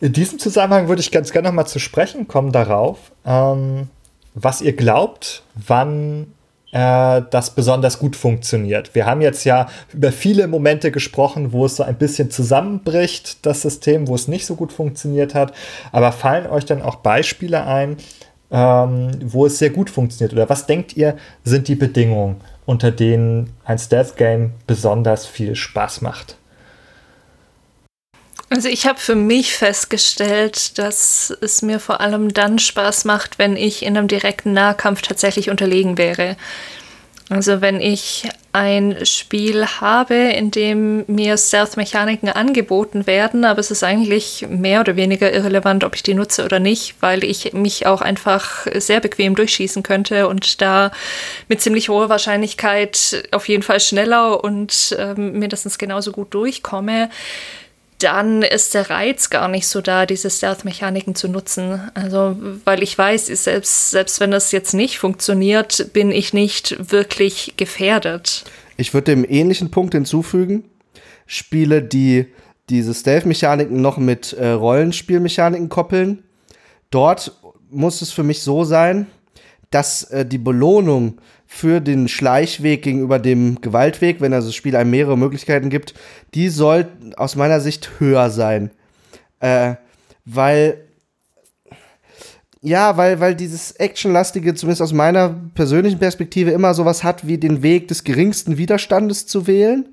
[0.01, 3.89] in diesem Zusammenhang würde ich ganz gerne noch mal zu sprechen kommen darauf, ähm,
[4.35, 6.33] was ihr glaubt, wann
[6.73, 8.95] äh, das besonders gut funktioniert.
[8.95, 13.61] Wir haben jetzt ja über viele Momente gesprochen, wo es so ein bisschen zusammenbricht, das
[13.61, 15.53] System, wo es nicht so gut funktioniert hat.
[15.93, 17.99] Aber fallen euch dann auch Beispiele ein,
[18.55, 20.33] ähm, wo es sehr gut funktioniert?
[20.33, 26.37] Oder was denkt ihr, sind die Bedingungen, unter denen ein Stealth-Game besonders viel Spaß macht?
[28.51, 33.57] Also ich habe für mich festgestellt, dass es mir vor allem dann Spaß macht, wenn
[33.57, 36.37] ich in einem direkten Nahkampf tatsächlich unterlegen wäre.
[37.29, 43.83] Also wenn ich ein Spiel habe, in dem mir Stealth-Mechaniken angeboten werden, aber es ist
[43.83, 48.01] eigentlich mehr oder weniger irrelevant, ob ich die nutze oder nicht, weil ich mich auch
[48.01, 50.93] einfach sehr bequem durchschießen könnte und da
[51.49, 57.11] mit ziemlich hoher Wahrscheinlichkeit auf jeden Fall schneller und ähm, mindestens genauso gut durchkomme
[58.05, 61.81] dann ist der Reiz gar nicht so da, diese Stealth-Mechaniken zu nutzen.
[61.95, 67.55] Also, weil ich weiß, selbst, selbst wenn das jetzt nicht funktioniert, bin ich nicht wirklich
[67.57, 68.45] gefährdet.
[68.77, 70.65] Ich würde dem ähnlichen Punkt hinzufügen.
[71.27, 72.27] Spiele, die
[72.69, 76.23] diese Stealth-Mechaniken noch mit äh, Rollenspielmechaniken koppeln.
[76.91, 77.33] Dort
[77.71, 79.07] muss es für mich so sein,
[79.71, 81.21] dass äh, die Belohnung
[81.55, 85.95] für den Schleichweg gegenüber dem Gewaltweg, wenn also das Spiel einem mehrere Möglichkeiten gibt,
[86.35, 88.73] die soll aus meiner Sicht höher sein.
[89.39, 89.77] Äh,
[90.25, 90.81] weil
[92.61, 97.63] ja, weil, weil dieses Actionlastige, zumindest aus meiner persönlichen Perspektive, immer sowas hat wie den
[97.63, 99.91] Weg des geringsten Widerstandes zu wählen.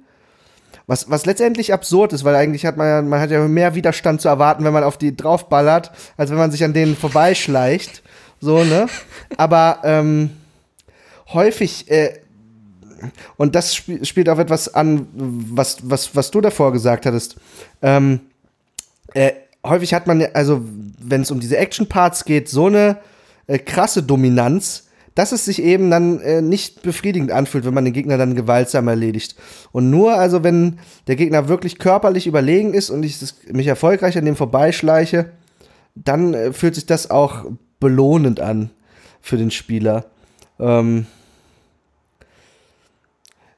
[0.88, 4.20] Was, was letztendlich absurd ist, weil eigentlich hat man ja, man hat ja mehr Widerstand
[4.20, 8.02] zu erwarten, wenn man auf die draufballert, als wenn man sich an denen vorbeischleicht.
[8.40, 8.88] So, ne?
[9.38, 10.32] Aber ähm,
[11.34, 12.20] häufig, äh,
[13.38, 17.36] und das sp spielt auf etwas an, was, was, was du davor gesagt hattest.
[17.82, 18.22] Ähm,
[19.14, 19.32] äh,
[19.66, 20.64] häufig hat man, also
[21.00, 22.98] wenn es um diese Action-Parts geht, so eine
[23.48, 27.94] äh, krasse Dominanz, dass es sich eben dann äh, nicht befriedigend anfühlt, wenn man den
[27.94, 29.36] Gegner dann gewaltsam erledigt.
[29.72, 34.18] Und nur also, wenn der Gegner wirklich körperlich überlegen ist und ich das, mich erfolgreich
[34.18, 35.32] an dem vorbeischleiche,
[35.96, 37.46] dann äh, fühlt sich das auch
[37.80, 38.70] belohnend an
[39.20, 40.06] für den Spieler.
[40.60, 41.08] Ähm,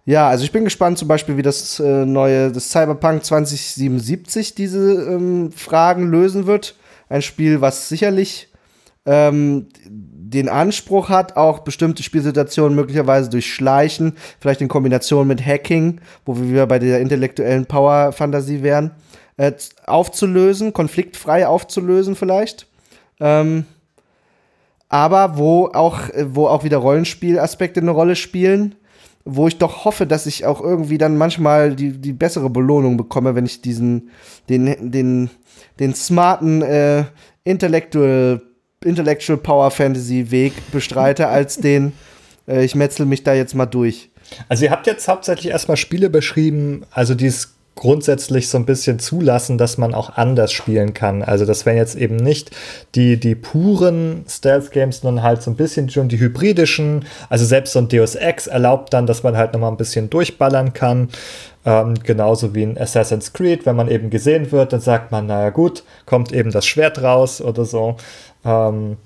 [0.06, 4.80] ja, also ich bin gespannt zum Beispiel, wie das äh, neue, das Cyberpunk 2077 diese
[5.04, 6.76] ähm, Fragen lösen wird.
[7.08, 8.50] Ein Spiel, was sicherlich
[9.06, 16.02] ähm, den Anspruch hat, auch bestimmte Spielsituationen möglicherweise durch Schleichen, vielleicht in Kombination mit Hacking,
[16.26, 18.92] wo wir wieder bei der intellektuellen Power-Fantasie wären,
[19.38, 19.54] äh,
[19.86, 22.68] aufzulösen, konfliktfrei aufzulösen vielleicht.
[23.22, 23.66] Ähm,
[24.90, 28.76] aber wo auch, äh, wo auch wieder Rollenspielaspekte eine Rolle spielen
[29.26, 33.36] wo ich doch hoffe, dass ich auch irgendwie dann manchmal die, die bessere Belohnung bekomme,
[33.36, 34.10] wenn ich diesen,
[34.50, 35.30] den, den,
[35.80, 37.06] den smarten äh,
[37.44, 38.42] Intellectual,
[38.84, 41.94] Intellectual Power Fantasy Weg bestreite, als den,
[42.48, 44.12] äh, ich metzel mich da jetzt mal durch.
[44.50, 49.00] Also ihr habt jetzt hauptsächlich erstmal Spiele beschrieben, also die es grundsätzlich so ein bisschen
[49.00, 51.24] zulassen, dass man auch anders spielen kann.
[51.24, 52.52] Also das wären jetzt eben nicht
[52.96, 57.06] die, die puren Stealth-Games, sondern halt so ein bisschen schon die hybridischen.
[57.30, 60.74] Also selbst so ein Deus Ex erlaubt dann, dass man halt nochmal ein bisschen durchballern
[60.74, 61.10] kann.
[61.66, 65.50] Ähm, genauso wie in Assassin's Creed, wenn man eben gesehen wird, dann sagt man, naja
[65.50, 67.96] gut, kommt eben das Schwert raus oder so.
[68.46, 68.98] Ähm,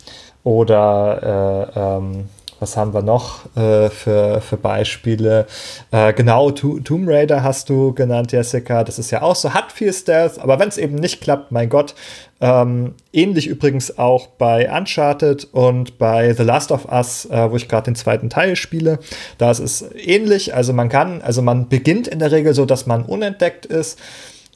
[0.44, 5.46] oder äh, ähm, was haben wir noch äh, für, für Beispiele?
[5.92, 8.84] Äh, genau, to Tomb Raider hast du genannt, Jessica.
[8.84, 11.70] Das ist ja auch so, hat viel Stealth, aber wenn es eben nicht klappt, mein
[11.70, 11.94] Gott.
[12.40, 17.68] Ähm, ähnlich übrigens auch bei Uncharted und bei The Last of Us, äh, wo ich
[17.68, 19.00] gerade den zweiten Teil spiele.
[19.38, 20.54] Da ist es ähnlich.
[20.54, 24.00] Also man kann, also man beginnt in der Regel so, dass man unentdeckt ist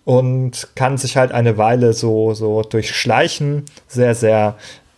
[0.05, 3.65] und kann sich halt eine Weile so, so durchschleichen.
[3.87, 4.55] Sehr, sehr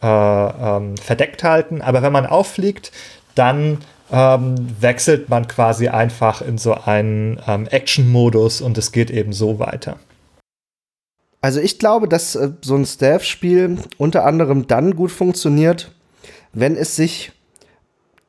[0.07, 1.81] ähm, verdeckt halten.
[1.81, 2.91] Aber wenn man auffliegt,
[3.35, 3.79] dann
[4.11, 9.59] ähm, wechselt man quasi einfach in so einen ähm, Action-Modus und es geht eben so
[9.59, 9.97] weiter.
[11.41, 15.91] Also ich glaube, dass äh, so ein Stealth-Spiel unter anderem dann gut funktioniert,
[16.53, 17.31] wenn es sich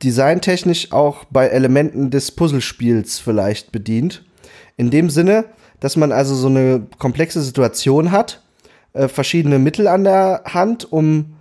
[0.03, 4.25] designtechnisch auch bei Elementen des Puzzlespiels vielleicht bedient.
[4.77, 5.45] In dem Sinne,
[5.81, 8.43] dass man also so eine komplexe Situation hat,
[8.95, 11.34] äh, verschiedene Mittel an der Hand, um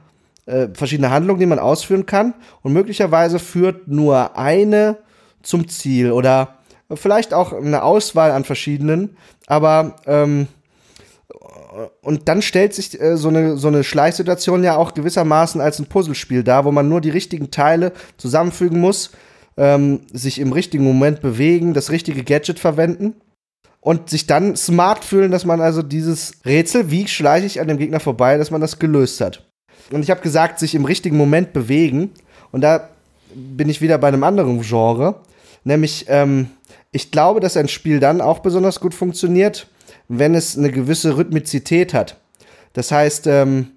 [0.45, 2.34] äh, verschiedene Handlungen, die man ausführen kann.
[2.61, 4.98] Und möglicherweise führt nur eine
[5.41, 6.60] zum Ziel oder
[6.94, 9.18] vielleicht auch eine Auswahl an verschiedenen.
[9.48, 10.48] Aber ähm,
[12.02, 15.88] und dann stellt sich äh, so, eine, so eine Schleichsituation ja auch gewissermaßen als ein
[15.88, 19.11] Puzzlespiel dar, wo man nur die richtigen Teile zusammenfügen muss,
[19.57, 23.15] ähm, sich im richtigen Moment bewegen, das richtige Gadget verwenden
[23.80, 27.78] und sich dann smart fühlen, dass man also dieses Rätsel, wie schleiche ich an dem
[27.78, 29.49] Gegner vorbei, dass man das gelöst hat.
[29.91, 32.11] Und ich habe gesagt, sich im richtigen Moment bewegen.
[32.51, 32.89] Und da
[33.34, 35.15] bin ich wieder bei einem anderen Genre.
[35.64, 36.47] Nämlich, ähm,
[36.91, 39.68] ich glaube, dass ein Spiel dann auch besonders gut funktioniert,
[40.07, 42.18] wenn es eine gewisse Rhythmizität hat.
[42.73, 43.72] Das heißt, ähm,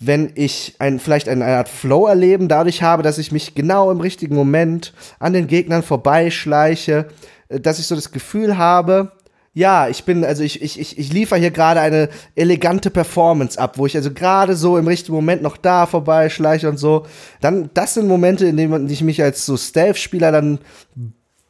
[0.00, 4.34] wenn ich ein, vielleicht eine Art Flow-Erleben dadurch habe, dass ich mich genau im richtigen
[4.34, 7.08] Moment an den Gegnern vorbeischleiche,
[7.48, 9.12] äh, dass ich so das Gefühl habe,
[9.58, 13.76] ja, ich bin, also ich, ich, ich, ich liefere hier gerade eine elegante Performance ab,
[13.76, 17.06] wo ich also gerade so im richtigen Moment noch da vorbei schleiche und so.
[17.40, 20.60] Dann, das sind Momente, in denen ich mich als so Stealth-Spieler dann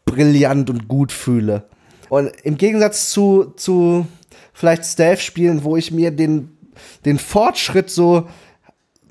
[0.07, 1.65] brillant und gut fühle.
[2.09, 4.07] Und im Gegensatz zu, zu
[4.55, 6.57] vielleicht Stealth-Spielen, wo ich mir den,
[7.05, 8.27] den Fortschritt so,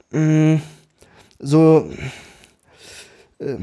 [0.10, 0.61] mh, mm,
[1.38, 1.88] so
[3.38, 3.57] äh,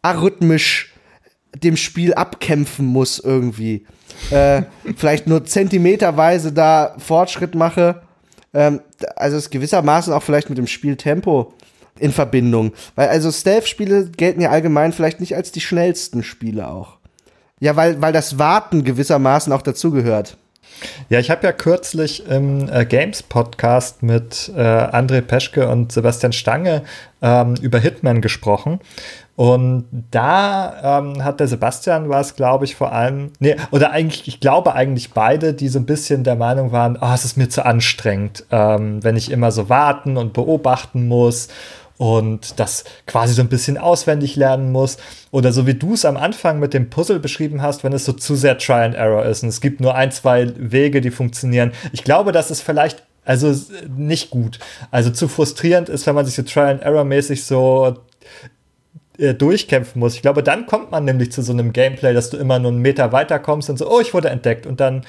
[0.00, 0.94] arrhythmisch
[1.56, 3.84] dem Spiel abkämpfen muss irgendwie
[4.30, 4.62] äh,
[4.96, 8.02] vielleicht nur zentimeterweise da Fortschritt mache.
[8.52, 8.80] Ähm,
[9.16, 11.52] also ist gewissermaßen auch vielleicht mit dem Spieltempo
[11.98, 12.72] in Verbindung.
[12.94, 16.98] Weil also Stealth-Spiele gelten ja allgemein vielleicht nicht als die schnellsten Spiele auch.
[17.60, 20.36] Ja, weil, weil das Warten gewissermaßen auch dazugehört.
[21.08, 26.82] Ja, ich habe ja kürzlich im äh, Games-Podcast mit äh, André Peschke und Sebastian Stange
[27.22, 28.80] ähm, über Hitman gesprochen.
[29.36, 34.28] Und da ähm, hat der Sebastian war es, glaube ich, vor allem, nee, oder eigentlich,
[34.28, 37.48] ich glaube eigentlich beide, die so ein bisschen der Meinung waren, oh, es ist mir
[37.48, 41.48] zu anstrengend, ähm, wenn ich immer so warten und beobachten muss
[41.96, 44.98] und das quasi so ein bisschen auswendig lernen muss.
[45.32, 48.12] Oder so wie du es am Anfang mit dem Puzzle beschrieben hast, wenn es so
[48.12, 51.72] zu sehr Try and Error ist und es gibt nur ein, zwei Wege, die funktionieren.
[51.92, 53.54] Ich glaube, das ist vielleicht also
[53.96, 54.58] nicht gut.
[54.90, 57.96] Also zu frustrierend ist, wenn man sich so Try and Error mäßig so
[59.18, 60.14] äh, durchkämpfen muss.
[60.14, 62.80] Ich glaube, dann kommt man nämlich zu so einem Gameplay, dass du immer nur einen
[62.80, 65.04] Meter weiter kommst und so, oh, ich wurde entdeckt und dann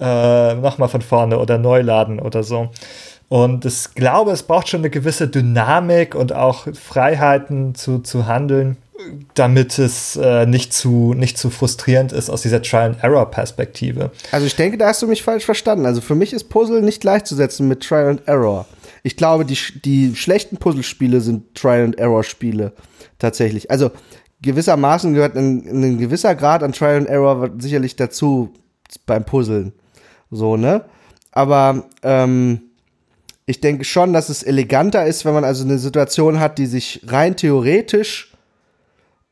[0.00, 2.70] äh, nochmal von vorne oder neu laden oder so.
[3.28, 8.76] Und ich glaube, es braucht schon eine gewisse Dynamik und auch Freiheiten zu, zu handeln,
[9.34, 14.10] damit es äh, nicht, zu, nicht zu frustrierend ist aus dieser Trial-and-Error-Perspektive.
[14.32, 15.86] Also ich denke, da hast du mich falsch verstanden.
[15.86, 18.66] Also für mich ist Puzzle nicht gleichzusetzen mit Trial and Error.
[19.02, 22.72] Ich glaube, die, die schlechten Puzzlespiele sind Trial-and-Error-Spiele
[23.18, 23.70] tatsächlich.
[23.70, 23.90] Also
[24.42, 28.52] gewissermaßen gehört ein, ein, gewisser Grad an Trial and Error sicherlich dazu
[29.06, 29.72] beim Puzzeln.
[30.30, 30.84] So, ne?
[31.32, 32.62] Aber ähm,
[33.46, 37.02] ich denke schon, dass es eleganter ist, wenn man also eine Situation hat, die sich
[37.06, 38.32] rein theoretisch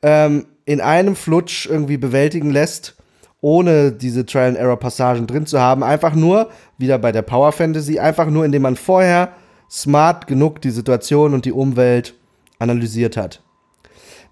[0.03, 2.97] ähm, in einem Flutsch irgendwie bewältigen lässt,
[3.40, 5.82] ohne diese Trial and Error Passagen drin zu haben.
[5.82, 9.32] Einfach nur, wieder bei der Power Fantasy, einfach nur, indem man vorher
[9.70, 12.15] smart genug die Situation und die Umwelt
[12.59, 13.43] analysiert hat.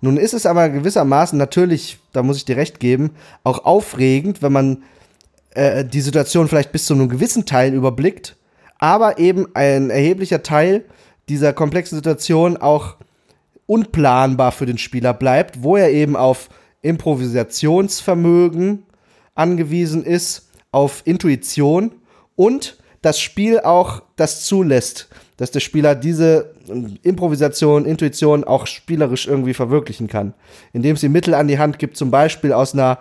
[0.01, 3.11] Nun ist es aber gewissermaßen natürlich, da muss ich dir recht geben,
[3.45, 4.83] auch aufregend, wenn man
[5.55, 8.37] äh, die Situation vielleicht bis zu einem gewissen Teil überblickt,
[8.79, 10.85] aber eben ein erheblicher Teil
[11.29, 12.97] dieser komplexen Situation auch
[13.67, 16.49] unplanbar für den Spieler bleibt, wo er eben auf
[16.83, 18.85] Improvisationsvermögen
[19.35, 21.93] angewiesen ist, auf Intuition
[22.37, 26.55] und das Spiel auch das zulässt, dass der Spieler diese
[27.03, 30.35] Improvisation, Intuition auch spielerisch irgendwie verwirklichen kann.
[30.73, 32.99] Indem sie Mittel an die Hand gibt, zum Beispiel aus einer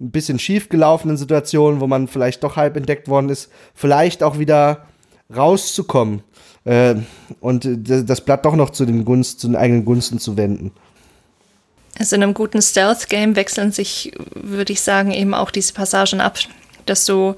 [0.00, 4.38] ein bisschen schief gelaufenen Situation, wo man vielleicht doch halb entdeckt worden ist, vielleicht auch
[4.38, 4.86] wieder
[5.34, 6.22] rauszukommen
[6.64, 6.96] äh,
[7.40, 10.72] und das Blatt doch noch zu den, Gunst, zu den eigenen Gunsten zu wenden.
[11.98, 16.38] Also in einem guten Stealth-Game wechseln sich, würde ich sagen, eben auch diese Passagen ab,
[16.86, 17.36] dass du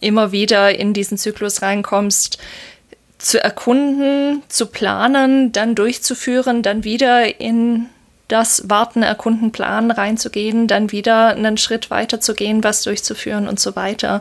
[0.00, 2.38] immer wieder in diesen Zyklus reinkommst,
[3.24, 7.86] zu erkunden, zu planen, dann durchzuführen, dann wieder in
[8.28, 13.58] das Warten, Erkunden, Planen reinzugehen, dann wieder einen Schritt weiter zu gehen, was durchzuführen und
[13.58, 14.20] so weiter.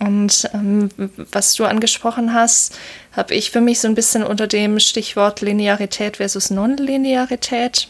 [0.00, 0.88] Und ähm,
[1.30, 2.76] was du angesprochen hast,
[3.12, 7.88] habe ich für mich so ein bisschen unter dem Stichwort Linearität versus Nonlinearität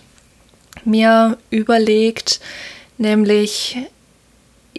[0.84, 2.40] mir überlegt,
[2.98, 3.78] nämlich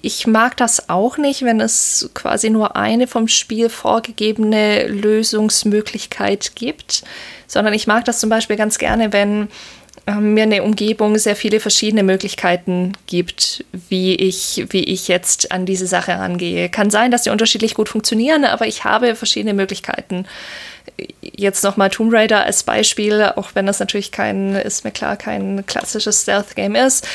[0.03, 7.03] ich mag das auch nicht, wenn es quasi nur eine vom Spiel vorgegebene Lösungsmöglichkeit gibt,
[7.47, 9.47] sondern ich mag das zum Beispiel ganz gerne, wenn
[10.05, 15.65] ähm, mir eine Umgebung sehr viele verschiedene Möglichkeiten gibt, wie ich, wie ich jetzt an
[15.65, 16.67] diese Sache rangehe.
[16.67, 20.25] Kann sein, dass die unterschiedlich gut funktionieren, aber ich habe verschiedene Möglichkeiten.
[21.21, 25.65] Jetzt nochmal Tomb Raider als Beispiel, auch wenn das natürlich kein, ist mir klar, kein
[25.65, 27.07] klassisches Stealth-Game ist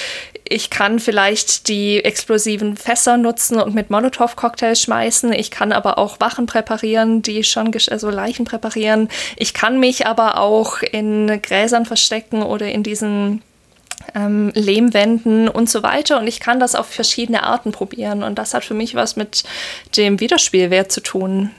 [0.51, 5.33] ich kann vielleicht die explosiven Fässer nutzen und mit Molotow-Cocktails schmeißen.
[5.33, 9.09] Ich kann aber auch Wachen präparieren, die schon, also Leichen präparieren.
[9.37, 13.43] Ich kann mich aber auch in Gräsern verstecken oder in diesen
[14.15, 16.19] ähm, Lehmwänden und so weiter.
[16.19, 18.23] Und ich kann das auf verschiedene Arten probieren.
[18.23, 19.45] Und das hat für mich was mit
[19.97, 21.51] dem Wiederspielwert zu tun.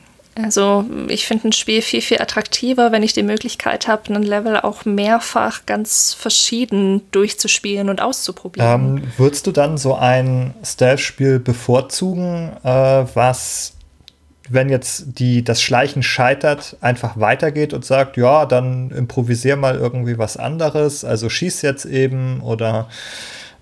[0.44, 4.58] Also ich finde ein Spiel viel, viel attraktiver, wenn ich die Möglichkeit habe, ein Level
[4.58, 9.00] auch mehrfach ganz verschieden durchzuspielen und auszuprobieren.
[9.00, 12.70] Ähm, würdest du dann so ein Stealth-Spiel bevorzugen, äh,
[13.14, 13.74] was,
[14.48, 20.18] wenn jetzt die, das Schleichen scheitert, einfach weitergeht und sagt, ja, dann improvisier mal irgendwie
[20.18, 22.88] was anderes, also schieß jetzt eben oder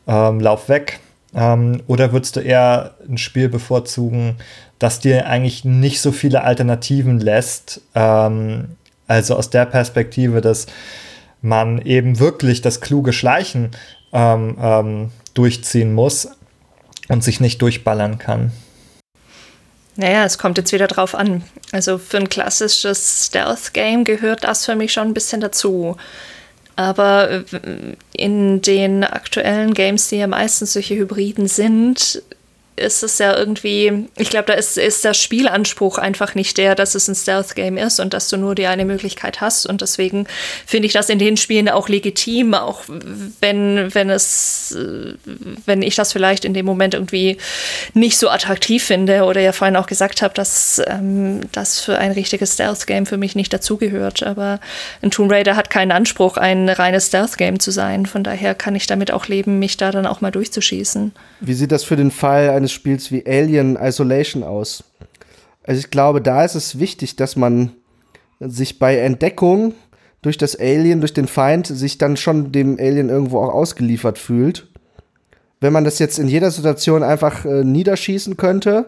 [0.07, 0.99] ähm, lauf weg?
[1.33, 4.37] Ähm, oder würdest du eher ein Spiel bevorzugen,
[4.79, 7.81] das dir eigentlich nicht so viele Alternativen lässt?
[7.95, 8.75] Ähm,
[9.07, 10.67] also aus der Perspektive, dass
[11.41, 13.71] man eben wirklich das kluge Schleichen
[14.13, 16.27] ähm, ähm durchziehen muss
[17.09, 18.51] und sich nicht durchballern kann.
[19.95, 21.43] Naja, es kommt jetzt wieder drauf an.
[21.71, 25.95] Also für ein klassisches Stealth-Game gehört das für mich schon ein bisschen dazu.
[26.75, 27.43] Aber äh,
[28.13, 32.21] in den aktuellen Games, die ja meistens solche Hybriden sind,
[32.77, 36.95] ist es ja irgendwie, ich glaube, da ist, ist der Spielanspruch einfach nicht der, dass
[36.95, 39.65] es ein Stealth-Game ist und dass du nur die eine Möglichkeit hast.
[39.65, 40.27] Und deswegen
[40.65, 44.77] finde ich das in den Spielen auch legitim, auch wenn, wenn es,
[45.65, 47.37] wenn ich das vielleicht in dem Moment irgendwie
[47.93, 52.11] nicht so attraktiv finde oder ja vorhin auch gesagt habe, dass ähm, das für ein
[52.11, 54.21] richtiges Stealth-Game für mich nicht dazugehört.
[54.23, 54.59] Aber
[55.01, 58.05] ein Tomb Raider hat keinen Anspruch, ein reines Stealth-Game zu sein.
[58.05, 61.11] Von daher kann ich damit auch leben, mich da dann auch mal durchzuschießen.
[61.39, 64.83] Wie sieht das für den Fall eines Spiels wie Alien Isolation aus?
[65.63, 67.71] Also ich glaube, da ist es wichtig, dass man
[68.39, 69.73] sich bei Entdeckung
[70.21, 74.67] durch das Alien, durch den Feind, sich dann schon dem Alien irgendwo auch ausgeliefert fühlt.
[75.59, 78.85] Wenn man das jetzt in jeder Situation einfach äh, niederschießen könnte,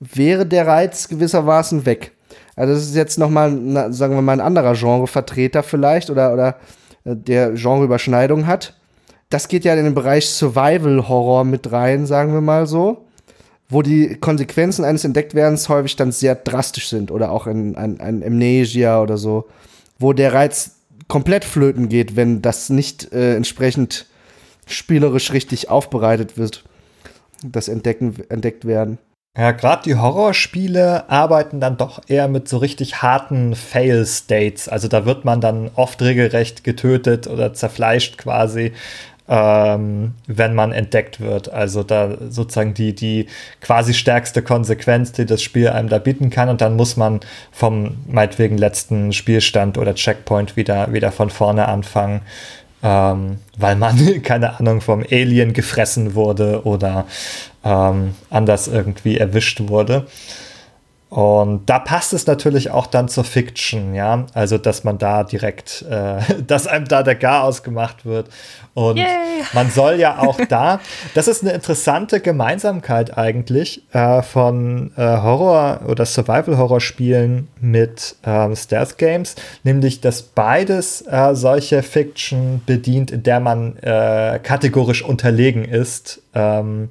[0.00, 2.12] wäre der Reiz gewissermaßen weg.
[2.56, 6.32] Also das ist jetzt noch mal, na, sagen wir mal, ein anderer Genrevertreter vielleicht oder,
[6.32, 6.56] oder
[7.04, 8.74] äh, der Genreüberschneidung hat
[9.28, 13.06] das geht ja in den Bereich Survival-Horror mit rein, sagen wir mal so,
[13.68, 18.22] wo die Konsequenzen eines Entdecktwerdens häufig dann sehr drastisch sind oder auch in ein, ein
[18.22, 19.46] Amnesia oder so,
[19.98, 20.76] wo der Reiz
[21.08, 24.06] komplett flöten geht, wenn das nicht äh, entsprechend
[24.66, 26.64] spielerisch richtig aufbereitet wird,
[27.44, 28.98] das Entdecken, entdeckt werden.
[29.36, 34.66] Ja, gerade die Horrorspiele arbeiten dann doch eher mit so richtig harten Fail-States.
[34.68, 38.72] Also da wird man dann oft regelrecht getötet oder zerfleischt quasi
[39.28, 41.52] ähm, wenn man entdeckt wird.
[41.52, 43.26] Also da sozusagen die, die
[43.60, 46.48] quasi stärkste Konsequenz, die das Spiel einem da bieten kann.
[46.48, 47.20] Und dann muss man
[47.52, 52.20] vom meinetwegen letzten Spielstand oder Checkpoint wieder, wieder von vorne anfangen.
[52.82, 57.06] Ähm, weil man, keine Ahnung, vom Alien gefressen wurde oder
[57.64, 60.06] ähm, anders irgendwie erwischt wurde.
[61.08, 64.26] Und da passt es natürlich auch dann zur Fiction, ja.
[64.34, 68.28] Also, dass man da direkt, äh, dass einem da der Garaus gemacht wird.
[68.74, 69.06] Und Yay.
[69.52, 70.80] man soll ja auch da,
[71.14, 79.36] das ist eine interessante Gemeinsamkeit eigentlich äh, von äh, Horror- oder Survival-Horror-Spielen mit ähm, Stealth-Games,
[79.62, 86.90] nämlich, dass beides äh, solche Fiction bedient, in der man äh, kategorisch unterlegen ist, ähm,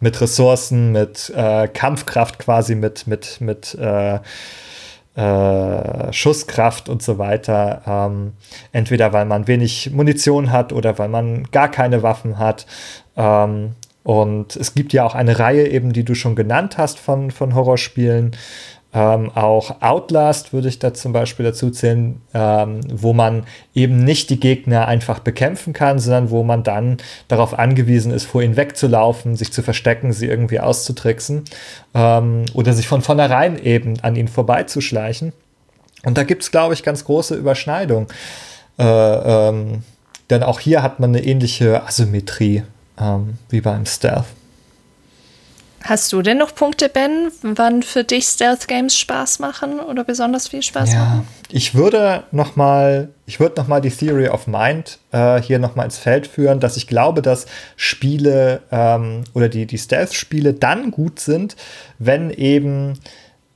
[0.00, 4.20] mit Ressourcen, mit äh, Kampfkraft quasi, mit, mit, mit äh,
[5.16, 7.82] äh, Schusskraft und so weiter.
[7.86, 8.32] Ähm,
[8.72, 12.66] entweder weil man wenig Munition hat oder weil man gar keine Waffen hat.
[13.16, 13.72] Ähm,
[14.04, 17.54] und es gibt ja auch eine Reihe eben, die du schon genannt hast von, von
[17.54, 18.32] Horrorspielen,
[18.94, 23.44] ähm, auch Outlast würde ich da zum Beispiel dazu zählen, ähm, wo man
[23.74, 28.40] eben nicht die Gegner einfach bekämpfen kann, sondern wo man dann darauf angewiesen ist, vor
[28.40, 31.42] ihnen wegzulaufen, sich zu verstecken, sie irgendwie auszutricksen
[31.92, 35.32] ähm, oder sich von vornherein eben an ihnen vorbeizuschleichen.
[36.04, 38.06] Und da gibt es, glaube ich, ganz große Überschneidungen.
[38.78, 39.82] Äh, ähm,
[40.30, 42.62] denn auch hier hat man eine ähnliche Asymmetrie
[43.00, 44.26] ähm, wie beim Stealth.
[45.84, 50.48] Hast du denn noch Punkte, Ben, wann für dich Stealth Games Spaß machen oder besonders
[50.48, 51.28] viel Spaß ja, machen?
[51.50, 55.76] Ich würde noch mal, ich würde noch mal die Theory of Mind äh, hier noch
[55.76, 57.44] mal ins Feld führen, dass ich glaube, dass
[57.76, 61.54] Spiele ähm, oder die die Stealth Spiele dann gut sind,
[61.98, 62.98] wenn eben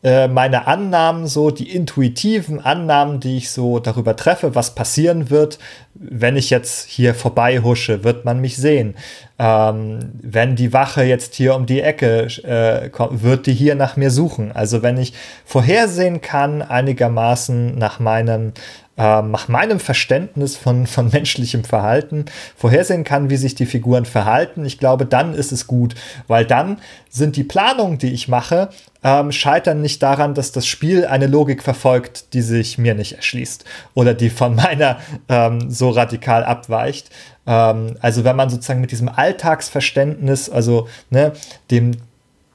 [0.02, 5.58] meine Annahmen, so die intuitiven Annahmen, die ich so darüber treffe, was passieren wird,
[5.94, 8.94] wenn ich jetzt hier vorbei husche, wird man mich sehen.
[9.38, 13.96] Ähm, wenn die Wache jetzt hier um die Ecke äh, kommt, wird die hier nach
[13.96, 14.52] mir suchen.
[14.52, 15.14] Also wenn ich
[15.44, 18.52] vorhersehen kann, einigermaßen nach meinem
[18.96, 22.24] ähm, nach meinem Verständnis von, von menschlichem Verhalten
[22.56, 25.94] vorhersehen kann, wie sich die Figuren verhalten, ich glaube, dann ist es gut,
[26.26, 28.70] weil dann sind die Planungen, die ich mache,
[29.02, 33.64] ähm, scheitern nicht daran, dass das Spiel eine Logik verfolgt, die sich mir nicht erschließt
[33.94, 34.98] oder die von meiner
[35.28, 37.10] ähm, so radikal abweicht.
[37.46, 41.32] Ähm, also wenn man sozusagen mit diesem Alltagsverständnis, also ne,
[41.70, 41.92] dem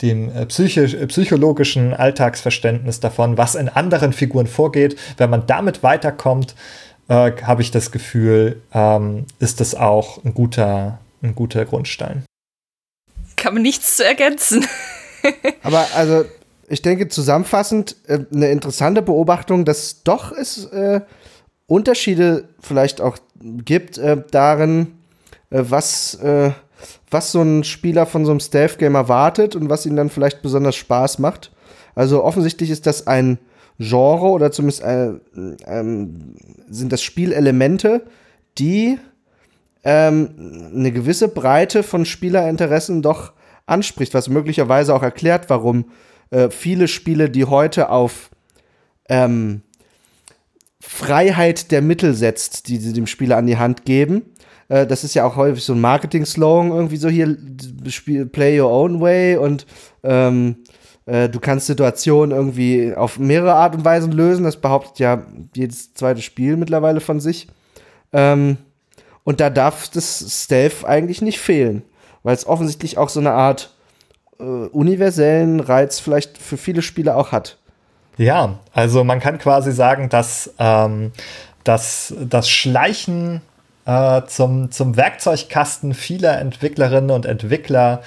[0.01, 4.99] dem äh, psychisch, äh, psychologischen Alltagsverständnis davon, was in anderen Figuren vorgeht.
[5.17, 6.55] Wenn man damit weiterkommt,
[7.07, 12.25] äh, habe ich das Gefühl, ähm, ist das auch ein guter, ein guter Grundstein.
[13.37, 14.67] Kann man nichts zu ergänzen.
[15.63, 16.25] Aber also,
[16.67, 21.01] ich denke zusammenfassend äh, eine interessante Beobachtung, dass doch es äh,
[21.67, 24.93] Unterschiede vielleicht auch gibt äh, darin,
[25.49, 26.17] was
[27.11, 30.75] was so ein Spieler von so einem Stealth-Game erwartet und was ihm dann vielleicht besonders
[30.75, 31.51] Spaß macht.
[31.95, 33.37] Also offensichtlich ist das ein
[33.79, 35.11] Genre oder zumindest äh,
[35.65, 36.35] ähm,
[36.69, 38.03] sind das Spielelemente,
[38.57, 38.99] die
[39.83, 43.33] ähm, eine gewisse Breite von Spielerinteressen doch
[43.65, 45.85] anspricht, was möglicherweise auch erklärt, warum
[46.31, 48.29] äh, viele Spiele, die heute auf
[49.09, 49.61] ähm,
[50.81, 54.23] Freiheit der Mittel setzt, die sie dem Spieler an die Hand geben.
[54.67, 57.37] Äh, das ist ja auch häufig so ein Marketing-Slogan, irgendwie so hier,
[58.31, 59.65] play your own way und
[60.03, 60.57] ähm,
[61.05, 64.43] äh, du kannst Situationen irgendwie auf mehrere Art und Weisen lösen.
[64.43, 65.25] Das behauptet ja
[65.55, 67.47] jedes zweite Spiel mittlerweile von sich.
[68.11, 68.57] Ähm,
[69.23, 71.83] und da darf das Stealth eigentlich nicht fehlen,
[72.23, 73.73] weil es offensichtlich auch so eine Art
[74.39, 77.57] äh, universellen Reiz vielleicht für viele Spieler auch hat.
[78.17, 81.11] Ja, also man kann quasi sagen, dass, ähm,
[81.63, 83.41] dass das Schleichen
[83.85, 88.01] äh, zum, zum Werkzeugkasten vieler Entwicklerinnen und Entwickler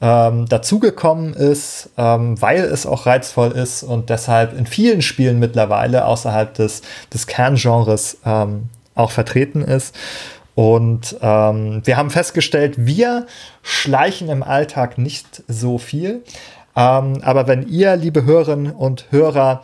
[0.00, 6.06] ähm, dazugekommen ist, ähm, weil es auch reizvoll ist und deshalb in vielen Spielen mittlerweile
[6.06, 6.82] außerhalb des,
[7.12, 9.94] des Kerngenres ähm, auch vertreten ist.
[10.60, 13.24] Und ähm, wir haben festgestellt, wir
[13.62, 16.22] schleichen im Alltag nicht so viel.
[16.76, 19.62] Ähm, aber wenn ihr, liebe Hörerinnen und Hörer,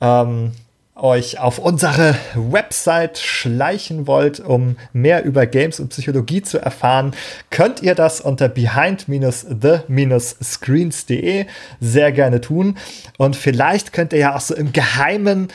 [0.00, 0.52] ähm,
[0.98, 7.12] euch auf unsere Website schleichen wollt, um mehr über Games und Psychologie zu erfahren,
[7.50, 11.44] könnt ihr das unter behind-the-screens.de
[11.80, 12.78] sehr gerne tun.
[13.18, 15.48] Und vielleicht könnt ihr ja auch so im Geheimen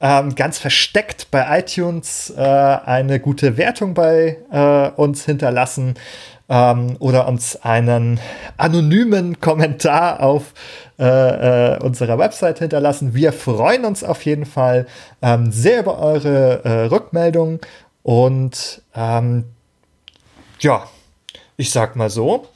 [0.00, 5.94] ähm, ganz versteckt bei iTunes äh, eine gute Wertung bei äh, uns hinterlassen
[6.48, 8.18] ähm, oder uns einen
[8.56, 10.52] anonymen Kommentar auf
[10.98, 13.14] äh, äh, unserer Website hinterlassen.
[13.14, 14.86] Wir freuen uns auf jeden Fall
[15.22, 17.60] ähm, sehr über eure äh, Rückmeldungen
[18.02, 19.44] und ähm,
[20.60, 20.86] ja,
[21.56, 22.48] ich sag mal so,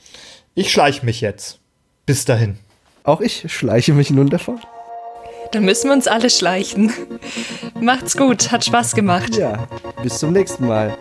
[0.55, 1.59] ich schleiche mich jetzt.
[2.07, 2.59] Bis dahin.
[3.03, 4.61] Auch ich schleiche mich nun davon.
[5.55, 6.93] Dann müssen wir uns alle schleichen.
[7.81, 9.37] Macht's gut, hat Spaß gemacht.
[9.37, 9.69] Ja,
[10.03, 10.97] bis zum nächsten Mal.